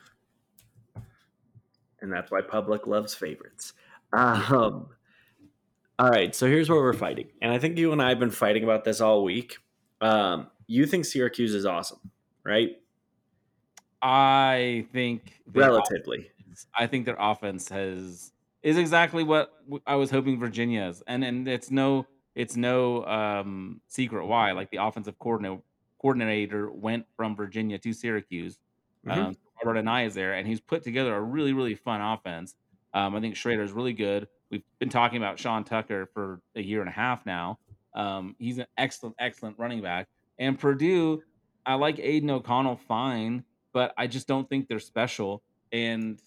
and 2.00 2.12
that's 2.12 2.30
why 2.30 2.40
public 2.40 2.86
loves 2.86 3.14
favorites. 3.14 3.74
Um, 4.12 4.88
all 5.98 6.10
right, 6.10 6.34
so 6.34 6.46
here's 6.46 6.68
where 6.68 6.78
we're 6.78 6.92
fighting, 6.92 7.28
and 7.42 7.52
I 7.52 7.58
think 7.58 7.76
you 7.76 7.92
and 7.92 8.00
I 8.00 8.10
have 8.10 8.20
been 8.20 8.30
fighting 8.30 8.62
about 8.62 8.84
this 8.84 9.00
all 9.00 9.24
week. 9.24 9.58
Um, 10.00 10.48
you 10.66 10.86
think 10.86 11.04
Syracuse 11.04 11.54
is 11.54 11.66
awesome, 11.66 11.98
right? 12.44 12.76
I 14.00 14.86
think 14.92 15.40
relatively. 15.52 16.30
Offense, 16.40 16.66
I 16.76 16.86
think 16.86 17.06
their 17.06 17.16
offense 17.18 17.68
has 17.70 18.32
is 18.62 18.76
exactly 18.76 19.24
what 19.24 19.52
I 19.86 19.96
was 19.96 20.10
hoping 20.10 20.38
Virginia 20.38 20.84
is, 20.84 21.02
and 21.06 21.24
and 21.24 21.48
it's 21.48 21.70
no 21.70 22.06
it's 22.34 22.56
no 22.56 23.04
um, 23.04 23.80
secret 23.88 24.26
why. 24.26 24.52
Like 24.52 24.70
the 24.70 24.76
offensive 24.76 25.18
coordinator 25.18 25.60
coordinator 26.00 26.70
went 26.70 27.06
from 27.16 27.34
Virginia 27.34 27.78
to 27.78 27.92
Syracuse. 27.92 28.58
Mm-hmm. 29.04 29.20
Um, 29.20 29.36
Robert 29.64 29.82
Anae 29.82 30.06
is 30.06 30.14
there, 30.14 30.34
and 30.34 30.46
he's 30.46 30.60
put 30.60 30.84
together 30.84 31.14
a 31.16 31.20
really 31.20 31.52
really 31.52 31.74
fun 31.74 32.00
offense. 32.00 32.54
Um, 32.94 33.16
I 33.16 33.20
think 33.20 33.34
Shrader 33.34 33.64
is 33.64 33.72
really 33.72 33.92
good. 33.92 34.28
We've 34.50 34.62
been 34.78 34.88
talking 34.88 35.18
about 35.18 35.38
Sean 35.38 35.64
Tucker 35.64 36.08
for 36.14 36.40
a 36.54 36.62
year 36.62 36.80
and 36.80 36.88
a 36.88 36.92
half 36.92 37.26
now. 37.26 37.58
Um, 37.94 38.34
he's 38.38 38.58
an 38.58 38.66
excellent 38.76 39.16
excellent 39.18 39.58
running 39.58 39.82
back, 39.82 40.08
and 40.38 40.58
Purdue. 40.58 41.22
I 41.66 41.74
like 41.74 41.98
Aidan 41.98 42.30
O'Connell 42.30 42.76
fine, 42.76 43.44
but 43.74 43.92
I 43.98 44.06
just 44.06 44.26
don't 44.26 44.48
think 44.48 44.68
they're 44.68 44.78
special. 44.78 45.42
And 45.70 46.18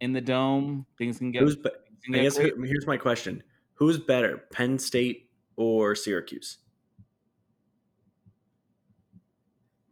in 0.00 0.12
the 0.12 0.20
dome, 0.20 0.86
things 0.96 1.18
can 1.18 1.30
get. 1.30 1.42
Who's 1.42 1.56
be- 1.56 1.70
can 2.02 2.14
get 2.14 2.20
I 2.20 2.22
guess 2.24 2.36
great. 2.36 2.54
here's 2.64 2.86
my 2.86 2.96
question: 2.96 3.42
Who's 3.74 3.98
better, 3.98 4.38
Penn 4.52 4.78
State 4.78 5.30
or 5.56 5.94
Syracuse? 5.94 6.58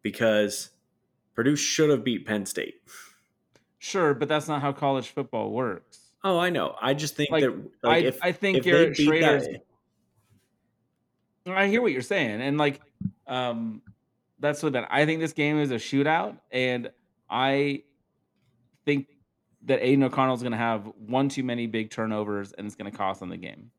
Because 0.02 0.70
Purdue 1.34 1.56
should 1.56 1.90
have 1.90 2.02
beat 2.02 2.26
Penn 2.26 2.46
State. 2.46 2.76
Sure, 3.78 4.14
but 4.14 4.28
that's 4.28 4.48
not 4.48 4.62
how 4.62 4.72
college 4.72 5.10
football 5.10 5.52
works. 5.52 6.05
Oh, 6.26 6.40
I 6.40 6.50
know. 6.50 6.74
I 6.82 6.92
just 6.92 7.14
think 7.14 7.30
like, 7.30 7.44
that 7.44 7.56
like, 7.84 8.04
I, 8.04 8.08
if, 8.08 8.18
I 8.20 8.32
think 8.32 8.58
if 8.58 8.66
you're 8.66 8.86
Shrader's. 8.86 9.46
I 11.46 11.68
hear 11.68 11.80
what 11.80 11.92
you're 11.92 12.02
saying, 12.02 12.42
and 12.42 12.58
like, 12.58 12.80
um, 13.28 13.80
that's 14.40 14.60
what 14.60 14.72
that. 14.72 14.88
I 14.90 15.06
think 15.06 15.20
this 15.20 15.32
game 15.32 15.60
is 15.60 15.70
a 15.70 15.76
shootout, 15.76 16.36
and 16.50 16.90
I 17.30 17.84
think 18.84 19.06
that 19.66 19.86
Aidan 19.86 20.02
O'Connell 20.02 20.34
is 20.34 20.42
going 20.42 20.50
to 20.50 20.58
have 20.58 20.90
one 20.98 21.28
too 21.28 21.44
many 21.44 21.68
big 21.68 21.92
turnovers, 21.92 22.52
and 22.52 22.66
it's 22.66 22.74
going 22.74 22.90
to 22.90 22.96
cost 22.96 23.20
them 23.20 23.28
the 23.28 23.36
game. 23.36 23.70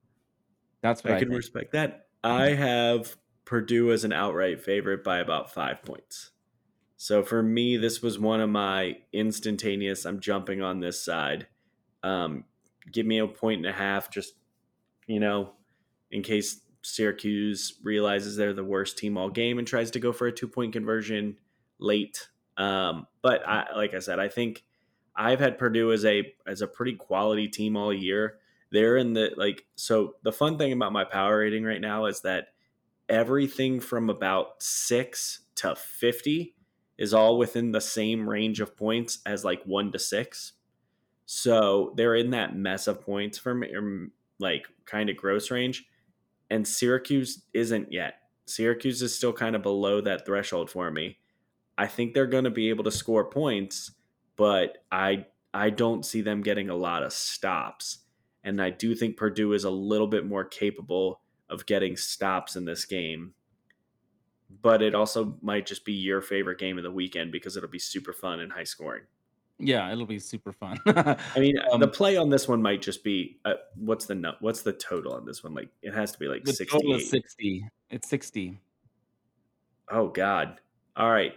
That's 0.82 1.04
what 1.04 1.12
I, 1.12 1.16
I 1.18 1.20
can 1.20 1.28
think. 1.28 1.38
respect 1.38 1.74
that. 1.74 2.06
I 2.24 2.52
have 2.52 3.18
Purdue 3.43 3.91
as 3.91 4.06
an 4.06 4.14
outright 4.14 4.62
favorite 4.62 5.04
by 5.04 5.18
about 5.18 5.54
five 5.54 5.84
points. 5.84 6.32
So 6.95 7.24
for 7.24 7.43
me, 7.43 7.76
this 7.76 8.02
was 8.02 8.18
one 8.18 8.39
of 8.39 8.50
my 8.50 9.00
instantaneous. 9.12 10.06
I'm 10.06 10.22
jumping 10.22 10.62
on 10.62 10.80
this 10.80 11.04
side. 11.04 11.48
Um, 12.04 12.45
give 12.91 13.06
me 13.06 13.20
a 13.20 13.28
point 13.28 13.58
and 13.58 13.68
a 13.68 13.72
half, 13.72 14.10
just 14.10 14.34
you 15.08 15.20
know, 15.20 15.54
in 16.12 16.24
case 16.24 16.62
Syracuse 16.82 17.80
realizes 17.84 18.36
they're 18.36 18.54
the 18.54 18.64
worst 18.64 18.98
team 18.98 19.18
all 19.18 19.30
game 19.30 19.60
and 19.60 19.68
tries 19.68 19.91
to 19.91 20.00
go 20.00 20.12
for 20.12 20.28
a 20.28 20.32
two 20.32 20.48
point 20.48 20.74
conversion 20.74 21.38
late. 21.80 22.28
Um, 22.58 23.08
but 23.22 23.48
I, 23.48 23.68
like 23.76 23.93
I 23.93 24.00
said, 24.00 24.20
I 24.20 24.30
think 24.30 24.64
I've 25.16 25.39
had 25.39 25.58
Purdue 25.58 25.91
as 25.91 26.06
a 26.06 26.34
as 26.45 26.62
a 26.62 26.68
pretty 26.68 26.93
quality 26.93 27.48
team 27.48 27.76
all 27.76 27.93
year. 27.93 28.38
They're 28.72 28.98
in 28.98 29.14
the 29.14 29.32
like 29.38 29.66
so 29.76 30.16
the 30.24 30.32
fun 30.32 30.58
thing 30.58 30.72
about 30.74 30.93
my 30.93 31.04
power 31.04 31.39
rating 31.39 31.64
right 31.64 31.82
now 31.82 32.06
is 32.06 32.22
that 32.22 32.50
everything 33.10 33.80
from 33.80 34.10
about 34.10 34.62
6 34.62 35.41
to 35.56 35.76
50 35.76 36.56
is 36.98 37.14
all 37.14 37.38
within 37.38 37.72
the 37.72 37.82
same 37.82 38.30
range 38.30 38.60
of 38.60 38.76
points 38.76 39.20
as 39.26 39.45
like 39.45 39.64
1 39.64 39.91
to 39.93 40.00
6. 40.00 40.54
So 41.28 41.94
they're 41.96 42.16
in 42.16 42.32
that 42.32 42.56
mess 42.56 42.88
of 42.88 43.02
points 43.02 43.38
for 43.38 43.54
me, 43.54 43.76
um, 43.76 44.12
like 44.40 44.66
kind 44.86 45.12
of 45.12 45.18
gross 45.18 45.52
range. 45.52 45.86
And 46.50 46.68
Syracuse 46.68 47.44
isn't 47.54 47.92
yet. 47.92 48.16
Syracuse 48.46 49.02
is 49.02 49.14
still 49.14 49.34
kind 49.34 49.56
of 49.56 49.62
below 49.62 50.02
that 50.02 50.26
threshold 50.26 50.72
for 50.72 50.90
me. 50.90 51.20
I 51.78 51.86
think 51.86 52.14
they're 52.14 52.26
going 52.26 52.46
to 52.46 52.50
be 52.50 52.70
able 52.70 52.86
to 52.86 52.92
score 52.92 53.30
points 53.30 53.92
but 54.38 54.78
I 54.92 55.26
I 55.54 55.72
don't 55.72 56.06
see 56.06 56.22
them 56.22 56.42
getting 56.42 56.70
a 56.70 56.76
lot 56.76 57.04
of 57.04 57.12
stops. 57.12 58.00
And 58.44 58.62
I 58.62 58.70
do 58.70 58.96
think 58.96 59.18
Purdue 59.18 59.52
is 59.54 59.66
a 59.66 59.70
little 59.70 60.08
bit 60.08 60.26
more 60.26 60.46
capable 60.46 61.20
of 61.50 61.66
getting 61.66 61.98
stops 61.98 62.56
in 62.56 62.64
this 62.64 62.86
game. 62.86 63.34
But 64.62 64.82
it 64.82 64.96
also 64.96 65.38
might 65.42 65.66
just 65.66 65.84
be 65.84 65.94
your 65.94 66.22
favorite 66.22 66.60
game 66.60 66.78
of 66.78 66.84
the 66.84 66.92
weekend 66.92 67.32
because 67.32 67.58
it'll 67.58 67.70
be 67.70 67.80
super 67.80 68.14
fun 68.14 68.40
and 68.40 68.52
high 68.52 68.64
scoring. 68.64 69.04
Yeah, 69.60 69.91
it'll 69.91 70.05
be 70.05 70.20
super 70.20 70.51
fun. 70.51 70.80
I 70.86 71.39
mean, 71.39 71.55
um, 71.72 71.80
the 71.80 71.88
play 71.88 72.16
on 72.16 72.30
this 72.30 72.47
one 72.47 72.62
might 72.62 72.82
just 72.82 73.03
be 73.03 73.39
uh, 73.43 73.53
what's 73.76 74.05
the 74.05 74.16
no, 74.16 74.34
what's 74.39 74.62
the 74.62 74.74
total 74.74 75.14
on 75.14 75.26
this 75.26 75.43
one? 75.43 75.53
Like 75.53 75.70
it 75.82 75.93
has 75.93 76.12
to 76.12 76.20
be 76.20 76.28
like 76.28 76.43
the 76.43 76.53
68. 76.53 76.80
total 76.80 76.95
is 76.95 77.10
60. 77.10 77.68
It's 77.89 78.08
60. 78.08 78.60
Oh 79.89 80.10
god. 80.10 80.60
All 80.95 81.10
right. 81.10 81.34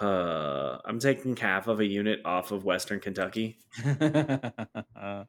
Uh, 0.00 0.78
I'm 0.84 0.98
taking 0.98 1.36
half 1.36 1.68
of 1.68 1.80
a 1.80 1.86
unit 1.86 2.20
off 2.24 2.50
of 2.50 2.64
Western 2.64 2.98
Kentucky. 2.98 3.58
I 3.84 3.94
know. 3.98 5.24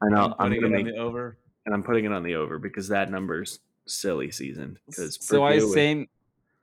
I'm, 0.00 0.34
I'm 0.38 0.54
gonna 0.54 0.68
make 0.68 0.86
the 0.86 0.96
over, 0.96 1.38
and 1.66 1.74
I'm 1.74 1.84
putting 1.84 2.04
it 2.04 2.12
on 2.12 2.24
the 2.24 2.34
over 2.34 2.58
because 2.58 2.88
that 2.88 3.10
number's 3.10 3.60
silly 3.86 4.32
season. 4.32 4.76
Because 4.86 5.18
so 5.20 5.44
I 5.44 5.60
same, 5.60 6.08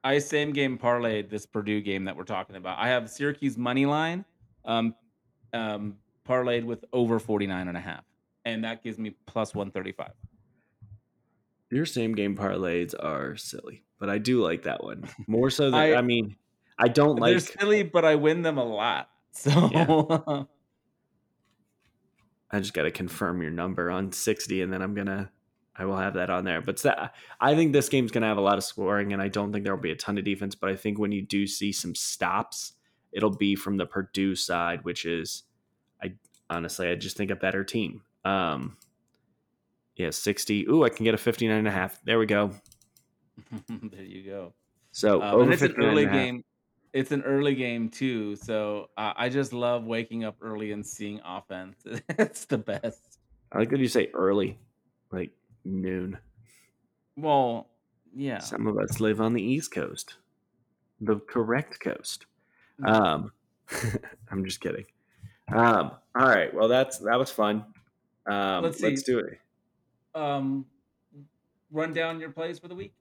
I 0.03 0.20
same 0.20 0.51
game 0.51 0.78
parlayed 0.78 1.30
this 1.30 1.45
Purdue 1.45 1.80
game 1.80 2.03
that 2.05 2.18
we're 2.18 2.26
talking 2.26 2.57
about. 2.57 2.78
I 2.78 2.89
have 2.89 3.09
Syracuse 3.09 3.57
money 3.57 3.86
line, 3.86 4.26
um, 4.66 4.95
um, 5.53 5.97
parlayed 6.28 6.66
with 6.66 6.84
over 6.91 7.20
49 7.20 7.68
and 7.68 7.78
a 7.78 7.82
half, 7.82 8.03
and 8.43 8.63
that 8.63 8.84
gives 8.84 8.97
me 8.97 9.16
plus 9.26 9.53
135. 9.53 10.11
Your 11.72 11.86
same 11.86 12.13
game 12.13 12.36
parlays 12.36 12.93
are 12.97 13.36
silly, 13.36 13.84
but 13.99 14.09
I 14.09 14.18
do 14.18 14.41
like 14.41 14.63
that 14.63 14.84
one 14.84 15.09
more 15.28 15.49
so 15.49 15.66
than 15.66 15.74
I, 15.80 15.95
I 15.95 16.01
mean 16.01 16.36
I 16.78 16.88
don't 16.88 17.18
like. 17.18 17.32
They're 17.32 17.39
silly, 17.39 17.84
but 17.84 18.05
I 18.05 18.16
win 18.16 18.41
them 18.41 18.57
a 18.57 18.66
lot. 18.66 19.09
So 19.38 19.49
yeah. 19.70 20.43
I 22.51 22.59
just 22.61 22.74
got 22.74 22.84
to 22.84 22.91
confirm 22.91 23.41
your 23.41 23.51
number 23.51 23.91
on 23.91 24.13
60, 24.13 24.61
and 24.61 24.72
then 24.72 24.82
I'm 24.82 24.93
gonna 24.93 25.30
I 25.76 25.84
will 25.84 25.97
have 25.97 26.13
that 26.13 26.30
on 26.30 26.45
there. 26.45 26.61
But 26.61 26.82
that, 26.84 27.13
I 27.41 27.53
think 27.53 27.74
this 27.74 27.89
game's 27.89 28.11
gonna 28.11 28.28
have 28.28 28.38
a 28.38 28.41
lot 28.41 28.57
of 28.57 28.63
scoring, 28.63 29.11
and 29.11 29.22
I 29.22 29.28
don't 29.28 29.51
think 29.51 29.66
there 29.66 29.76
will 29.76 29.82
be 29.82 29.91
a 29.91 29.95
ton 29.97 30.18
of 30.18 30.24
defense. 30.24 30.55
But 30.55 30.70
I 30.70 30.78
think 30.78 30.97
when 30.97 31.11
you 31.11 31.22
do 31.22 31.47
see 31.47 31.74
some 31.74 31.95
stops, 31.95 32.74
it'll 33.16 33.36
be 33.36 33.55
from 33.55 33.78
the 33.78 33.86
Purdue 33.86 34.36
side, 34.36 34.84
which 34.84 35.05
is, 35.05 35.43
I 36.03 36.13
honestly, 36.49 36.89
I 36.89 36.95
just 36.95 37.18
think 37.18 37.32
a 37.32 37.36
better 37.36 37.63
team. 37.63 38.01
Um, 38.24 38.78
yeah, 39.95 40.11
60. 40.11 40.68
Ooh, 40.70 40.84
I 40.84 40.89
can 40.89 41.05
get 41.05 41.13
a 41.13 41.18
59 41.18 41.57
and 41.57 41.68
a 41.68 41.72
half. 41.72 41.99
There 42.03 42.20
we 42.20 42.26
go. 42.26 42.51
there 43.70 44.03
you 44.03 44.30
go. 44.30 44.53
So 44.91 45.22
um, 45.22 45.36
over 45.36 45.51
it's 45.51 45.61
an 45.61 45.76
early 45.78 46.05
game 46.05 46.43
it's 46.95 47.11
an 47.11 47.24
early 47.24 47.55
game 47.55 47.89
too, 47.89 48.38
so 48.38 48.89
uh, 48.95 49.11
I 49.18 49.28
just 49.28 49.51
love 49.51 49.84
waking 49.84 50.24
up 50.24 50.38
early 50.41 50.72
and 50.72 50.86
seeing 50.86 51.20
offense. 51.26 51.76
it's 52.09 52.45
the 52.45 52.57
best. 52.57 53.20
I 53.51 53.59
like 53.59 53.70
that 53.72 53.80
you 53.82 53.89
say 53.89 54.09
early, 54.13 54.57
like 55.11 55.32
noon. 55.66 56.18
Well, 57.18 57.68
yeah. 58.16 58.39
Some 58.39 58.66
of 58.66 58.78
us 58.78 59.01
live 59.01 59.20
on 59.20 59.34
the 59.34 59.43
East 59.43 59.74
Coast, 59.74 60.16
the 61.01 61.18
correct 61.18 61.82
coast. 61.82 62.28
Um, 62.84 63.32
I'm 64.32 64.45
just 64.45 64.59
kidding. 64.59 64.86
Um, 65.53 65.91
all 66.15 66.28
right. 66.28 66.53
Well, 66.53 66.67
that's 66.67 66.99
that 66.99 67.17
was 67.19 67.30
fun. 67.32 67.65
Um, 68.26 68.63
let's, 68.63 68.82
let's 68.82 69.03
do 69.03 69.19
it. 69.19 69.39
Um, 70.13 70.65
run 71.71 71.93
down 71.93 72.19
your 72.19 72.32
plays 72.32 72.59
for 72.59 72.67
the 72.67 72.76
week. 72.76 72.93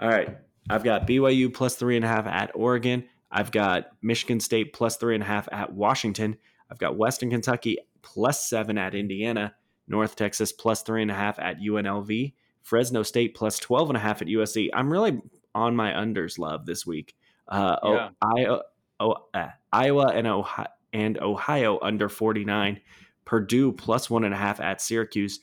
All 0.00 0.08
right. 0.08 0.36
I've 0.70 0.84
got 0.84 1.06
BYU 1.06 1.52
plus 1.52 1.76
three 1.76 1.96
and 1.96 2.04
a 2.04 2.08
half 2.08 2.26
at 2.26 2.50
Oregon. 2.54 3.04
I've 3.30 3.50
got 3.50 3.90
Michigan 4.02 4.40
State 4.40 4.72
plus 4.72 4.96
three 4.96 5.14
and 5.14 5.22
a 5.22 5.26
half 5.26 5.48
at 5.50 5.72
Washington. 5.72 6.36
I've 6.70 6.78
got 6.78 6.96
Western 6.96 7.30
Kentucky 7.30 7.78
plus 8.02 8.48
seven 8.48 8.76
at 8.76 8.94
Indiana. 8.94 9.54
North 9.86 10.16
Texas 10.16 10.52
plus 10.52 10.82
three 10.82 11.00
and 11.00 11.10
a 11.10 11.14
half 11.14 11.38
at 11.38 11.60
UNLV. 11.60 12.34
Fresno 12.62 13.02
State 13.02 13.34
plus 13.34 13.58
12 13.58 13.90
and 13.90 13.96
a 13.96 14.00
half 14.00 14.20
at 14.20 14.28
USC. 14.28 14.68
I'm 14.74 14.92
really 14.92 15.22
on 15.54 15.74
my 15.74 15.90
unders 15.92 16.38
love 16.38 16.66
this 16.66 16.86
week. 16.86 17.16
Uh, 17.48 17.76
yeah. 17.82 18.58
Uh, 19.00 19.48
Iowa 19.72 20.08
and 20.08 20.26
Ohio, 20.26 20.68
and 20.92 21.18
Ohio 21.18 21.78
under 21.82 22.08
49. 22.08 22.80
Purdue 23.24 23.72
plus 23.72 24.08
one 24.08 24.24
and 24.24 24.34
a 24.34 24.38
half 24.38 24.60
at 24.60 24.80
Syracuse. 24.80 25.40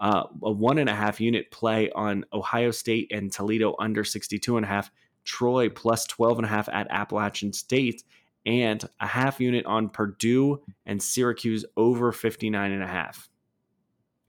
Uh, 0.00 0.24
a 0.42 0.50
one 0.50 0.78
and 0.78 0.88
a 0.88 0.94
half 0.94 1.20
unit 1.20 1.50
play 1.50 1.90
on 1.90 2.24
Ohio 2.32 2.70
State 2.70 3.10
and 3.12 3.32
Toledo 3.32 3.74
under 3.78 4.04
62 4.04 4.56
and 4.56 4.64
a 4.64 4.68
half. 4.68 4.90
Troy 5.24 5.68
plus 5.68 6.06
12 6.06 6.38
and 6.38 6.46
a 6.46 6.48
half 6.48 6.68
at 6.68 6.86
Appalachian 6.90 7.52
State, 7.52 8.02
and 8.46 8.82
a 9.00 9.06
half 9.06 9.40
unit 9.40 9.66
on 9.66 9.90
Purdue 9.90 10.62
and 10.86 11.02
Syracuse 11.02 11.64
over 11.76 12.12
59 12.12 12.72
and 12.72 12.82
a 12.82 12.86
half. 12.86 13.28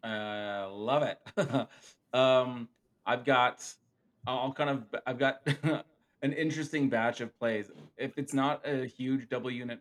Uh, 0.04 0.68
love 0.72 1.04
it. 1.04 1.20
um, 2.14 2.68
I've 3.06 3.24
got, 3.24 3.66
I'll 4.28 4.52
kind 4.52 4.70
of, 4.70 4.84
I've 5.08 5.18
got 5.18 5.48
an 6.22 6.34
interesting 6.34 6.90
batch 6.90 7.22
of 7.22 7.38
plays. 7.40 7.72
If 7.98 8.18
it's 8.18 8.34
not 8.34 8.62
a 8.68 8.86
huge 8.86 9.30
double 9.30 9.52
unit, 9.52 9.80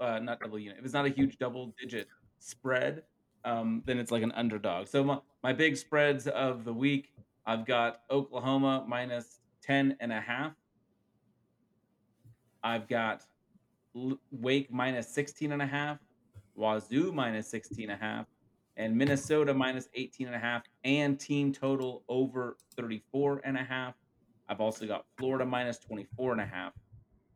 uh, 0.00 0.18
not 0.18 0.40
double 0.40 0.58
unit, 0.58 0.78
if 0.78 0.84
it's 0.84 0.94
not 0.94 1.06
a 1.06 1.10
huge 1.10 1.38
double 1.38 1.74
digit 1.80 2.08
spread, 2.38 3.02
um, 3.44 3.82
then 3.86 3.98
it's 3.98 4.10
like 4.10 4.22
an 4.22 4.32
underdog. 4.32 4.88
So 4.88 5.04
my, 5.04 5.18
my 5.42 5.52
big 5.52 5.76
spreads 5.76 6.26
of 6.26 6.64
the 6.64 6.72
week, 6.72 7.12
I've 7.46 7.64
got 7.64 8.02
Oklahoma 8.10 8.84
minus 8.86 9.40
10 9.62 9.96
and 10.00 10.12
a 10.12 10.20
half. 10.20 10.52
I've 12.62 12.88
got 12.88 13.24
Wake 14.30 14.70
minus 14.72 15.08
16 15.08 15.52
and 15.52 15.62
a 15.62 15.66
half, 15.66 15.98
Wazoo 16.54 17.12
minus 17.12 17.48
16 17.48 17.90
and 17.90 18.00
a 18.00 18.04
half, 18.04 18.26
and 18.76 18.96
Minnesota 18.96 19.54
minus 19.54 19.88
18 19.94 20.26
and 20.26 20.36
a 20.36 20.38
half, 20.38 20.62
and 20.84 21.18
team 21.18 21.52
total 21.52 22.02
over 22.08 22.56
34 22.76 23.40
and 23.44 23.56
a 23.56 23.64
half. 23.64 23.94
I've 24.50 24.60
also 24.60 24.84
got 24.84 25.06
Florida 25.16 25.46
minus 25.46 25.78
24 25.78 26.32
and 26.32 26.40
a 26.40 26.44
half 26.44 26.72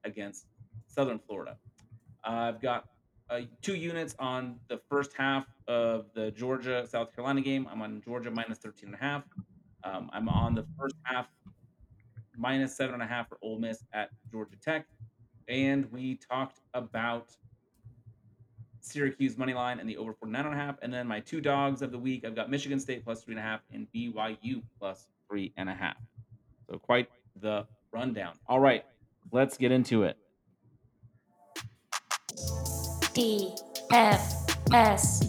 against 0.03 0.47
Southern 0.89 1.21
Florida. 1.21 1.57
Uh, 2.27 2.53
I've 2.53 2.61
got 2.61 2.89
uh, 3.31 3.43
two 3.63 3.77
units 3.77 4.17
on 4.19 4.57
the 4.69 4.81
first 4.91 5.13
half 5.17 5.47
of 5.69 6.07
the 6.15 6.33
Georgia 6.33 6.85
South 6.87 7.15
Carolina 7.15 7.41
game. 7.41 7.69
I'm 7.71 7.81
on 7.83 8.03
Georgia 8.05 8.33
minus 8.33 8.59
13 8.59 8.89
and 8.89 8.95
a 8.97 8.99
half. 8.99 9.23
Um, 9.85 10.11
I'm 10.13 10.29
on 10.29 10.57
the 10.57 10.67
first 10.79 10.97
half 11.05 11.29
minus 12.37 12.77
seven 12.77 12.95
and 12.95 13.03
a 13.03 13.07
half 13.07 13.29
for 13.29 13.39
Ole 13.43 13.61
Miss 13.61 13.85
at 13.93 14.11
Georgia 14.31 14.57
Tech. 14.61 14.87
And 15.47 15.91
we 15.93 16.17
talked 16.17 16.61
about 16.75 17.37
Syracuse 18.81 19.39
money 19.39 19.55
line 19.55 19.79
and 19.79 19.89
the 19.89 19.97
over 19.99 20.15
49 20.15 20.47
and 20.47 20.55
a 20.55 20.59
half. 20.59 20.77
And 20.83 20.93
then 20.93 21.07
my 21.07 21.21
two 21.21 21.41
dogs 21.41 21.81
of 21.81 21.93
the 21.93 21.99
week, 21.99 22.25
I've 22.25 22.35
got 22.35 22.51
Michigan 22.51 22.81
State 22.81 23.05
plus 23.05 23.23
three 23.23 23.35
and 23.35 23.41
a 23.41 23.43
half 23.43 23.61
and 23.73 23.87
BYU 23.95 24.63
plus 24.81 25.07
three 25.29 25.53
and 25.57 25.69
a 25.69 25.75
half. 25.75 25.97
So 26.69 26.79
quite 26.79 27.09
the 27.41 27.67
rundown. 27.93 28.35
All 28.47 28.61
right, 28.61 28.85
let's 29.33 29.57
get 29.57 29.73
into 29.73 30.05
it. 30.05 30.17
D 33.13 33.55
F 33.93 34.47
S. 34.73 35.29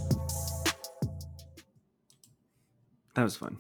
That 3.14 3.24
was 3.24 3.36
fun. 3.36 3.58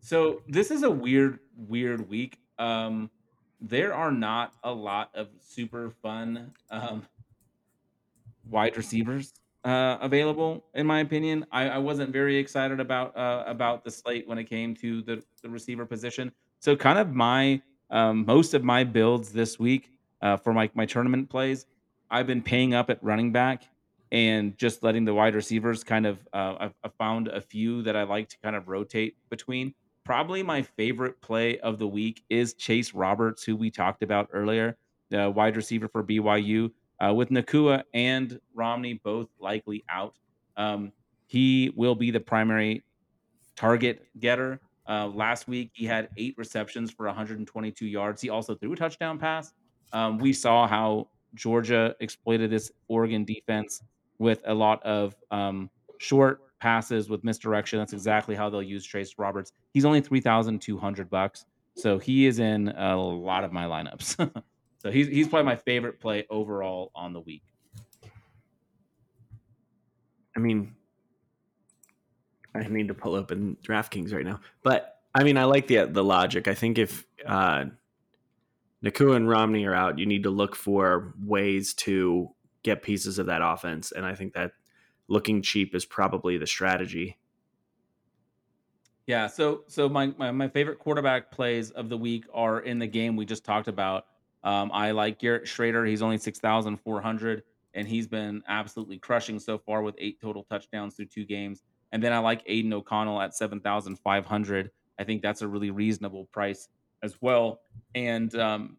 So 0.00 0.42
this 0.46 0.70
is 0.70 0.82
a 0.82 0.90
weird, 0.90 1.38
weird 1.56 2.08
week. 2.08 2.38
Um, 2.58 3.10
there 3.60 3.94
are 3.94 4.12
not 4.12 4.52
a 4.62 4.72
lot 4.72 5.10
of 5.14 5.28
super 5.40 5.90
fun 6.02 6.52
um, 6.70 7.06
wide 8.48 8.76
receivers 8.76 9.32
uh, 9.64 9.98
available, 10.00 10.64
in 10.74 10.86
my 10.86 11.00
opinion. 11.00 11.46
I, 11.50 11.70
I 11.70 11.78
wasn't 11.78 12.10
very 12.10 12.36
excited 12.36 12.80
about 12.80 13.16
uh, 13.16 13.44
about 13.46 13.84
the 13.84 13.90
slate 13.90 14.28
when 14.28 14.38
it 14.38 14.44
came 14.44 14.74
to 14.76 15.02
the, 15.02 15.22
the 15.42 15.48
receiver 15.48 15.86
position. 15.86 16.32
So, 16.60 16.76
kind 16.76 16.98
of 16.98 17.12
my 17.12 17.62
um, 17.90 18.24
most 18.26 18.54
of 18.54 18.62
my 18.62 18.84
builds 18.84 19.32
this 19.32 19.58
week 19.58 19.90
uh, 20.20 20.36
for 20.36 20.52
my 20.52 20.70
my 20.74 20.86
tournament 20.86 21.30
plays, 21.30 21.66
I've 22.10 22.26
been 22.26 22.42
paying 22.42 22.74
up 22.74 22.90
at 22.90 23.02
running 23.02 23.32
back 23.32 23.64
and 24.12 24.56
just 24.58 24.82
letting 24.82 25.04
the 25.04 25.14
wide 25.14 25.34
receivers 25.34 25.82
kind 25.82 26.06
of. 26.06 26.18
Uh, 26.32 26.56
I've, 26.60 26.74
I've 26.84 26.94
found 26.94 27.28
a 27.28 27.40
few 27.40 27.82
that 27.82 27.96
I 27.96 28.02
like 28.02 28.28
to 28.30 28.38
kind 28.42 28.56
of 28.56 28.68
rotate 28.68 29.16
between. 29.30 29.74
Probably 30.04 30.42
my 30.42 30.60
favorite 30.60 31.22
play 31.22 31.58
of 31.60 31.78
the 31.78 31.88
week 31.88 32.24
is 32.28 32.52
Chase 32.52 32.92
Roberts, 32.92 33.42
who 33.42 33.56
we 33.56 33.70
talked 33.70 34.02
about 34.02 34.28
earlier, 34.34 34.76
the 35.08 35.30
wide 35.30 35.56
receiver 35.56 35.88
for 35.88 36.04
BYU 36.04 36.70
uh, 37.00 37.12
with 37.12 37.30
Nacua 37.30 37.82
and 37.92 38.40
Romney 38.54 38.94
both 38.94 39.28
likely 39.38 39.84
out. 39.88 40.14
Um, 40.56 40.92
he 41.26 41.72
will 41.74 41.94
be 41.94 42.10
the 42.10 42.20
primary 42.20 42.84
target 43.56 44.06
getter. 44.20 44.60
Uh, 44.88 45.08
last 45.08 45.48
week, 45.48 45.70
he 45.72 45.86
had 45.86 46.08
eight 46.16 46.34
receptions 46.36 46.90
for 46.90 47.06
122 47.06 47.86
yards. 47.86 48.20
He 48.20 48.28
also 48.28 48.54
threw 48.54 48.72
a 48.72 48.76
touchdown 48.76 49.18
pass. 49.18 49.52
Um, 49.92 50.18
we 50.18 50.32
saw 50.32 50.66
how 50.66 51.08
Georgia 51.34 51.94
exploited 52.00 52.50
this 52.50 52.70
Oregon 52.88 53.24
defense 53.24 53.82
with 54.18 54.40
a 54.46 54.54
lot 54.54 54.82
of 54.82 55.16
um, 55.30 55.70
short 55.98 56.40
passes 56.60 57.08
with 57.08 57.24
misdirection. 57.24 57.78
That's 57.78 57.92
exactly 57.92 58.34
how 58.34 58.48
they'll 58.50 58.62
use 58.62 58.84
Trace 58.84 59.14
Roberts. 59.18 59.52
He's 59.72 59.84
only 59.84 60.00
3,200 60.00 61.10
bucks, 61.10 61.46
so 61.76 61.98
he 61.98 62.26
is 62.26 62.38
in 62.38 62.68
a 62.68 62.96
lot 62.96 63.44
of 63.44 63.52
my 63.52 63.64
lineups. 63.64 64.30
So 64.84 64.90
he's 64.90 65.08
he's 65.08 65.28
probably 65.28 65.46
my 65.46 65.56
favorite 65.56 65.98
play 65.98 66.26
overall 66.28 66.92
on 66.94 67.14
the 67.14 67.20
week. 67.20 67.42
I 70.36 70.40
mean, 70.40 70.74
I 72.54 72.68
need 72.68 72.88
to 72.88 72.94
pull 72.94 73.14
open 73.14 73.56
DraftKings 73.66 74.12
right 74.12 74.26
now, 74.26 74.40
but 74.62 75.00
I 75.14 75.24
mean, 75.24 75.38
I 75.38 75.44
like 75.44 75.68
the 75.68 75.86
the 75.86 76.04
logic. 76.04 76.48
I 76.48 76.54
think 76.54 76.76
if 76.76 77.06
uh, 77.24 77.64
Nacua 78.84 79.16
and 79.16 79.26
Romney 79.26 79.64
are 79.64 79.74
out, 79.74 79.98
you 79.98 80.04
need 80.04 80.24
to 80.24 80.30
look 80.30 80.54
for 80.54 81.14
ways 81.24 81.72
to 81.74 82.28
get 82.62 82.82
pieces 82.82 83.18
of 83.18 83.24
that 83.26 83.40
offense, 83.42 83.90
and 83.90 84.04
I 84.04 84.14
think 84.14 84.34
that 84.34 84.52
looking 85.08 85.40
cheap 85.40 85.74
is 85.74 85.86
probably 85.86 86.36
the 86.36 86.46
strategy. 86.46 87.16
Yeah, 89.06 89.28
so 89.28 89.64
so 89.66 89.88
my, 89.88 90.12
my, 90.18 90.30
my 90.30 90.48
favorite 90.48 90.78
quarterback 90.78 91.30
plays 91.30 91.70
of 91.70 91.88
the 91.88 91.96
week 91.96 92.26
are 92.34 92.60
in 92.60 92.78
the 92.78 92.86
game 92.86 93.16
we 93.16 93.24
just 93.24 93.44
talked 93.44 93.68
about. 93.68 94.04
Um, 94.44 94.70
I 94.72 94.92
like 94.92 95.18
Garrett 95.18 95.44
Shrader. 95.44 95.88
He's 95.88 96.02
only 96.02 96.18
6,400, 96.18 97.42
and 97.74 97.88
he's 97.88 98.06
been 98.06 98.42
absolutely 98.46 98.98
crushing 98.98 99.40
so 99.40 99.58
far 99.58 99.82
with 99.82 99.94
eight 99.98 100.20
total 100.20 100.44
touchdowns 100.44 100.94
through 100.94 101.06
two 101.06 101.24
games. 101.24 101.62
And 101.92 102.02
then 102.02 102.12
I 102.12 102.18
like 102.18 102.42
Aidan 102.46 102.72
O'Connell 102.72 103.20
at 103.20 103.34
7,500. 103.34 104.70
I 104.98 105.04
think 105.04 105.22
that's 105.22 105.42
a 105.42 105.48
really 105.48 105.70
reasonable 105.70 106.26
price 106.26 106.68
as 107.02 107.16
well. 107.20 107.60
And 107.94 108.34
um, 108.36 108.76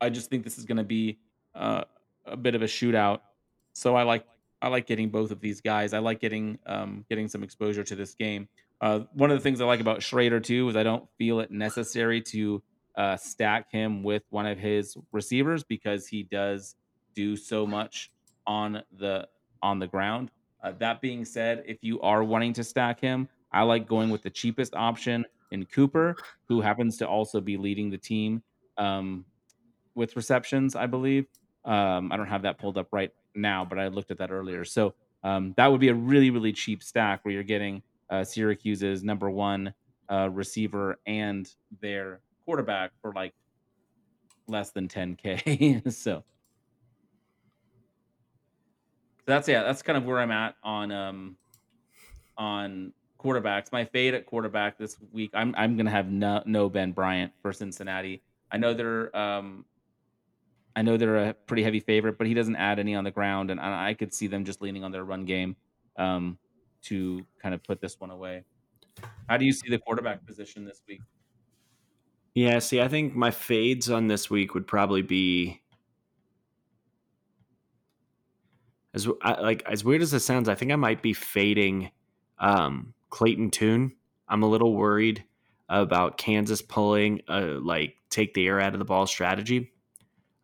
I 0.00 0.08
just 0.10 0.30
think 0.30 0.44
this 0.44 0.58
is 0.58 0.64
going 0.64 0.78
to 0.78 0.84
be 0.84 1.18
uh, 1.54 1.84
a 2.24 2.36
bit 2.36 2.54
of 2.54 2.62
a 2.62 2.66
shootout. 2.66 3.20
So 3.72 3.96
I 3.96 4.04
like 4.04 4.24
I 4.62 4.68
like 4.68 4.86
getting 4.86 5.10
both 5.10 5.30
of 5.30 5.40
these 5.40 5.60
guys. 5.60 5.92
I 5.92 5.98
like 5.98 6.20
getting 6.20 6.58
um, 6.66 7.04
getting 7.08 7.28
some 7.28 7.42
exposure 7.42 7.84
to 7.84 7.94
this 7.94 8.14
game. 8.14 8.48
Uh, 8.80 9.00
one 9.12 9.30
of 9.30 9.38
the 9.38 9.42
things 9.42 9.60
I 9.60 9.64
like 9.64 9.80
about 9.80 10.00
Shrader 10.00 10.42
too 10.42 10.68
is 10.68 10.76
I 10.76 10.82
don't 10.82 11.08
feel 11.18 11.40
it 11.40 11.50
necessary 11.50 12.20
to 12.22 12.62
uh, 12.96 13.16
stack 13.16 13.70
him 13.70 14.02
with 14.02 14.22
one 14.30 14.46
of 14.46 14.58
his 14.58 14.96
receivers 15.12 15.64
because 15.64 16.06
he 16.06 16.22
does 16.24 16.76
do 17.14 17.36
so 17.36 17.66
much 17.66 18.10
on 18.46 18.82
the 18.98 19.26
on 19.62 19.78
the 19.78 19.86
ground. 19.86 20.30
Uh, 20.62 20.72
that 20.78 21.00
being 21.00 21.24
said, 21.24 21.62
if 21.66 21.78
you 21.82 22.00
are 22.00 22.24
wanting 22.24 22.52
to 22.52 22.64
stack 22.64 23.00
him, 23.00 23.28
I 23.52 23.62
like 23.62 23.86
going 23.86 24.10
with 24.10 24.22
the 24.22 24.30
cheapest 24.30 24.74
option 24.74 25.24
in 25.50 25.64
Cooper, 25.66 26.16
who 26.48 26.60
happens 26.60 26.96
to 26.98 27.08
also 27.08 27.40
be 27.40 27.56
leading 27.56 27.90
the 27.90 27.98
team 27.98 28.42
um, 28.78 29.24
with 29.94 30.16
receptions, 30.16 30.74
I 30.74 30.86
believe. 30.86 31.26
Um, 31.64 32.10
I 32.12 32.16
don't 32.16 32.26
have 32.26 32.42
that 32.42 32.58
pulled 32.58 32.78
up 32.78 32.88
right 32.92 33.12
now, 33.34 33.64
but 33.64 33.78
I 33.78 33.88
looked 33.88 34.10
at 34.10 34.18
that 34.18 34.30
earlier. 34.30 34.64
So 34.64 34.94
um, 35.24 35.54
that 35.56 35.66
would 35.66 35.80
be 35.80 35.88
a 35.88 35.94
really, 35.94 36.30
really 36.30 36.52
cheap 36.52 36.82
stack 36.82 37.24
where 37.24 37.32
you're 37.32 37.42
getting 37.42 37.82
uh, 38.10 38.24
Syracuse's 38.24 39.02
number 39.02 39.30
one 39.30 39.74
uh, 40.10 40.30
receiver 40.30 40.98
and 41.06 41.52
their 41.80 42.20
quarterback 42.46 42.92
for 43.02 43.12
like 43.12 43.34
less 44.48 44.70
than 44.70 44.88
10k. 44.88 45.92
so 45.92 46.24
that's 49.26 49.48
yeah, 49.48 49.62
that's 49.62 49.82
kind 49.82 49.98
of 49.98 50.04
where 50.04 50.18
I'm 50.18 50.30
at 50.30 50.54
on 50.62 50.90
um 50.92 51.36
on 52.38 52.92
quarterbacks. 53.18 53.72
My 53.72 53.84
fade 53.84 54.14
at 54.14 54.24
quarterback 54.24 54.78
this 54.78 54.96
week, 55.12 55.30
I'm 55.34 55.54
I'm 55.58 55.76
gonna 55.76 55.90
have 55.90 56.10
no, 56.10 56.42
no 56.46 56.70
Ben 56.70 56.92
Bryant 56.92 57.32
for 57.42 57.52
Cincinnati. 57.52 58.22
I 58.50 58.56
know 58.56 58.72
they're 58.72 59.14
um 59.14 59.64
I 60.76 60.82
know 60.82 60.98
they're 60.98 61.30
a 61.30 61.34
pretty 61.34 61.62
heavy 61.62 61.80
favorite, 61.80 62.18
but 62.18 62.26
he 62.26 62.34
doesn't 62.34 62.56
add 62.56 62.78
any 62.78 62.94
on 62.94 63.02
the 63.02 63.10
ground, 63.10 63.50
and 63.50 63.58
I 63.58 63.94
could 63.94 64.12
see 64.12 64.26
them 64.26 64.44
just 64.44 64.60
leaning 64.60 64.84
on 64.84 64.92
their 64.92 65.04
run 65.04 65.24
game 65.24 65.56
um, 65.98 66.38
to 66.82 67.26
kind 67.40 67.54
of 67.54 67.64
put 67.64 67.80
this 67.80 67.98
one 67.98 68.10
away. 68.10 68.44
How 69.26 69.38
do 69.38 69.46
you 69.46 69.52
see 69.52 69.70
the 69.70 69.78
quarterback 69.78 70.26
position 70.26 70.66
this 70.66 70.82
week? 70.86 71.00
Yeah, 72.36 72.58
see, 72.58 72.82
I 72.82 72.88
think 72.88 73.16
my 73.16 73.30
fades 73.30 73.88
on 73.88 74.08
this 74.08 74.28
week 74.28 74.52
would 74.52 74.66
probably 74.66 75.00
be 75.00 75.62
as 78.92 79.08
like 79.24 79.62
as 79.64 79.82
weird 79.82 80.02
as 80.02 80.12
it 80.12 80.20
sounds. 80.20 80.46
I 80.46 80.54
think 80.54 80.70
I 80.70 80.76
might 80.76 81.00
be 81.00 81.14
fading 81.14 81.92
um, 82.38 82.92
Clayton 83.08 83.52
Tune. 83.52 83.94
I'm 84.28 84.42
a 84.42 84.48
little 84.48 84.76
worried 84.76 85.24
about 85.70 86.18
Kansas 86.18 86.60
pulling 86.60 87.22
a 87.26 87.40
like 87.40 87.96
take 88.10 88.34
the 88.34 88.46
air 88.46 88.60
out 88.60 88.74
of 88.74 88.80
the 88.80 88.84
ball 88.84 89.06
strategy, 89.06 89.72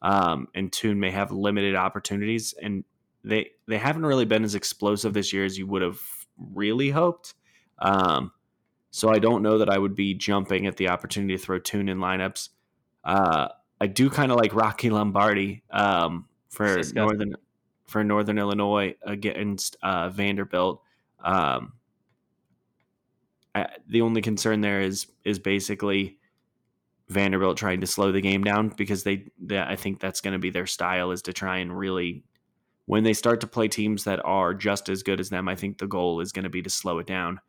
um, 0.00 0.48
and 0.54 0.72
Tune 0.72 0.98
may 0.98 1.10
have 1.10 1.30
limited 1.30 1.74
opportunities, 1.74 2.54
and 2.54 2.84
they 3.22 3.50
they 3.68 3.76
haven't 3.76 4.06
really 4.06 4.24
been 4.24 4.44
as 4.44 4.54
explosive 4.54 5.12
this 5.12 5.34
year 5.34 5.44
as 5.44 5.58
you 5.58 5.66
would 5.66 5.82
have 5.82 6.00
really 6.38 6.88
hoped. 6.88 7.34
Um, 7.80 8.32
so 8.92 9.08
I 9.08 9.18
don't 9.18 9.42
know 9.42 9.56
that 9.56 9.70
I 9.70 9.78
would 9.78 9.96
be 9.96 10.12
jumping 10.12 10.66
at 10.66 10.76
the 10.76 10.90
opportunity 10.90 11.34
to 11.34 11.42
throw 11.42 11.58
Tune 11.58 11.88
in 11.88 11.98
lineups. 11.98 12.50
Uh, 13.02 13.48
I 13.80 13.86
do 13.86 14.10
kind 14.10 14.30
of 14.30 14.36
like 14.36 14.54
Rocky 14.54 14.90
Lombardi 14.90 15.62
um, 15.70 16.26
for 16.50 16.82
Northern 16.94 17.34
for 17.86 18.04
Northern 18.04 18.38
Illinois 18.38 18.94
against 19.02 19.76
uh, 19.82 20.10
Vanderbilt. 20.10 20.82
Um, 21.24 21.72
I, 23.54 23.66
the 23.88 24.02
only 24.02 24.20
concern 24.20 24.60
there 24.60 24.82
is 24.82 25.06
is 25.24 25.38
basically 25.38 26.18
Vanderbilt 27.08 27.56
trying 27.56 27.80
to 27.80 27.86
slow 27.86 28.12
the 28.12 28.20
game 28.20 28.44
down 28.44 28.68
because 28.68 29.04
they, 29.04 29.24
they 29.40 29.58
I 29.58 29.74
think 29.74 30.00
that's 30.00 30.20
going 30.20 30.34
to 30.34 30.38
be 30.38 30.50
their 30.50 30.66
style 30.66 31.12
is 31.12 31.22
to 31.22 31.32
try 31.32 31.58
and 31.58 31.76
really 31.76 32.24
when 32.84 33.04
they 33.04 33.14
start 33.14 33.40
to 33.40 33.46
play 33.46 33.68
teams 33.68 34.04
that 34.04 34.22
are 34.22 34.52
just 34.52 34.90
as 34.90 35.02
good 35.02 35.18
as 35.18 35.30
them. 35.30 35.48
I 35.48 35.56
think 35.56 35.78
the 35.78 35.86
goal 35.86 36.20
is 36.20 36.30
going 36.30 36.44
to 36.44 36.50
be 36.50 36.60
to 36.60 36.70
slow 36.70 36.98
it 36.98 37.06
down 37.06 37.40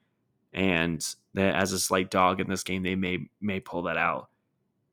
and 0.54 1.04
that 1.34 1.56
as 1.56 1.72
a 1.74 1.80
slight 1.80 2.10
dog 2.12 2.40
in 2.40 2.50
this 2.50 2.64
game, 2.64 2.84
they 2.84 2.96
may 2.96 3.20
may 3.42 3.60
pull 3.60 3.84
that 3.84 3.98
out. 3.98 4.30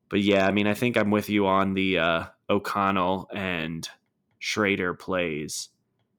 But 0.08 0.20
yeah, 0.22 0.46
I 0.46 0.50
mean, 0.50 0.66
I 0.66 0.74
think 0.74 0.96
I'm 0.96 1.10
with 1.10 1.28
you 1.28 1.46
on 1.46 1.74
the 1.74 1.98
uh, 1.98 2.24
O'Connell 2.48 3.28
and 3.32 3.88
Shrader 4.40 4.98
plays. 4.98 5.68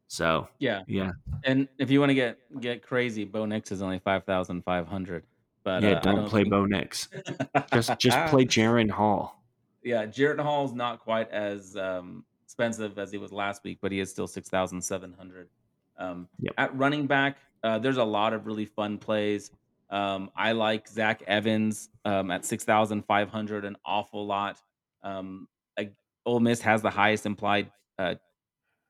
So 0.08 0.48
Yeah, 0.60 0.82
yeah, 0.88 1.12
and 1.46 1.68
if 1.78 1.90
you 1.90 2.00
want 2.00 2.10
to 2.10 2.14
get 2.16 2.38
get 2.60 2.82
crazy, 2.84 3.24
Bo 3.26 3.46
Nix 3.46 3.72
is 3.72 3.82
only 3.82 4.00
five 4.00 4.26
thousand 4.26 4.64
five 4.64 4.88
hundred. 4.88 5.24
But 5.64 5.84
yeah, 5.84 5.92
uh, 5.92 6.00
don't, 6.02 6.16
don't 6.16 6.30
play 6.30 6.42
think- 6.42 6.52
Bo 6.52 6.66
Nix. 6.66 7.08
Just 7.74 7.98
just 8.00 8.18
play 8.28 8.46
Jaren 8.46 8.90
Hall. 8.90 9.42
Yeah, 9.84 10.06
Jaren 10.06 10.40
Hall's 10.42 10.74
not 10.74 11.00
quite 11.00 11.30
as 11.32 11.76
um, 11.78 12.26
expensive 12.44 12.98
as 13.00 13.12
he 13.12 13.18
was 13.18 13.32
last 13.32 13.64
week, 13.64 13.78
but 13.82 13.92
he 13.92 14.00
is 14.00 14.10
still 14.10 14.28
six 14.28 14.50
thousand 14.50 14.82
seven 14.82 15.14
hundred. 15.18 15.48
Um, 15.98 16.28
Yep. 16.40 16.54
At 16.58 16.78
running 16.78 17.08
back, 17.08 17.38
uh, 17.64 17.80
there's 17.80 17.98
a 17.98 18.04
lot 18.04 18.34
of 18.34 18.46
really 18.48 18.66
fun 18.66 18.98
plays. 18.98 19.52
Um, 19.90 20.32
I 20.36 20.54
like 20.54 20.88
Zach 20.88 21.22
Evans 21.28 21.90
um, 22.06 22.32
at 22.32 22.46
six 22.46 22.64
thousand 22.64 23.04
five 23.06 23.30
hundred, 23.30 23.66
an 23.66 23.76
awful 23.86 24.26
lot. 24.26 24.58
Um, 25.04 25.48
like 25.78 25.94
Ole 26.26 26.40
Miss 26.40 26.62
has 26.62 26.82
the 26.82 26.90
highest 26.90 27.26
implied 27.26 27.72
uh, 28.00 28.16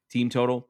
team 0.10 0.30
total 0.30 0.68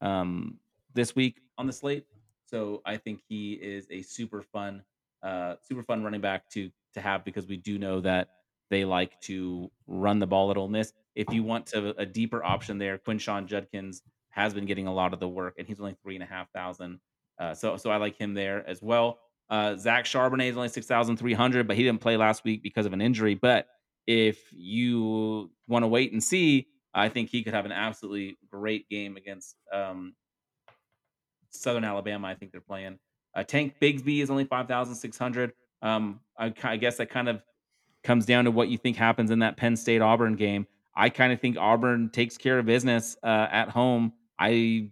um, 0.00 0.58
this 0.94 1.16
week 1.16 1.40
on 1.56 1.66
the 1.66 1.72
slate, 1.72 2.06
so 2.44 2.82
I 2.84 2.96
think 2.96 3.22
he 3.28 3.54
is 3.54 3.86
a 3.90 4.02
super 4.02 4.42
fun, 4.42 4.82
uh, 5.22 5.54
super 5.62 5.82
fun 5.82 6.02
running 6.02 6.20
back 6.20 6.48
to 6.50 6.70
to 6.94 7.00
have 7.00 7.24
because 7.24 7.46
we 7.46 7.56
do 7.56 7.78
know 7.78 8.00
that 8.00 8.28
they 8.68 8.84
like 8.84 9.18
to 9.22 9.70
run 9.86 10.18
the 10.18 10.26
ball 10.26 10.50
at 10.50 10.56
Ole 10.56 10.68
Miss. 10.68 10.92
If 11.14 11.32
you 11.32 11.42
want 11.42 11.66
to 11.68 11.94
a 11.98 12.06
deeper 12.06 12.44
option 12.44 12.78
there, 12.78 12.98
Quinshon 12.98 13.46
Judkins 13.46 14.02
has 14.30 14.54
been 14.54 14.66
getting 14.66 14.86
a 14.86 14.92
lot 14.92 15.12
of 15.12 15.20
the 15.20 15.28
work, 15.28 15.54
and 15.58 15.66
he's 15.66 15.80
only 15.80 15.96
three 16.02 16.14
and 16.14 16.22
a 16.22 16.26
half 16.26 16.50
thousand. 16.52 17.00
Uh, 17.42 17.52
so 17.52 17.76
so 17.76 17.90
I 17.90 17.96
like 17.96 18.16
him 18.16 18.34
there 18.34 18.64
as 18.68 18.80
well. 18.80 19.18
Uh, 19.50 19.74
Zach 19.76 20.04
Charbonnet 20.04 20.48
is 20.48 20.56
only 20.56 20.68
six 20.68 20.86
thousand 20.86 21.16
three 21.16 21.32
hundred, 21.32 21.66
but 21.66 21.76
he 21.76 21.82
didn't 21.82 22.00
play 22.00 22.16
last 22.16 22.44
week 22.44 22.62
because 22.62 22.86
of 22.86 22.92
an 22.92 23.00
injury. 23.00 23.34
But 23.34 23.66
if 24.06 24.38
you 24.52 25.50
want 25.66 25.82
to 25.82 25.88
wait 25.88 26.12
and 26.12 26.22
see, 26.22 26.68
I 26.94 27.08
think 27.08 27.30
he 27.30 27.42
could 27.42 27.52
have 27.52 27.66
an 27.66 27.72
absolutely 27.72 28.38
great 28.48 28.88
game 28.88 29.16
against 29.16 29.56
um, 29.72 30.14
Southern 31.50 31.82
Alabama. 31.82 32.28
I 32.28 32.36
think 32.36 32.52
they're 32.52 32.60
playing. 32.60 33.00
Uh, 33.34 33.42
Tank 33.42 33.74
Bigsby 33.80 34.22
is 34.22 34.30
only 34.30 34.44
five 34.44 34.68
thousand 34.68 34.94
six 34.94 35.18
hundred. 35.18 35.52
Um, 35.82 36.20
I, 36.38 36.54
I 36.62 36.76
guess 36.76 36.98
that 36.98 37.10
kind 37.10 37.28
of 37.28 37.42
comes 38.04 38.24
down 38.24 38.44
to 38.44 38.52
what 38.52 38.68
you 38.68 38.78
think 38.78 38.96
happens 38.96 39.32
in 39.32 39.40
that 39.40 39.56
Penn 39.56 39.74
State 39.74 40.00
Auburn 40.00 40.36
game. 40.36 40.64
I 40.94 41.08
kind 41.08 41.32
of 41.32 41.40
think 41.40 41.56
Auburn 41.56 42.10
takes 42.10 42.38
care 42.38 42.60
of 42.60 42.66
business 42.66 43.16
uh, 43.24 43.48
at 43.50 43.68
home. 43.68 44.12
I 44.38 44.90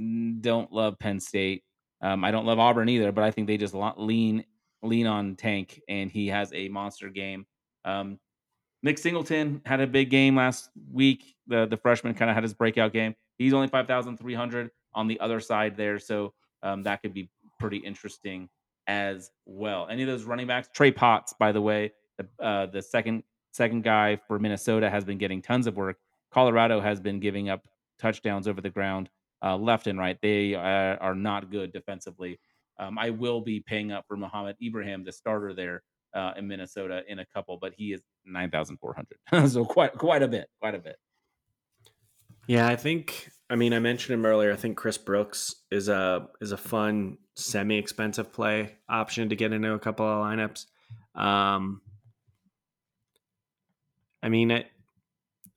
mm, 0.00 0.40
don't 0.40 0.72
love 0.72 0.98
Penn 0.98 1.20
State. 1.20 1.62
Um, 2.04 2.22
I 2.22 2.30
don't 2.30 2.44
love 2.44 2.58
Auburn 2.58 2.90
either, 2.90 3.12
but 3.12 3.24
I 3.24 3.30
think 3.30 3.46
they 3.46 3.56
just 3.56 3.74
lean 3.74 4.44
lean 4.82 5.06
on 5.06 5.36
Tank, 5.36 5.80
and 5.88 6.10
he 6.10 6.28
has 6.28 6.52
a 6.52 6.68
monster 6.68 7.08
game. 7.08 7.46
Um, 7.86 8.20
Nick 8.82 8.98
Singleton 8.98 9.62
had 9.64 9.80
a 9.80 9.86
big 9.86 10.10
game 10.10 10.36
last 10.36 10.68
week. 10.92 11.34
The 11.46 11.64
the 11.64 11.78
freshman 11.78 12.12
kind 12.12 12.30
of 12.30 12.34
had 12.34 12.42
his 12.42 12.52
breakout 12.52 12.92
game. 12.92 13.14
He's 13.38 13.54
only 13.54 13.68
five 13.68 13.86
thousand 13.86 14.18
three 14.18 14.34
hundred 14.34 14.70
on 14.94 15.08
the 15.08 15.18
other 15.18 15.40
side 15.40 15.78
there, 15.78 15.98
so 15.98 16.34
um, 16.62 16.82
that 16.82 17.00
could 17.00 17.14
be 17.14 17.30
pretty 17.58 17.78
interesting 17.78 18.50
as 18.86 19.30
well. 19.46 19.88
Any 19.90 20.02
of 20.02 20.08
those 20.08 20.24
running 20.24 20.46
backs? 20.46 20.68
Trey 20.74 20.90
Potts, 20.90 21.32
by 21.32 21.52
the 21.52 21.62
way, 21.62 21.90
the 22.18 22.44
uh, 22.44 22.66
the 22.66 22.82
second 22.82 23.22
second 23.52 23.82
guy 23.82 24.20
for 24.28 24.38
Minnesota 24.38 24.90
has 24.90 25.06
been 25.06 25.16
getting 25.16 25.40
tons 25.40 25.66
of 25.66 25.78
work. 25.78 25.96
Colorado 26.30 26.80
has 26.82 27.00
been 27.00 27.18
giving 27.18 27.48
up 27.48 27.66
touchdowns 27.98 28.46
over 28.46 28.60
the 28.60 28.68
ground 28.68 29.08
uh, 29.44 29.56
left 29.56 29.86
and 29.86 29.98
right. 29.98 30.18
They 30.22 30.54
uh, 30.54 30.96
are 30.96 31.14
not 31.14 31.50
good 31.50 31.72
defensively. 31.72 32.40
Um, 32.78 32.98
I 32.98 33.10
will 33.10 33.40
be 33.40 33.60
paying 33.60 33.92
up 33.92 34.04
for 34.08 34.16
Mohamed 34.16 34.56
Ibrahim, 34.64 35.04
the 35.04 35.12
starter 35.12 35.54
there 35.54 35.82
uh, 36.14 36.32
in 36.36 36.48
Minnesota, 36.48 37.02
in 37.06 37.18
a 37.18 37.26
couple, 37.26 37.58
but 37.60 37.72
he 37.76 37.92
is 37.92 38.02
nine 38.24 38.50
thousand 38.50 38.78
four 38.78 38.94
hundred, 38.94 39.48
so 39.50 39.64
quite 39.64 39.92
quite 39.92 40.22
a 40.22 40.28
bit, 40.28 40.48
quite 40.60 40.74
a 40.74 40.78
bit. 40.78 40.96
Yeah, 42.46 42.66
I 42.66 42.76
think. 42.76 43.30
I 43.50 43.56
mean, 43.56 43.74
I 43.74 43.78
mentioned 43.78 44.18
him 44.18 44.26
earlier. 44.26 44.52
I 44.52 44.56
think 44.56 44.76
Chris 44.76 44.98
Brooks 44.98 45.54
is 45.70 45.88
a 45.88 46.28
is 46.40 46.52
a 46.52 46.56
fun 46.56 47.18
semi 47.36 47.76
expensive 47.76 48.32
play 48.32 48.76
option 48.88 49.28
to 49.28 49.36
get 49.36 49.52
into 49.52 49.72
a 49.72 49.78
couple 49.78 50.06
of 50.06 50.24
lineups. 50.24 50.66
Um, 51.14 51.80
I 54.22 54.28
mean, 54.30 54.50
I, 54.50 54.64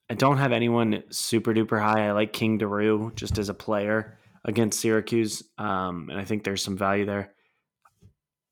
I 0.10 0.14
don't 0.14 0.38
have 0.38 0.51
anyone 0.51 1.03
super 1.10 1.53
duper 1.53 1.82
high. 1.82 2.08
I 2.08 2.12
like 2.12 2.32
King 2.34 2.58
Doerue 2.58 3.12
just 3.16 3.38
as 3.38 3.49
a 3.49 3.53
player 3.53 4.18
against 4.45 4.80
Syracuse, 4.80 5.43
um, 5.58 6.10
and 6.10 6.20
I 6.20 6.24
think 6.24 6.43
there's 6.43 6.64
some 6.64 6.78
value 6.78 7.05
there. 7.05 7.34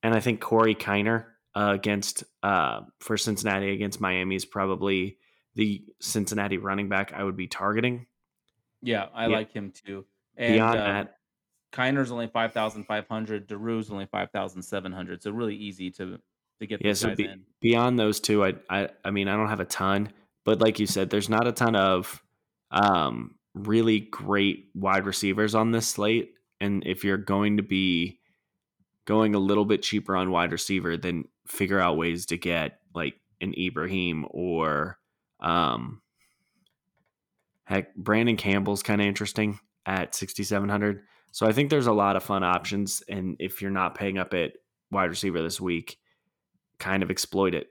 And 0.04 0.14
I 0.14 0.20
think 0.20 0.42
Corey 0.42 0.76
Kiner 0.76 1.26
uh, 1.56 1.72
against 1.74 2.26
uh, 2.44 2.82
for 3.00 3.18
Cincinnati 3.18 3.72
against 3.72 4.02
Miami 4.02 4.36
is 4.36 4.46
probably 4.46 5.18
the 5.56 5.84
Cincinnati 6.02 6.58
running 6.58 6.90
back 6.90 7.14
I 7.14 7.24
would 7.24 7.38
be 7.38 7.48
targeting. 7.48 8.06
Yeah, 8.82 9.08
I 9.14 9.28
Yeah. 9.28 9.36
like 9.38 9.52
him 9.54 9.72
too. 9.72 10.06
And 10.38 10.56
Beyond 10.56 10.80
um, 10.80 10.86
that, 10.86 11.16
Kiner's 11.72 12.12
only 12.12 12.28
five 12.28 12.52
thousand 12.52 12.84
five 12.84 13.08
hundred. 13.08 13.48
Doerue's 13.48 13.90
only 13.90 14.06
five 14.06 14.30
thousand 14.32 14.62
seven 14.64 14.92
hundred. 14.92 15.24
So 15.24 15.32
really 15.32 15.56
easy 15.56 15.90
to 15.92 16.20
to 16.60 16.68
get 16.68 16.84
Yeah, 16.84 16.94
so 16.94 17.16
be- 17.16 17.24
in. 17.26 17.44
beyond 17.62 17.98
those 17.98 18.20
two, 18.20 18.44
I, 18.46 18.56
I 18.70 18.90
I 19.06 19.12
mean 19.12 19.30
I 19.30 19.38
don't 19.38 19.48
have 19.48 19.62
a 19.62 19.66
ton, 19.66 20.10
but 20.46 20.62
like 20.62 20.80
you 20.80 20.88
said, 20.88 21.10
there's 21.10 21.30
not 21.30 21.48
a 21.48 21.52
ton 21.52 21.76
of 21.76 22.24
um, 22.72 23.36
really 23.54 24.00
great 24.00 24.70
wide 24.74 25.06
receivers 25.06 25.56
on 25.56 25.72
this 25.72 25.88
slate. 25.88 26.34
And 26.62 26.86
if 26.86 27.04
you're 27.04 27.18
going 27.18 27.58
to 27.58 27.64
be 27.64 28.20
going 29.06 29.36
a 29.36 29.40
little 29.40 29.66
bit 29.66 29.82
cheaper 29.82 30.16
on 30.16 30.32
wide 30.32 30.52
receiver, 30.52 30.96
then 30.96 31.26
figure 31.48 31.80
out 31.80 31.98
ways 31.98 32.28
to 32.28 32.38
get 32.38 32.80
like 32.94 33.16
an 33.42 33.54
Ibrahim 33.58 34.26
or 34.30 34.98
um, 35.40 36.02
heck, 37.66 37.96
Brandon 37.96 38.38
Campbell's 38.38 38.84
kind 38.84 39.02
of 39.02 39.08
interesting 39.08 39.60
at 39.86 40.16
6,700. 40.16 41.02
So 41.32 41.46
I 41.46 41.52
think 41.52 41.70
there's 41.70 41.88
a 41.88 41.94
lot 41.94 42.16
of 42.16 42.24
fun 42.24 42.44
options, 42.44 43.04
and 43.10 43.36
if 43.40 43.62
you're 43.62 43.70
not 43.70 43.96
paying 43.96 44.18
up 44.18 44.34
at 44.34 44.54
wide 44.90 45.10
receiver 45.10 45.42
this 45.42 45.60
week, 45.60 45.98
kind 46.80 47.04
of 47.04 47.12
exploit 47.12 47.54
it. 47.54 47.68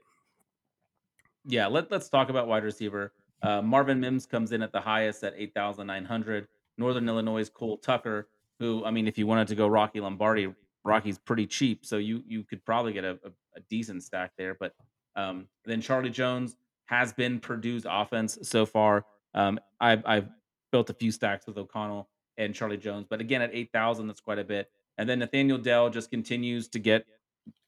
Yeah, 1.46 1.66
let, 1.66 1.90
let's 1.90 2.08
talk 2.08 2.30
about 2.30 2.48
wide 2.48 2.64
receiver. 2.64 3.12
Uh, 3.42 3.60
Marvin 3.60 4.00
Mims 4.00 4.26
comes 4.26 4.52
in 4.52 4.62
at 4.62 4.72
the 4.72 4.80
highest 4.80 5.22
at 5.24 5.34
8,900. 5.36 6.48
Northern 6.78 7.08
Illinois' 7.08 7.48
Cole 7.48 7.76
Tucker, 7.76 8.28
who, 8.58 8.84
I 8.84 8.90
mean, 8.90 9.06
if 9.06 9.18
you 9.18 9.26
wanted 9.26 9.48
to 9.48 9.54
go 9.54 9.68
Rocky 9.68 10.00
Lombardi, 10.00 10.52
Rocky's 10.84 11.18
pretty 11.18 11.46
cheap. 11.46 11.84
So 11.84 11.98
you 11.98 12.22
you 12.26 12.44
could 12.44 12.64
probably 12.64 12.92
get 12.92 13.04
a, 13.04 13.18
a, 13.24 13.30
a 13.56 13.60
decent 13.68 14.02
stack 14.02 14.32
there. 14.36 14.54
But 14.58 14.74
um, 15.16 15.46
then 15.64 15.80
Charlie 15.80 16.10
Jones 16.10 16.56
has 16.86 17.12
been 17.12 17.40
Purdue's 17.40 17.86
offense 17.88 18.38
so 18.42 18.66
far. 18.66 19.06
Um, 19.34 19.58
I've, 19.80 20.02
I've 20.06 20.28
built 20.70 20.90
a 20.90 20.94
few 20.94 21.10
stacks 21.10 21.46
with 21.46 21.56
O'Connell 21.56 22.08
and 22.36 22.54
Charlie 22.54 22.76
Jones. 22.76 23.06
But 23.08 23.20
again, 23.20 23.42
at 23.42 23.50
8,000, 23.52 24.06
that's 24.06 24.20
quite 24.20 24.38
a 24.38 24.44
bit. 24.44 24.70
And 24.98 25.08
then 25.08 25.18
Nathaniel 25.18 25.58
Dell 25.58 25.90
just 25.90 26.10
continues 26.10 26.68
to 26.68 26.78
get 26.78 27.06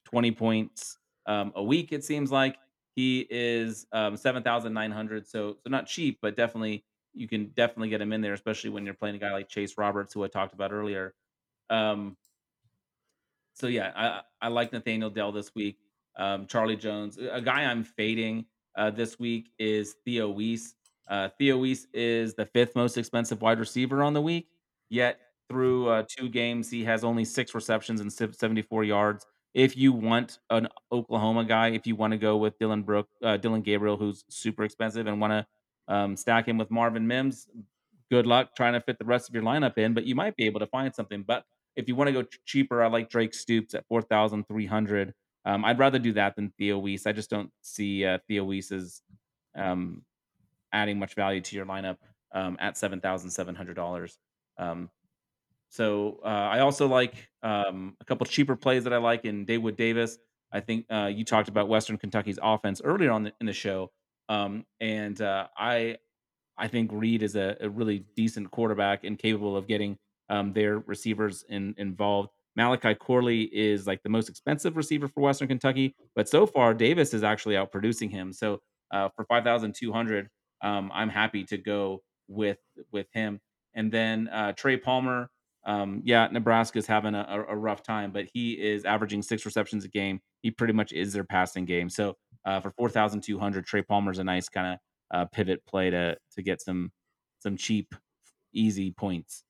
20 0.05 0.31
points 0.31 0.97
um, 1.25 1.51
a 1.55 1.63
week, 1.63 1.91
it 1.91 2.03
seems 2.03 2.31
like. 2.31 2.57
He 2.97 3.27
is 3.29 3.85
um, 3.91 4.17
seven 4.17 4.41
thousand 4.41 4.73
nine 4.73 4.89
hundred, 4.89 5.27
so 5.27 5.55
so 5.59 5.69
not 5.69 5.85
cheap, 5.85 6.17
but 6.19 6.35
definitely 6.35 6.83
you 7.13 7.27
can 7.27 7.51
definitely 7.55 7.89
get 7.89 8.01
him 8.01 8.11
in 8.11 8.21
there, 8.21 8.33
especially 8.33 8.71
when 8.71 8.85
you're 8.85 8.95
playing 8.95 9.15
a 9.15 9.19
guy 9.19 9.31
like 9.31 9.47
Chase 9.49 9.77
Roberts, 9.77 10.11
who 10.15 10.23
I 10.23 10.27
talked 10.27 10.55
about 10.55 10.71
earlier. 10.71 11.13
Um, 11.69 12.17
so 13.53 13.67
yeah, 13.67 13.91
I 13.95 14.21
I 14.41 14.47
like 14.47 14.73
Nathaniel 14.73 15.11
Dell 15.11 15.31
this 15.31 15.53
week. 15.53 15.77
Um, 16.17 16.47
Charlie 16.47 16.75
Jones, 16.75 17.19
a 17.19 17.39
guy 17.39 17.65
I'm 17.65 17.83
fading 17.83 18.45
uh, 18.75 18.89
this 18.89 19.19
week 19.19 19.51
is 19.59 19.97
Theo 20.03 20.31
Wease. 20.31 20.73
Uh, 21.07 21.29
Theo 21.37 21.59
Wease 21.59 21.85
is 21.93 22.33
the 22.33 22.47
fifth 22.47 22.75
most 22.75 22.97
expensive 22.97 23.43
wide 23.43 23.59
receiver 23.59 24.01
on 24.01 24.13
the 24.13 24.21
week. 24.23 24.47
Yet 24.89 25.19
through 25.51 25.87
uh, 25.89 26.03
two 26.09 26.29
games, 26.29 26.71
he 26.71 26.83
has 26.85 27.03
only 27.03 27.25
six 27.25 27.53
receptions 27.53 28.01
and 28.01 28.11
74 28.11 28.85
yards. 28.85 29.23
If 29.53 29.75
you 29.75 29.91
want 29.91 30.39
an 30.49 30.67
Oklahoma 30.91 31.45
guy, 31.45 31.69
if 31.69 31.87
you 31.87 31.95
want 31.95 32.11
to 32.11 32.17
go 32.17 32.37
with 32.37 32.59
Dylan 32.59 32.85
Brook, 32.85 33.07
uh, 33.23 33.37
Dillon 33.37 33.61
Gabriel, 33.61 33.97
who's 33.97 34.23
super 34.29 34.63
expensive, 34.63 35.07
and 35.07 35.19
want 35.19 35.31
to 35.31 35.93
um, 35.93 36.15
stack 36.15 36.47
him 36.47 36.57
with 36.57 36.69
Marvin 36.69 37.07
Mims, 37.07 37.47
good 38.11 38.27
luck 38.27 38.55
trying 38.55 38.73
to 38.73 38.81
fit 38.81 38.99
the 38.99 39.05
rest 39.05 39.29
of 39.29 39.35
your 39.35 39.43
lineup 39.43 39.77
in. 39.77 39.93
But 39.93 40.05
you 40.05 40.15
might 40.15 40.35
be 40.35 40.45
able 40.45 40.59
to 40.59 40.67
find 40.67 40.93
something. 40.93 41.23
But 41.23 41.43
if 41.75 41.87
you 41.87 41.95
want 41.95 42.09
to 42.09 42.11
go 42.13 42.23
ch- 42.23 42.39
cheaper, 42.45 42.83
I 42.83 42.87
like 42.87 43.09
Drake 43.09 43.33
Stoops 43.33 43.73
at 43.73 43.85
4,300. 43.87 45.13
Um, 45.45 45.63
I'd 45.63 45.79
rather 45.79 45.99
do 45.99 46.13
that 46.13 46.35
than 46.35 46.53
Theo 46.57 46.77
Wease. 46.77 47.07
I 47.07 47.13
just 47.13 47.29
don't 47.29 47.51
see 47.61 48.05
uh, 48.05 48.19
Theo 48.27 48.43
Wease 48.43 48.71
as 48.71 49.01
um, 49.55 50.03
adding 50.73 50.99
much 50.99 51.15
value 51.15 51.41
to 51.41 51.55
your 51.55 51.65
lineup 51.65 51.97
um, 52.33 52.57
at 52.59 52.77
seven 52.77 52.99
thousand 52.99 53.29
seven 53.29 53.55
hundred 53.55 53.75
dollars. 53.75 54.17
Um, 54.57 54.89
so 55.69 56.19
uh, 56.23 56.27
I 56.27 56.59
also 56.59 56.87
like 56.87 57.13
um, 57.43 57.95
a 58.01 58.05
couple 58.05 58.25
cheaper 58.25 58.55
plays 58.55 58.83
that 58.85 58.93
I 58.93 58.97
like 58.97 59.25
in 59.25 59.45
Daewood 59.45 59.75
Davis. 59.75 60.17
I 60.51 60.59
think 60.61 60.85
uh, 60.89 61.11
you 61.13 61.25
talked 61.25 61.49
about 61.49 61.67
Western 61.67 61.97
Kentucky's 61.97 62.39
offense 62.41 62.81
earlier 62.83 63.11
on 63.11 63.23
the, 63.23 63.33
in 63.41 63.47
the 63.47 63.53
show, 63.53 63.91
um, 64.29 64.65
and 64.79 65.21
uh, 65.21 65.47
I 65.57 65.97
I 66.57 66.67
think 66.67 66.91
Reed 66.93 67.21
is 67.21 67.35
a, 67.35 67.55
a, 67.61 67.69
really 67.69 68.03
decent 68.15 68.49
quarterback 68.49 69.03
and 69.03 69.19
capable 69.19 69.55
of 69.55 69.67
getting 69.67 69.97
um, 70.29 70.53
their 70.53 70.79
receivers 70.79 71.45
in, 71.49 71.75
involved. 71.77 72.29
Malachi 72.55 72.95
Corley 72.95 73.43
is 73.43 73.85
like 73.85 74.01
the 74.01 74.09
most 74.09 74.29
expensive 74.29 74.75
receiver 74.75 75.07
for 75.07 75.21
Western 75.21 75.47
Kentucky, 75.47 75.95
but 76.15 76.27
so 76.27 76.47
far 76.47 76.73
Davis 76.73 77.13
is 77.13 77.23
actually 77.23 77.55
outproducing 77.55 78.09
him. 78.09 78.33
So 78.33 78.59
uh, 78.91 79.09
for 79.15 79.25
five 79.25 79.43
thousand 79.43 79.75
two 79.75 79.91
hundred, 79.91 80.29
um, 80.63 80.91
I'm 80.93 81.09
happy 81.09 81.43
to 81.45 81.57
go 81.57 82.01
with 82.27 82.57
with 82.91 83.07
him. 83.13 83.39
And 83.75 83.91
then 83.91 84.27
uh, 84.29 84.53
Trey 84.53 84.77
Palmer, 84.77 85.29
um, 85.67 86.01
yeah, 86.05 86.29
Nebraska's 86.31 86.87
having 86.87 87.13
a, 87.13 87.45
a, 87.49 87.55
rough 87.55 87.83
time, 87.83 88.11
but 88.11 88.25
he 88.33 88.53
is 88.53 88.85
averaging 88.85 89.21
six 89.21 89.45
receptions 89.45 89.83
a 89.83 89.89
game. 89.89 90.21
He 90.41 90.49
pretty 90.49 90.71
much 90.71 90.93
is 90.93 91.11
their 91.11 91.25
passing 91.25 91.65
game. 91.65 91.89
So 91.89 92.15
uh, 92.45 92.61
for 92.61 92.71
four 92.71 92.89
thousand 92.89 93.21
two 93.21 93.37
hundred, 93.37 93.65
Trey 93.65 93.81
Palmer's 93.81 94.19
a 94.19 94.23
nice 94.23 94.47
kind 94.47 94.73
of 94.73 94.79
uh, 95.13 95.25
pivot 95.25 95.65
play 95.65 95.89
to 95.89 96.15
to 96.35 96.41
get 96.41 96.61
some 96.61 96.93
some 97.39 97.57
cheap, 97.57 97.93
easy 98.53 98.91
points. 98.91 99.43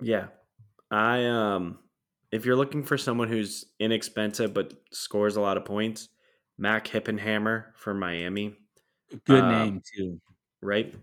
Yeah, 0.00 0.28
I 0.90 1.26
um, 1.26 1.80
if 2.32 2.46
you're 2.46 2.56
looking 2.56 2.82
for 2.82 2.96
someone 2.96 3.28
who's 3.28 3.66
inexpensive 3.78 4.54
but 4.54 4.72
scores 4.92 5.36
a 5.36 5.42
lot 5.42 5.58
of 5.58 5.66
points, 5.66 6.08
Mac 6.56 6.88
Hippenhammer 6.88 7.66
for 7.76 7.92
Miami. 7.92 8.56
Good 9.26 9.44
um, 9.44 9.50
name 9.50 9.82
too, 9.94 10.22
right? 10.62 10.94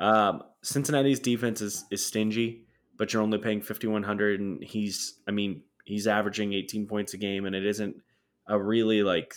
Um, 0.00 0.42
Cincinnati's 0.62 1.20
defense 1.20 1.60
is 1.60 1.84
is 1.90 2.04
stingy, 2.04 2.66
but 2.96 3.12
you're 3.12 3.22
only 3.22 3.38
paying 3.38 3.62
5100 3.62 4.40
and 4.40 4.62
he's 4.62 5.20
I 5.26 5.30
mean, 5.30 5.62
he's 5.84 6.06
averaging 6.06 6.52
18 6.52 6.86
points 6.86 7.14
a 7.14 7.18
game 7.18 7.46
and 7.46 7.54
it 7.54 7.66
isn't 7.66 7.96
a 8.46 8.58
really 8.58 9.02
like 9.02 9.34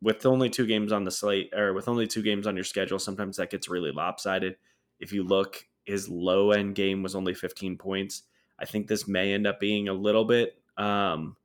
with 0.00 0.26
only 0.26 0.50
two 0.50 0.66
games 0.66 0.92
on 0.92 1.04
the 1.04 1.10
slate 1.10 1.52
or 1.54 1.72
with 1.72 1.88
only 1.88 2.06
two 2.06 2.22
games 2.22 2.46
on 2.46 2.54
your 2.54 2.64
schedule, 2.64 2.98
sometimes 2.98 3.38
that 3.38 3.50
gets 3.50 3.68
really 3.68 3.90
lopsided. 3.90 4.56
If 5.00 5.12
you 5.12 5.24
look, 5.24 5.66
his 5.84 6.08
low 6.08 6.50
end 6.50 6.74
game 6.74 7.02
was 7.02 7.14
only 7.14 7.34
15 7.34 7.78
points. 7.78 8.22
I 8.58 8.66
think 8.66 8.86
this 8.86 9.08
may 9.08 9.32
end 9.32 9.46
up 9.46 9.58
being 9.58 9.88
a 9.88 9.94
little 9.94 10.24
bit 10.24 10.58
um, 10.76 11.36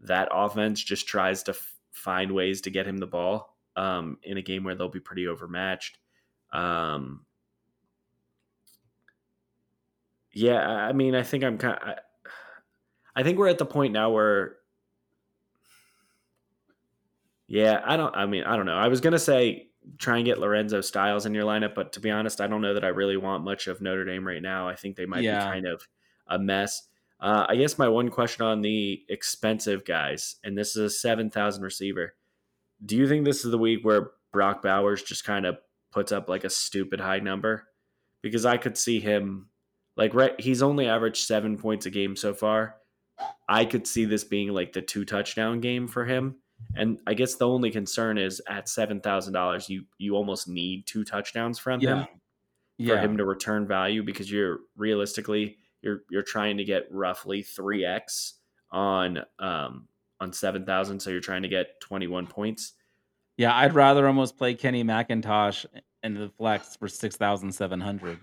that 0.00 0.28
offense 0.32 0.82
just 0.82 1.06
tries 1.06 1.42
to 1.44 1.52
f- 1.52 1.74
find 1.92 2.32
ways 2.32 2.60
to 2.62 2.70
get 2.70 2.86
him 2.86 2.98
the 2.98 3.06
ball 3.06 3.56
um, 3.76 4.18
in 4.22 4.38
a 4.38 4.42
game 4.42 4.64
where 4.64 4.74
they'll 4.74 4.88
be 4.88 5.00
pretty 5.00 5.26
overmatched. 5.26 5.98
Um, 6.52 7.24
yeah, 10.32 10.60
I 10.60 10.92
mean, 10.92 11.14
I 11.14 11.22
think 11.22 11.44
I'm 11.44 11.58
kind. 11.58 11.78
Of, 11.80 11.88
I, 11.88 11.94
I 13.16 13.22
think 13.22 13.38
we're 13.38 13.48
at 13.48 13.58
the 13.58 13.66
point 13.66 13.92
now 13.92 14.10
where 14.10 14.56
yeah, 17.50 17.82
I 17.84 17.96
don't. 17.96 18.14
I 18.14 18.26
mean, 18.26 18.44
I 18.44 18.56
don't 18.56 18.66
know. 18.66 18.76
I 18.76 18.86
was 18.86 19.00
gonna 19.00 19.18
say 19.18 19.70
try 19.98 20.18
and 20.18 20.24
get 20.24 20.38
Lorenzo 20.38 20.80
Styles 20.80 21.26
in 21.26 21.34
your 21.34 21.42
lineup, 21.42 21.74
but 21.74 21.92
to 21.94 22.00
be 22.00 22.08
honest, 22.08 22.40
I 22.40 22.46
don't 22.46 22.62
know 22.62 22.74
that 22.74 22.84
I 22.84 22.88
really 22.88 23.16
want 23.16 23.42
much 23.42 23.66
of 23.66 23.80
Notre 23.80 24.04
Dame 24.04 24.24
right 24.24 24.40
now. 24.40 24.68
I 24.68 24.76
think 24.76 24.94
they 24.94 25.04
might 25.04 25.24
yeah. 25.24 25.44
be 25.44 25.52
kind 25.52 25.66
of 25.66 25.82
a 26.28 26.38
mess. 26.38 26.86
Uh, 27.18 27.46
I 27.48 27.56
guess 27.56 27.76
my 27.76 27.88
one 27.88 28.08
question 28.08 28.46
on 28.46 28.62
the 28.62 29.02
expensive 29.08 29.84
guys, 29.84 30.36
and 30.44 30.56
this 30.56 30.76
is 30.76 30.76
a 30.76 30.90
seven 30.90 31.28
thousand 31.28 31.64
receiver. 31.64 32.14
Do 32.86 32.96
you 32.96 33.08
think 33.08 33.24
this 33.24 33.44
is 33.44 33.50
the 33.50 33.58
week 33.58 33.80
where 33.82 34.12
Brock 34.32 34.62
Bowers 34.62 35.02
just 35.02 35.24
kind 35.24 35.44
of 35.44 35.58
puts 35.90 36.12
up 36.12 36.28
like 36.28 36.44
a 36.44 36.50
stupid 36.50 37.00
high 37.00 37.18
number? 37.18 37.66
Because 38.22 38.46
I 38.46 38.58
could 38.58 38.78
see 38.78 39.00
him 39.00 39.49
like 39.96 40.14
right. 40.14 40.38
He's 40.40 40.62
only 40.62 40.88
averaged 40.88 41.26
seven 41.26 41.56
points 41.58 41.86
a 41.86 41.90
game 41.90 42.16
so 42.16 42.34
far. 42.34 42.76
I 43.48 43.64
could 43.64 43.86
see 43.86 44.04
this 44.04 44.24
being 44.24 44.48
like 44.48 44.72
the 44.72 44.82
two 44.82 45.04
touchdown 45.04 45.60
game 45.60 45.86
for 45.88 46.04
him 46.04 46.36
and 46.76 46.98
I 47.06 47.14
guess 47.14 47.34
the 47.34 47.48
only 47.48 47.70
concern 47.70 48.18
is 48.18 48.40
at 48.48 48.68
seven 48.68 49.00
thousand 49.00 49.32
dollars, 49.32 49.68
you 49.68 49.84
you 49.98 50.14
almost 50.14 50.48
need 50.48 50.86
two 50.86 51.04
touchdowns 51.04 51.58
from 51.58 51.80
yeah. 51.80 52.00
him 52.00 52.04
for 52.04 52.94
yeah. 52.94 53.00
him 53.00 53.16
to 53.16 53.24
return 53.24 53.66
value 53.66 54.02
because 54.02 54.30
you're 54.30 54.60
realistically 54.76 55.56
you're 55.82 56.02
you're 56.10 56.22
trying 56.22 56.56
to 56.58 56.64
get 56.64 56.86
roughly 56.90 57.42
three 57.42 57.84
x 57.84 58.34
on 58.70 59.18
um 59.38 59.88
on 60.20 60.32
seven 60.32 60.64
thousand, 60.64 61.00
so 61.00 61.10
you're 61.10 61.20
trying 61.20 61.42
to 61.42 61.48
get 61.48 61.80
twenty 61.80 62.06
one 62.06 62.26
points. 62.26 62.74
Yeah, 63.36 63.54
I'd 63.54 63.74
rather 63.74 64.06
almost 64.06 64.36
play 64.36 64.54
Kenny 64.54 64.84
McIntosh 64.84 65.64
in 66.02 66.14
the 66.14 66.28
flex 66.28 66.76
for 66.76 66.88
six 66.88 67.16
thousand 67.16 67.52
seven 67.52 67.80
hundred. 67.80 68.18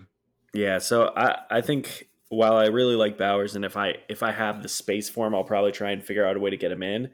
Yeah, 0.58 0.78
so 0.78 1.12
I 1.16 1.38
I 1.50 1.60
think 1.60 2.08
while 2.28 2.56
I 2.56 2.66
really 2.66 2.96
like 2.96 3.16
Bowers, 3.16 3.56
and 3.56 3.64
if 3.64 3.76
I 3.76 3.96
if 4.08 4.22
I 4.22 4.32
have 4.32 4.62
the 4.62 4.68
space 4.68 5.08
for 5.08 5.26
him, 5.26 5.34
I'll 5.34 5.44
probably 5.44 5.72
try 5.72 5.90
and 5.90 6.04
figure 6.04 6.26
out 6.26 6.36
a 6.36 6.40
way 6.40 6.50
to 6.50 6.56
get 6.56 6.72
him 6.72 6.82
in 6.82 7.10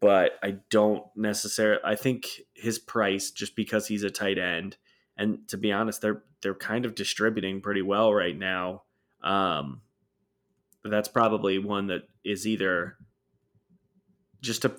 but 0.00 0.32
I 0.42 0.56
don't 0.70 1.04
necessarily. 1.14 1.80
I 1.84 1.94
think 1.96 2.26
his 2.54 2.78
price, 2.78 3.30
just 3.30 3.56
because 3.56 3.86
he's 3.86 4.02
a 4.02 4.10
tight 4.10 4.38
end, 4.38 4.76
and 5.16 5.46
to 5.48 5.56
be 5.56 5.72
honest, 5.72 6.00
they're 6.00 6.22
they're 6.42 6.54
kind 6.54 6.84
of 6.84 6.94
distributing 6.94 7.60
pretty 7.60 7.82
well 7.82 8.12
right 8.12 8.36
now. 8.36 8.82
Um, 9.22 9.82
that's 10.84 11.08
probably 11.08 11.58
one 11.58 11.88
that 11.88 12.02
is 12.24 12.46
either 12.46 12.96
just 14.40 14.64
a 14.64 14.74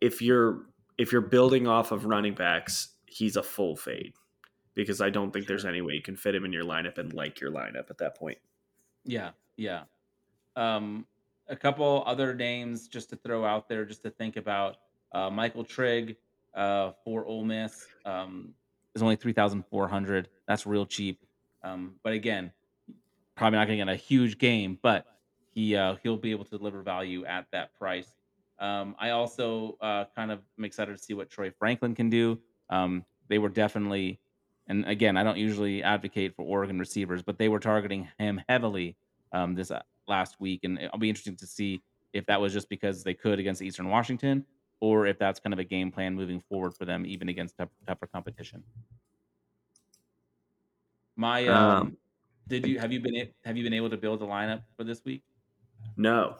if 0.00 0.22
you're 0.22 0.66
if 0.98 1.12
you're 1.12 1.20
building 1.20 1.66
off 1.66 1.92
of 1.92 2.06
running 2.06 2.34
backs, 2.34 2.88
he's 3.06 3.36
a 3.36 3.42
full 3.42 3.76
fade 3.76 4.14
because 4.74 5.00
I 5.00 5.10
don't 5.10 5.32
think 5.32 5.46
there's 5.46 5.64
any 5.64 5.80
way 5.80 5.94
you 5.94 6.02
can 6.02 6.16
fit 6.16 6.34
him 6.34 6.44
in 6.44 6.52
your 6.52 6.64
lineup 6.64 6.98
and 6.98 7.12
like 7.12 7.40
your 7.40 7.50
lineup 7.50 7.90
at 7.90 7.98
that 7.98 8.16
point. 8.16 8.38
Yeah, 9.04 9.30
yeah. 9.56 9.82
Um, 10.56 11.06
a 11.48 11.56
couple 11.56 12.02
other 12.06 12.34
names 12.34 12.88
just 12.88 13.10
to 13.10 13.16
throw 13.16 13.44
out 13.44 13.68
there, 13.68 13.84
just 13.84 14.02
to 14.04 14.10
think 14.10 14.36
about. 14.36 14.76
Uh, 15.12 15.28
Michael 15.28 15.64
Trigg 15.64 16.16
uh, 16.54 16.92
for 17.04 17.26
Ole 17.26 17.44
Miss 17.44 17.86
um, 18.04 18.54
is 18.94 19.02
only 19.02 19.16
three 19.16 19.32
thousand 19.32 19.64
four 19.70 19.88
hundred. 19.88 20.28
That's 20.46 20.66
real 20.66 20.86
cheap. 20.86 21.20
Um, 21.62 21.94
but 22.02 22.12
again, 22.12 22.52
probably 23.36 23.58
not 23.58 23.66
going 23.66 23.78
to 23.78 23.84
get 23.84 23.92
a 23.92 23.96
huge 23.96 24.38
game, 24.38 24.78
but 24.82 25.06
he 25.50 25.76
uh, 25.76 25.96
he'll 26.02 26.16
be 26.16 26.30
able 26.30 26.44
to 26.46 26.56
deliver 26.56 26.82
value 26.82 27.24
at 27.26 27.46
that 27.52 27.74
price. 27.78 28.14
Um, 28.58 28.94
I 28.98 29.10
also 29.10 29.76
uh, 29.80 30.04
kind 30.14 30.30
of 30.30 30.40
am 30.58 30.64
excited 30.64 30.96
to 30.96 31.02
see 31.02 31.14
what 31.14 31.28
Troy 31.28 31.50
Franklin 31.50 31.94
can 31.94 32.08
do. 32.08 32.38
Um, 32.70 33.04
they 33.28 33.38
were 33.38 33.48
definitely, 33.48 34.20
and 34.72 34.88
again, 34.88 35.18
I 35.18 35.22
don't 35.22 35.36
usually 35.36 35.82
advocate 35.82 36.34
for 36.34 36.44
Oregon 36.44 36.78
receivers, 36.78 37.22
but 37.22 37.36
they 37.36 37.50
were 37.50 37.60
targeting 37.60 38.08
him 38.18 38.40
heavily 38.48 38.96
um, 39.30 39.54
this 39.54 39.70
uh, 39.70 39.82
last 40.08 40.40
week, 40.40 40.64
and 40.64 40.78
it'll 40.78 40.98
be 40.98 41.10
interesting 41.10 41.36
to 41.36 41.46
see 41.46 41.82
if 42.14 42.24
that 42.24 42.40
was 42.40 42.54
just 42.54 42.70
because 42.70 43.04
they 43.04 43.12
could 43.12 43.38
against 43.38 43.60
Eastern 43.60 43.88
Washington, 43.90 44.46
or 44.80 45.06
if 45.06 45.18
that's 45.18 45.38
kind 45.40 45.52
of 45.52 45.58
a 45.58 45.64
game 45.64 45.92
plan 45.92 46.14
moving 46.14 46.40
forward 46.48 46.74
for 46.74 46.86
them, 46.86 47.04
even 47.04 47.28
against 47.28 47.58
tough, 47.58 47.68
tougher 47.86 48.06
competition. 48.06 48.62
My, 51.16 51.46
um, 51.48 51.56
um, 51.56 51.96
did 52.48 52.66
you 52.66 52.78
have 52.78 52.92
you 52.92 53.00
been 53.00 53.28
have 53.44 53.58
you 53.58 53.64
been 53.64 53.74
able 53.74 53.90
to 53.90 53.98
build 53.98 54.22
a 54.22 54.26
lineup 54.26 54.62
for 54.78 54.84
this 54.84 55.04
week? 55.04 55.22
No. 55.98 56.36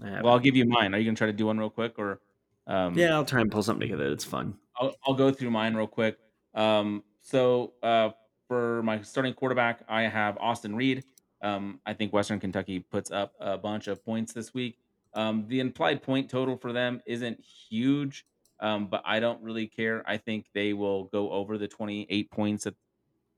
Well, 0.00 0.28
I'll 0.28 0.38
give 0.38 0.56
you 0.56 0.64
mine. 0.64 0.94
Are 0.94 0.98
you 0.98 1.04
gonna 1.04 1.16
try 1.16 1.26
to 1.26 1.34
do 1.34 1.46
one 1.46 1.58
real 1.58 1.68
quick, 1.68 1.98
or? 1.98 2.20
Um, 2.66 2.96
yeah, 2.96 3.14
I'll 3.14 3.26
try 3.26 3.42
and 3.42 3.50
pull 3.50 3.62
something 3.62 3.86
together. 3.86 4.10
It's 4.10 4.24
fun. 4.24 4.54
I'll, 4.80 4.94
I'll 5.06 5.14
go 5.14 5.30
through 5.30 5.50
mine 5.50 5.74
real 5.74 5.86
quick. 5.86 6.18
Um, 6.58 7.04
so 7.22 7.72
uh, 7.82 8.10
for 8.48 8.82
my 8.82 9.00
starting 9.02 9.32
quarterback, 9.32 9.82
I 9.88 10.02
have 10.02 10.36
Austin 10.38 10.74
Reed. 10.74 11.04
Um, 11.40 11.80
I 11.86 11.94
think 11.94 12.12
Western 12.12 12.40
Kentucky 12.40 12.80
puts 12.80 13.12
up 13.12 13.32
a 13.38 13.56
bunch 13.56 13.86
of 13.86 14.04
points 14.04 14.32
this 14.32 14.52
week. 14.52 14.78
Um, 15.14 15.44
the 15.46 15.60
implied 15.60 16.02
point 16.02 16.28
total 16.28 16.56
for 16.56 16.72
them 16.72 17.00
isn't 17.06 17.40
huge, 17.40 18.26
um, 18.58 18.88
but 18.88 19.02
I 19.06 19.20
don't 19.20 19.40
really 19.40 19.68
care. 19.68 20.02
I 20.06 20.16
think 20.16 20.46
they 20.52 20.72
will 20.72 21.04
go 21.04 21.30
over 21.30 21.56
the 21.56 21.68
28 21.68 22.30
points 22.30 22.64
that 22.64 22.74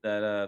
that, 0.01 0.23
uh, 0.23 0.47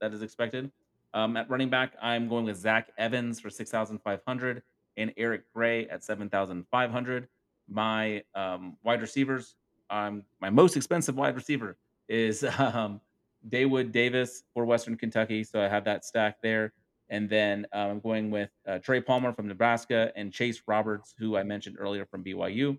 that 0.00 0.14
is 0.14 0.22
expected. 0.22 0.72
Um, 1.12 1.36
at 1.36 1.48
running 1.50 1.68
back, 1.68 1.92
I'm 2.00 2.26
going 2.26 2.46
with 2.46 2.56
Zach 2.56 2.88
Evans 2.96 3.38
for 3.38 3.50
6,500 3.50 4.62
and 4.96 5.12
Eric 5.18 5.42
Gray 5.52 5.86
at 5.88 6.02
7,500. 6.02 7.28
My 7.68 8.22
um, 8.34 8.78
wide 8.82 9.02
receivers, 9.02 9.56
um, 9.90 10.24
my 10.40 10.48
most 10.48 10.74
expensive 10.76 11.16
wide 11.16 11.34
receiver 11.36 11.76
is 12.08 12.44
um, 12.58 13.00
Daewood 13.48 13.92
Davis 13.92 14.44
for 14.52 14.64
Western 14.64 14.96
Kentucky. 14.96 15.44
So 15.44 15.60
I 15.60 15.68
have 15.68 15.84
that 15.84 16.04
stack 16.04 16.40
there. 16.42 16.72
And 17.10 17.28
then 17.28 17.66
um, 17.72 17.90
I'm 17.90 18.00
going 18.00 18.30
with 18.30 18.50
uh, 18.66 18.78
Trey 18.78 19.00
Palmer 19.00 19.32
from 19.32 19.46
Nebraska 19.46 20.10
and 20.16 20.32
Chase 20.32 20.62
Roberts, 20.66 21.14
who 21.18 21.36
I 21.36 21.42
mentioned 21.42 21.76
earlier 21.78 22.06
from 22.06 22.24
BYU. 22.24 22.78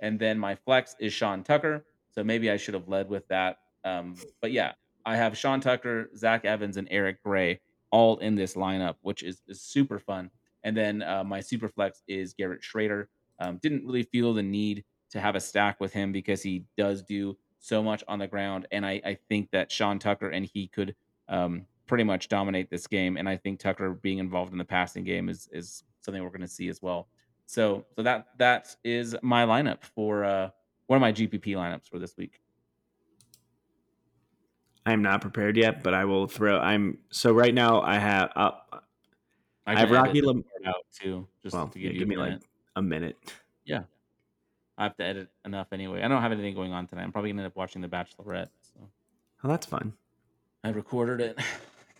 And 0.00 0.18
then 0.18 0.38
my 0.38 0.54
flex 0.54 0.96
is 0.98 1.12
Sean 1.12 1.42
Tucker. 1.42 1.84
So 2.10 2.24
maybe 2.24 2.50
I 2.50 2.56
should 2.56 2.74
have 2.74 2.88
led 2.88 3.08
with 3.08 3.28
that. 3.28 3.58
Um, 3.84 4.16
but 4.40 4.52
yeah, 4.52 4.72
I 5.04 5.16
have 5.16 5.36
Sean 5.36 5.60
Tucker, 5.60 6.10
Zach 6.16 6.44
Evans, 6.44 6.78
and 6.78 6.88
Eric 6.90 7.22
Gray 7.22 7.60
all 7.90 8.16
in 8.18 8.34
this 8.34 8.54
lineup, 8.54 8.96
which 9.02 9.22
is, 9.22 9.42
is 9.46 9.60
super 9.60 9.98
fun. 9.98 10.30
And 10.64 10.76
then 10.76 11.02
uh, 11.02 11.22
my 11.22 11.40
super 11.40 11.68
flex 11.68 12.02
is 12.08 12.34
Garrett 12.34 12.62
Shrader. 12.62 13.06
Um, 13.38 13.58
didn't 13.58 13.86
really 13.86 14.02
feel 14.02 14.34
the 14.34 14.42
need 14.42 14.84
to 15.10 15.20
have 15.20 15.36
a 15.36 15.40
stack 15.40 15.78
with 15.80 15.92
him 15.92 16.10
because 16.10 16.42
he 16.42 16.64
does 16.76 17.02
do 17.02 17.36
so 17.58 17.82
much 17.82 18.04
on 18.08 18.18
the 18.18 18.26
ground. 18.26 18.66
And 18.70 18.84
I, 18.84 19.00
I 19.04 19.18
think 19.28 19.50
that 19.50 19.70
Sean 19.70 19.98
Tucker 19.98 20.28
and 20.28 20.44
he 20.44 20.68
could 20.68 20.94
um, 21.28 21.66
pretty 21.86 22.04
much 22.04 22.28
dominate 22.28 22.70
this 22.70 22.86
game. 22.86 23.16
And 23.16 23.28
I 23.28 23.36
think 23.36 23.60
Tucker 23.60 23.94
being 23.94 24.18
involved 24.18 24.52
in 24.52 24.58
the 24.58 24.64
passing 24.64 25.04
game 25.04 25.28
is 25.28 25.48
is 25.52 25.84
something 26.00 26.22
we're 26.22 26.30
going 26.30 26.40
to 26.40 26.48
see 26.48 26.68
as 26.68 26.82
well. 26.82 27.08
So 27.46 27.84
so 27.96 28.02
that 28.02 28.26
that 28.38 28.74
is 28.84 29.16
my 29.22 29.44
lineup 29.44 29.82
for 29.82 30.24
uh, 30.24 30.50
one 30.86 30.96
of 30.96 31.00
my 31.00 31.12
GPP 31.12 31.54
lineups 31.54 31.88
for 31.88 31.98
this 31.98 32.16
week. 32.16 32.40
I'm 34.84 35.02
not 35.02 35.20
prepared 35.20 35.56
yet, 35.56 35.82
but 35.82 35.94
I 35.94 36.04
will 36.04 36.28
throw. 36.28 36.58
I'm 36.58 36.98
so 37.10 37.32
right 37.32 37.52
now. 37.52 37.82
I 37.82 37.98
have. 37.98 38.30
Uh, 38.36 38.52
I, 39.66 39.72
I 39.72 39.78
have 39.80 39.90
Rocky 39.90 40.20
Lam- 40.20 40.44
out 40.64 40.86
too. 40.96 41.26
Just 41.42 41.54
well, 41.54 41.66
to 41.68 41.78
give 41.78 41.86
yeah, 41.86 41.92
you 41.92 41.98
give 41.98 42.08
me 42.08 42.16
like 42.16 42.38
a 42.76 42.82
minute. 42.82 43.16
Yeah. 43.64 43.82
I 44.78 44.84
have 44.84 44.96
to 44.96 45.04
edit 45.04 45.28
enough 45.44 45.68
anyway. 45.72 46.02
I 46.02 46.08
don't 46.08 46.22
have 46.22 46.32
anything 46.32 46.54
going 46.54 46.72
on 46.72 46.86
tonight. 46.86 47.02
I'm 47.02 47.12
probably 47.12 47.30
gonna 47.30 47.42
end 47.42 47.46
up 47.46 47.56
watching 47.56 47.82
The 47.82 47.88
Bachelorette. 47.88 48.48
So. 48.74 48.88
Oh, 49.44 49.48
that's 49.48 49.66
fun. 49.66 49.94
I 50.64 50.70
recorded 50.70 51.36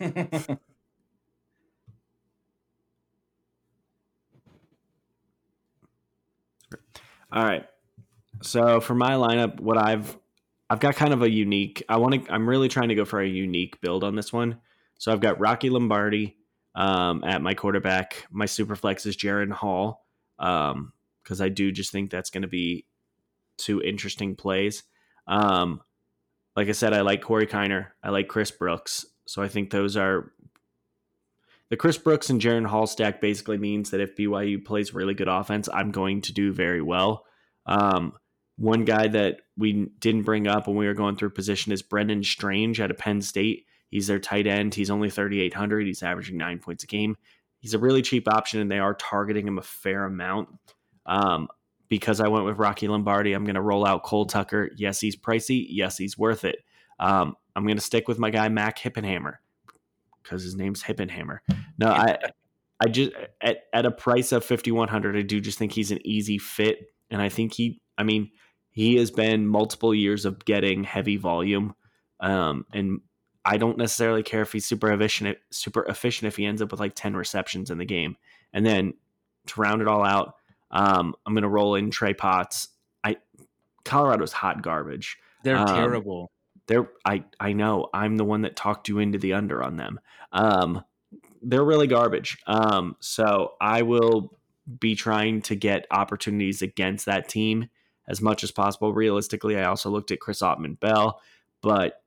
it. 0.00 0.58
All 7.32 7.44
right. 7.44 7.66
So 8.42 8.80
for 8.80 8.94
my 8.94 9.12
lineup, 9.12 9.60
what 9.60 9.78
I've 9.78 10.16
I've 10.68 10.80
got 10.80 10.96
kind 10.96 11.12
of 11.12 11.22
a 11.22 11.30
unique. 11.30 11.82
I 11.88 11.96
want 11.96 12.26
to. 12.26 12.32
I'm 12.32 12.48
really 12.48 12.68
trying 12.68 12.88
to 12.88 12.94
go 12.94 13.04
for 13.04 13.20
a 13.20 13.26
unique 13.26 13.80
build 13.80 14.04
on 14.04 14.16
this 14.16 14.32
one. 14.32 14.58
So 14.98 15.12
I've 15.12 15.20
got 15.20 15.38
Rocky 15.38 15.70
Lombardi 15.70 16.36
um, 16.74 17.22
at 17.24 17.40
my 17.42 17.54
quarterback. 17.54 18.26
My 18.30 18.46
super 18.46 18.76
flex 18.76 19.06
is 19.06 19.16
Jaren 19.16 19.52
Hall 19.52 20.06
because 21.26 21.40
I 21.40 21.48
do 21.48 21.72
just 21.72 21.90
think 21.90 22.10
that's 22.10 22.30
going 22.30 22.42
to 22.42 22.48
be 22.48 22.86
two 23.58 23.82
interesting 23.82 24.36
plays. 24.36 24.84
Um, 25.26 25.80
like 26.54 26.68
I 26.68 26.72
said, 26.72 26.92
I 26.92 27.00
like 27.00 27.20
Corey 27.20 27.48
Kiner. 27.48 27.88
I 28.00 28.10
like 28.10 28.28
Chris 28.28 28.52
Brooks. 28.52 29.04
So 29.26 29.42
I 29.42 29.48
think 29.48 29.70
those 29.70 29.96
are 29.96 30.30
the 31.68 31.76
Chris 31.76 31.98
Brooks 31.98 32.30
and 32.30 32.40
Jaren 32.40 32.64
Hall 32.64 32.86
stack 32.86 33.20
basically 33.20 33.58
means 33.58 33.90
that 33.90 34.00
if 34.00 34.14
BYU 34.14 34.64
plays 34.64 34.94
really 34.94 35.14
good 35.14 35.26
offense, 35.26 35.68
I'm 35.72 35.90
going 35.90 36.20
to 36.22 36.32
do 36.32 36.52
very 36.52 36.80
well. 36.80 37.24
Um, 37.66 38.12
one 38.56 38.84
guy 38.84 39.08
that 39.08 39.40
we 39.56 39.90
didn't 39.98 40.22
bring 40.22 40.46
up 40.46 40.68
when 40.68 40.76
we 40.76 40.86
were 40.86 40.94
going 40.94 41.16
through 41.16 41.30
position 41.30 41.72
is 41.72 41.82
Brenton 41.82 42.22
Strange 42.22 42.80
out 42.80 42.92
of 42.92 42.98
Penn 42.98 43.20
State. 43.20 43.66
He's 43.90 44.06
their 44.06 44.20
tight 44.20 44.46
end. 44.46 44.76
He's 44.76 44.90
only 44.90 45.10
3,800. 45.10 45.86
He's 45.86 46.04
averaging 46.04 46.36
nine 46.36 46.60
points 46.60 46.84
a 46.84 46.86
game. 46.86 47.16
He's 47.58 47.74
a 47.74 47.78
really 47.80 48.02
cheap 48.02 48.28
option, 48.28 48.60
and 48.60 48.70
they 48.70 48.78
are 48.78 48.94
targeting 48.94 49.48
him 49.48 49.58
a 49.58 49.62
fair 49.62 50.04
amount. 50.04 50.48
Um, 51.06 51.48
because 51.88 52.20
I 52.20 52.28
went 52.28 52.44
with 52.44 52.58
Rocky 52.58 52.88
Lombardi, 52.88 53.32
I'm 53.32 53.44
going 53.44 53.54
to 53.54 53.62
roll 53.62 53.86
out 53.86 54.02
Cole 54.02 54.26
Tucker. 54.26 54.70
Yes, 54.76 55.00
he's 55.00 55.16
pricey. 55.16 55.66
Yes, 55.68 55.96
he's 55.96 56.18
worth 56.18 56.44
it. 56.44 56.58
Um, 56.98 57.36
I'm 57.54 57.64
going 57.64 57.76
to 57.76 57.82
stick 57.82 58.08
with 58.08 58.18
my 58.18 58.30
guy 58.30 58.48
Mac 58.48 58.78
Hippenhammer 58.78 59.36
because 60.22 60.42
his 60.42 60.56
name's 60.56 60.82
Hippenhammer. 60.82 61.38
No, 61.78 61.88
I, 61.88 62.18
I 62.84 62.88
just 62.88 63.12
at, 63.40 63.64
at 63.72 63.86
a 63.86 63.90
price 63.90 64.32
of 64.32 64.44
5100, 64.44 65.16
I 65.16 65.22
do 65.22 65.40
just 65.40 65.58
think 65.58 65.72
he's 65.72 65.90
an 65.90 66.04
easy 66.04 66.38
fit, 66.38 66.90
and 67.10 67.22
I 67.22 67.28
think 67.28 67.54
he, 67.54 67.80
I 67.96 68.02
mean, 68.02 68.30
he 68.70 68.96
has 68.96 69.10
been 69.10 69.46
multiple 69.46 69.94
years 69.94 70.26
of 70.26 70.44
getting 70.44 70.84
heavy 70.84 71.16
volume, 71.16 71.74
um, 72.20 72.66
and 72.72 73.00
I 73.44 73.56
don't 73.56 73.78
necessarily 73.78 74.22
care 74.22 74.42
if 74.42 74.52
he's 74.52 74.66
super 74.66 74.92
efficient, 74.92 75.38
super 75.50 75.84
efficient 75.86 76.26
if 76.26 76.36
he 76.36 76.44
ends 76.44 76.60
up 76.60 76.72
with 76.72 76.80
like 76.80 76.94
10 76.94 77.16
receptions 77.16 77.70
in 77.70 77.78
the 77.78 77.86
game, 77.86 78.16
and 78.52 78.66
then 78.66 78.94
to 79.46 79.60
round 79.60 79.80
it 79.80 79.88
all 79.88 80.04
out, 80.04 80.34
um, 80.70 81.14
I'm 81.24 81.34
going 81.34 81.42
to 81.42 81.48
roll 81.48 81.74
in 81.74 81.90
Trey 81.90 82.14
Potts. 82.14 82.68
I 83.04 83.16
Colorado's 83.84 84.32
hot 84.32 84.62
garbage. 84.62 85.18
They're 85.42 85.56
um, 85.56 85.66
terrible 85.66 86.30
they're 86.66 86.90
I 87.04 87.24
I 87.40 87.52
know 87.52 87.88
I'm 87.94 88.16
the 88.16 88.24
one 88.24 88.42
that 88.42 88.56
talked 88.56 88.88
you 88.88 88.98
into 88.98 89.18
the 89.18 89.32
under 89.32 89.62
on 89.62 89.76
them. 89.76 90.00
Um, 90.32 90.84
they're 91.42 91.64
really 91.64 91.86
garbage. 91.86 92.38
Um, 92.46 92.96
so 93.00 93.54
I 93.60 93.82
will 93.82 94.36
be 94.80 94.94
trying 94.94 95.42
to 95.42 95.54
get 95.54 95.86
opportunities 95.90 96.62
against 96.62 97.06
that 97.06 97.28
team 97.28 97.68
as 98.08 98.20
much 98.20 98.42
as 98.42 98.50
possible. 98.50 98.92
Realistically, 98.92 99.56
I 99.56 99.64
also 99.64 99.90
looked 99.90 100.10
at 100.10 100.20
Chris 100.20 100.42
Autman-Bell, 100.42 101.20
but 101.62 102.02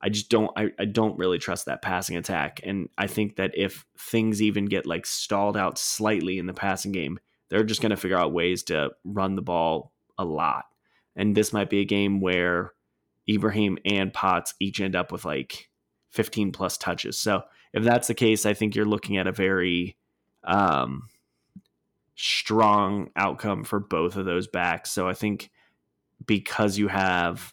I 0.00 0.08
just 0.10 0.28
don't 0.28 0.50
I, 0.56 0.70
I 0.78 0.84
don't 0.84 1.18
really 1.18 1.38
trust 1.38 1.66
that 1.66 1.82
passing 1.82 2.16
attack. 2.16 2.60
And 2.62 2.88
I 2.96 3.08
think 3.08 3.36
that 3.36 3.52
if 3.54 3.84
things 3.98 4.40
even 4.40 4.66
get 4.66 4.86
like 4.86 5.06
stalled 5.06 5.56
out 5.56 5.78
slightly 5.78 6.38
in 6.38 6.46
the 6.46 6.54
passing 6.54 6.92
game, 6.92 7.18
they're 7.48 7.64
just 7.64 7.82
gonna 7.82 7.96
figure 7.96 8.18
out 8.18 8.32
ways 8.32 8.62
to 8.64 8.90
run 9.04 9.36
the 9.36 9.42
ball 9.42 9.92
a 10.18 10.24
lot. 10.24 10.64
And 11.14 11.36
this 11.36 11.52
might 11.52 11.70
be 11.70 11.80
a 11.80 11.84
game 11.84 12.20
where 12.20 12.72
Ibrahim 13.28 13.78
and 13.84 14.12
Potts 14.12 14.54
each 14.60 14.80
end 14.80 14.94
up 14.94 15.12
with 15.12 15.24
like 15.24 15.70
15 16.10 16.52
plus 16.52 16.78
touches. 16.78 17.18
So 17.18 17.42
if 17.72 17.82
that's 17.82 18.08
the 18.08 18.14
case, 18.14 18.46
I 18.46 18.54
think 18.54 18.74
you're 18.74 18.84
looking 18.84 19.16
at 19.16 19.26
a 19.26 19.32
very 19.32 19.96
um, 20.44 21.08
strong 22.14 23.10
outcome 23.16 23.64
for 23.64 23.78
both 23.78 24.16
of 24.16 24.24
those 24.24 24.46
backs. 24.46 24.90
So 24.90 25.08
I 25.08 25.14
think 25.14 25.50
because 26.24 26.78
you 26.78 26.88
have 26.88 27.52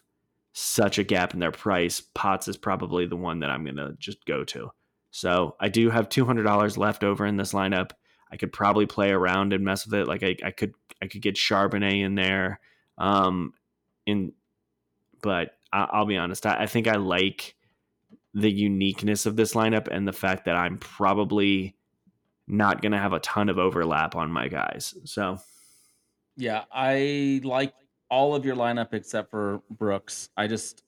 such 0.52 0.98
a 0.98 1.04
gap 1.04 1.34
in 1.34 1.40
their 1.40 1.50
price, 1.50 2.00
Potts 2.00 2.48
is 2.48 2.56
probably 2.56 3.06
the 3.06 3.16
one 3.16 3.40
that 3.40 3.50
I'm 3.50 3.64
going 3.64 3.76
to 3.76 3.94
just 3.98 4.24
go 4.24 4.44
to. 4.44 4.70
So 5.10 5.56
I 5.60 5.68
do 5.68 5.90
have 5.90 6.08
$200 6.08 6.76
left 6.78 7.04
over 7.04 7.26
in 7.26 7.36
this 7.36 7.52
lineup. 7.52 7.90
I 8.34 8.36
could 8.36 8.52
probably 8.52 8.84
play 8.84 9.12
around 9.12 9.52
and 9.52 9.64
mess 9.64 9.86
with 9.86 9.94
it. 9.94 10.08
Like 10.08 10.24
I, 10.24 10.34
I 10.44 10.50
could, 10.50 10.74
I 11.00 11.06
could 11.06 11.22
get 11.22 11.36
Charbonnet 11.36 12.02
in 12.04 12.16
there. 12.16 12.58
Um, 12.98 13.52
in, 14.06 14.32
but 15.22 15.52
I'll 15.72 16.04
be 16.04 16.16
honest. 16.16 16.44
I, 16.44 16.66
think 16.66 16.88
I 16.88 16.96
like 16.96 17.54
the 18.34 18.50
uniqueness 18.50 19.24
of 19.24 19.36
this 19.36 19.54
lineup 19.54 19.86
and 19.88 20.06
the 20.06 20.12
fact 20.12 20.46
that 20.46 20.56
I'm 20.56 20.78
probably 20.78 21.76
not 22.48 22.82
going 22.82 22.90
to 22.90 22.98
have 22.98 23.12
a 23.12 23.20
ton 23.20 23.48
of 23.48 23.58
overlap 23.58 24.16
on 24.16 24.32
my 24.32 24.48
guys. 24.48 24.94
So, 25.04 25.38
yeah, 26.36 26.64
I 26.72 27.40
like 27.44 27.72
all 28.10 28.34
of 28.34 28.44
your 28.44 28.56
lineup 28.56 28.94
except 28.94 29.30
for 29.30 29.62
Brooks. 29.70 30.28
I 30.36 30.48
just, 30.48 30.82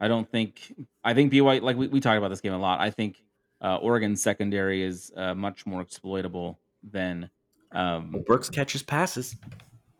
I 0.00 0.08
don't 0.08 0.30
think, 0.30 0.74
I 1.04 1.14
think 1.14 1.32
BYU, 1.32 1.62
like 1.62 1.76
we, 1.76 1.86
we 1.86 2.00
talked 2.00 2.18
about 2.18 2.30
this 2.30 2.40
game 2.40 2.52
a 2.52 2.58
lot. 2.58 2.80
I 2.80 2.90
think 2.90 3.22
uh, 3.60 3.76
Oregon 3.76 4.16
secondary 4.16 4.82
is 4.82 5.12
uh, 5.16 5.34
much 5.34 5.66
more 5.66 5.80
exploitable 5.80 6.59
than. 6.82 7.30
Um, 7.72 8.12
well, 8.12 8.22
Brooks 8.22 8.50
catches 8.50 8.82
passes. 8.82 9.36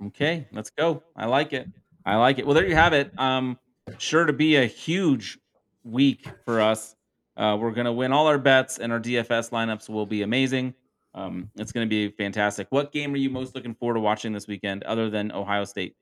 Okay, 0.07 0.49
let's 0.53 0.71
go. 0.71 1.03
I 1.15 1.27
like 1.27 1.53
it. 1.53 1.69
I 2.05 2.17
like 2.17 2.39
it. 2.39 2.47
Well, 2.47 2.55
there 2.55 2.67
you 2.67 2.75
have 2.75 2.93
it. 2.93 3.13
Um, 3.19 3.59
sure 3.99 4.25
to 4.25 4.33
be 4.33 4.57
a 4.57 4.67
huge 4.67 5.39
week 5.85 6.27
for 6.45 6.61
us. 6.61 6.97
Uh, 7.37 7.57
we're 7.61 7.73
to 7.87 7.93
win 7.93 8.13
all 8.13 8.27
our 8.27 8.39
bets, 8.39 8.79
and 8.79 8.93
our 8.93 9.01
DFS 9.01 9.51
lineups 9.51 9.89
will 9.89 10.07
be 10.07 10.23
amazing. 10.23 10.75
Um, 11.15 11.51
it's 11.57 11.73
to 11.87 11.91
be 11.91 12.09
fantastic. 12.11 12.67
What 12.71 12.93
game 12.93 13.13
are 13.15 13.19
you 13.19 13.31
most 13.31 13.55
looking 13.55 13.75
forward 13.75 13.95
to 13.95 14.01
watching 14.01 14.33
this 14.33 14.47
weekend, 14.47 14.83
other 14.85 15.11
than 15.11 15.33
Ohio 15.33 15.65
State? 15.65 15.97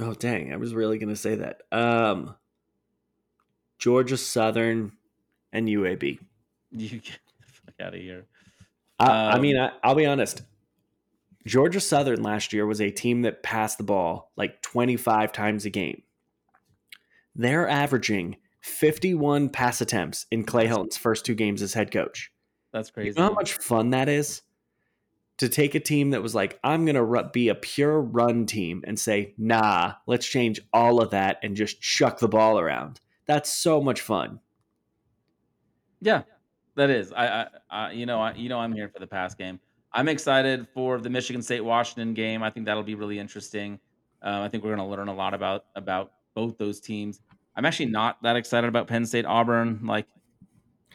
Oh 0.00 0.14
dang! 0.14 0.52
I 0.52 0.56
was 0.56 0.74
really 0.74 0.98
to 1.10 1.16
say 1.16 1.36
that. 1.36 1.62
Um, 1.70 2.34
Georgia 3.78 4.16
Southern 4.16 4.92
and 5.52 5.68
UAB. 5.68 6.18
You 6.70 6.88
get 6.98 7.18
the 7.40 7.46
fuck 7.46 7.74
out 7.80 7.94
of 7.94 8.00
here. 8.00 8.26
I, 9.00 9.28
um, 9.28 9.34
I 9.34 9.40
mean, 9.40 9.58
I, 9.58 9.72
I'll 9.82 9.94
be 9.94 10.06
honest. 10.06 10.42
Georgia 11.46 11.80
Southern 11.80 12.22
last 12.22 12.52
year 12.52 12.66
was 12.66 12.80
a 12.80 12.90
team 12.90 13.22
that 13.22 13.42
passed 13.42 13.78
the 13.78 13.84
ball 13.84 14.30
like 14.36 14.60
25 14.62 15.32
times 15.32 15.64
a 15.64 15.70
game. 15.70 16.02
They're 17.34 17.68
averaging 17.68 18.36
51 18.60 19.48
pass 19.48 19.80
attempts 19.80 20.26
in 20.30 20.44
Clay 20.44 20.66
Helton's 20.66 20.98
first 20.98 21.24
two 21.24 21.34
games 21.34 21.62
as 21.62 21.72
head 21.72 21.90
coach. 21.90 22.30
That's 22.72 22.90
crazy. 22.90 23.08
You 23.08 23.14
know 23.14 23.28
how 23.28 23.34
much 23.34 23.54
fun 23.54 23.90
that 23.90 24.08
is? 24.08 24.42
To 25.38 25.48
take 25.48 25.74
a 25.74 25.80
team 25.80 26.10
that 26.10 26.22
was 26.22 26.34
like, 26.34 26.60
I'm 26.62 26.84
going 26.84 26.96
to 26.96 27.30
be 27.32 27.48
a 27.48 27.54
pure 27.54 27.98
run 27.98 28.44
team 28.44 28.84
and 28.86 29.00
say, 29.00 29.32
nah, 29.38 29.94
let's 30.06 30.26
change 30.26 30.60
all 30.74 31.00
of 31.00 31.10
that 31.10 31.38
and 31.42 31.56
just 31.56 31.80
chuck 31.80 32.18
the 32.18 32.28
ball 32.28 32.58
around. 32.58 33.00
That's 33.24 33.50
so 33.50 33.80
much 33.80 34.02
fun. 34.02 34.40
Yeah, 36.02 36.22
that 36.76 36.90
is. 36.90 37.12
I, 37.12 37.26
I, 37.26 37.46
I 37.70 37.92
you 37.92 38.06
know, 38.06 38.20
I, 38.20 38.34
you 38.34 38.48
know, 38.48 38.58
I'm 38.58 38.72
here 38.72 38.88
for 38.88 38.98
the 38.98 39.06
pass 39.06 39.34
game. 39.34 39.60
I'm 39.92 40.08
excited 40.08 40.68
for 40.72 41.00
the 41.00 41.10
Michigan 41.10 41.42
State 41.42 41.62
Washington 41.62 42.14
game. 42.14 42.42
I 42.42 42.50
think 42.50 42.66
that'll 42.66 42.82
be 42.82 42.94
really 42.94 43.18
interesting. 43.18 43.80
Uh, 44.22 44.40
I 44.40 44.48
think 44.48 44.62
we're 44.62 44.74
going 44.74 44.88
to 44.88 44.96
learn 44.96 45.08
a 45.08 45.14
lot 45.14 45.34
about 45.34 45.64
about 45.74 46.12
both 46.34 46.58
those 46.58 46.80
teams. 46.80 47.20
I'm 47.56 47.64
actually 47.64 47.86
not 47.86 48.22
that 48.22 48.36
excited 48.36 48.68
about 48.68 48.86
Penn 48.86 49.04
State 49.04 49.24
Auburn. 49.24 49.80
Like, 49.84 50.06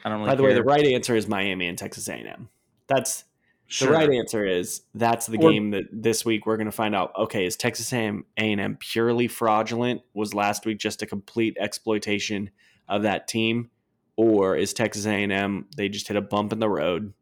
I 0.03 0.09
don't 0.09 0.19
really. 0.19 0.31
By 0.31 0.35
the 0.35 0.43
care. 0.43 0.49
way, 0.49 0.53
the 0.55 0.63
right 0.63 0.85
answer 0.85 1.15
is 1.15 1.27
Miami 1.27 1.67
and 1.67 1.77
Texas 1.77 2.07
A&M. 2.07 2.49
That's 2.87 3.25
sure. 3.67 3.89
the 3.89 3.93
right 3.93 4.09
answer. 4.09 4.45
Is 4.45 4.81
that's 4.93 5.25
the 5.25 5.37
or, 5.39 5.51
game 5.51 5.71
that 5.71 5.85
this 5.91 6.23
week 6.23 6.45
we're 6.45 6.57
going 6.57 6.65
to 6.67 6.71
find 6.71 6.95
out. 6.95 7.11
Okay, 7.17 7.45
is 7.45 7.57
Texas 7.57 7.91
A&M 7.91 8.77
purely 8.79 9.27
fraudulent? 9.27 10.01
Was 10.13 10.33
last 10.33 10.65
week 10.65 10.77
just 10.77 11.01
a 11.01 11.05
complete 11.05 11.57
exploitation 11.59 12.51
of 12.87 13.01
that 13.01 13.27
team, 13.27 13.71
or 14.17 14.55
is 14.55 14.73
Texas 14.73 15.05
A&M 15.05 15.67
they 15.75 15.89
just 15.89 16.07
hit 16.07 16.17
a 16.17 16.21
bump 16.21 16.53
in 16.53 16.59
the 16.59 16.69
road? 16.69 17.13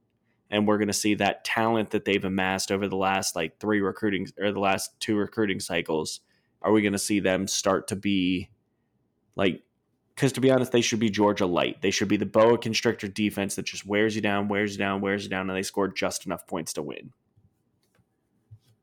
and 0.54 0.68
we're 0.68 0.78
going 0.78 0.88
to 0.88 0.94
see 0.94 1.16
that 1.16 1.44
talent 1.44 1.90
that 1.90 2.06
they've 2.06 2.24
amassed 2.24 2.72
over 2.72 2.88
the 2.88 2.96
last 2.96 3.36
like 3.36 3.60
three 3.60 3.82
recruiting 3.82 4.28
or 4.40 4.52
the 4.52 4.60
last 4.60 4.92
two 5.00 5.16
recruiting 5.16 5.60
cycles 5.60 6.20
are 6.62 6.72
we 6.72 6.84
going 6.84 6.94
to 6.94 7.00
see 7.00 7.20
them 7.20 7.48
start 7.48 7.88
to 7.88 7.96
be 7.96 8.50
like 9.36 9.64
because 10.16 10.32
to 10.34 10.42
be 10.42 10.52
honest, 10.52 10.72
they 10.72 10.82
should 10.82 11.00
be 11.00 11.10
Georgia 11.10 11.48
light. 11.48 11.82
They 11.82 11.90
should 11.90 12.08
be 12.08 12.18
the 12.18 12.26
boa 12.28 12.60
constrictor 12.60 13.08
defense 13.08 13.56
that 13.56 13.66
just 13.66 13.84
wears 13.84 14.16
you 14.16 14.22
down, 14.22 14.48
wears 14.48 14.74
you 14.74 14.78
down, 14.78 15.02
wears 15.02 15.24
you 15.24 15.30
down, 15.30 15.50
and 15.50 15.58
they 15.58 15.64
score 15.64 15.88
just 15.88 16.28
enough 16.28 16.46
points 16.46 16.74
to 16.74 16.84
win. 16.84 17.12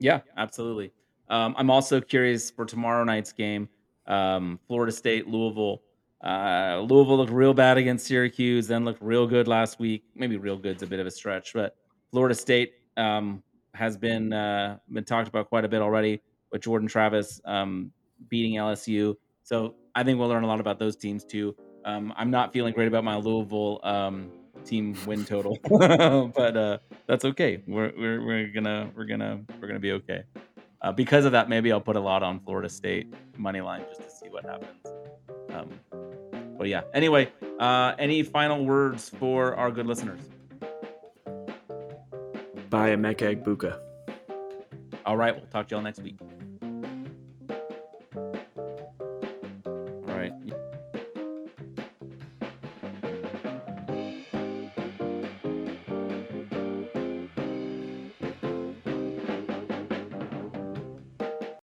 Yeah, 0.01 0.23
absolutely. 0.37 0.93
Um, 1.28 1.55
I'm 1.57 1.70
also 1.70 2.01
curious 2.01 2.51
for 2.51 2.65
tomorrow 2.65 3.05
night's 3.05 3.32
game, 3.32 3.69
um, 4.09 4.59
Florida 4.66 4.91
State, 4.91 5.28
Louisville. 5.28 5.82
Uh, 6.22 6.84
Louisville 6.86 7.16
looked 7.16 7.32
real 7.32 7.55
bad 7.55 7.78
against 7.78 8.06
Syracuse, 8.06 8.66
then 8.66 8.84
looked 8.84 9.02
real 9.02 9.26
good 9.26 9.48
last 9.48 9.78
week. 9.78 10.05
Maybe 10.14 10.36
real 10.36 10.59
good's 10.59 10.82
a 10.82 10.86
bit 10.86 11.01
of 11.01 11.06
a 11.06 11.10
stretch, 11.10 11.52
but 11.55 11.76
Florida 12.10 12.34
State 12.34 12.74
um, 12.97 13.42
has 13.74 13.97
been 13.97 14.32
uh, 14.32 14.78
been 14.92 15.05
talked 15.05 15.28
about 15.28 15.48
quite 15.48 15.64
a 15.64 15.68
bit 15.68 15.80
already. 15.80 16.20
with 16.52 16.62
Jordan 16.62 16.88
Travis 16.88 17.40
um, 17.44 17.90
beating 18.28 18.55
LSU. 18.59 19.14
So 19.42 19.74
I 19.94 20.02
think 20.02 20.18
we'll 20.18 20.28
learn 20.28 20.44
a 20.44 20.47
lot 20.47 20.60
about 20.60 20.78
those 20.78 20.97
teams 20.97 21.24
too. 21.24 21.56
Um, 21.84 22.12
I'm 22.16 22.30
not 22.30 22.52
feeling 22.52 22.74
great 22.74 22.88
about 22.88 23.05
my 23.05 23.16
Louisville 23.16 23.80
um, 23.82 24.30
team 24.64 24.97
win 25.06 25.24
total, 25.24 25.56
but 25.68 26.56
uh, 26.56 26.78
that's 27.06 27.24
okay. 27.24 27.62
We're, 27.66 27.92
we're 27.97 28.24
we're 28.24 28.47
gonna 28.48 28.90
we're 28.94 29.06
gonna 29.06 29.40
we're 29.60 29.68
gonna 29.68 29.80
be 29.80 29.92
okay. 29.92 30.24
Uh, 30.82 30.92
because 30.92 31.24
of 31.24 31.32
that, 31.32 31.48
maybe 31.48 31.72
I'll 31.72 31.80
put 31.80 31.97
a 31.97 32.01
lot 32.01 32.22
on 32.22 32.40
Florida 32.40 32.68
State 32.68 33.12
money 33.36 33.60
line 33.60 33.84
just 33.88 34.02
to 34.02 34.10
see 34.10 34.28
what 34.28 34.44
happens. 34.44 34.86
Um, 35.51 35.70
but 36.61 36.69
yeah. 36.69 36.82
Anyway, 36.93 37.32
uh, 37.59 37.95
any 37.99 38.23
final 38.23 38.66
words 38.66 39.09
for 39.09 39.55
our 39.57 39.70
good 39.70 39.87
listeners? 39.87 40.20
Buy 42.69 42.89
a 42.89 42.99
Emeka 42.99 43.35
Egbuka. 43.35 43.81
All 45.07 45.16
right, 45.16 45.35
we'll 45.35 45.47
talk 45.47 45.69
to 45.69 45.74
y'all 45.74 45.82
next 45.82 46.01
week. 46.01 46.19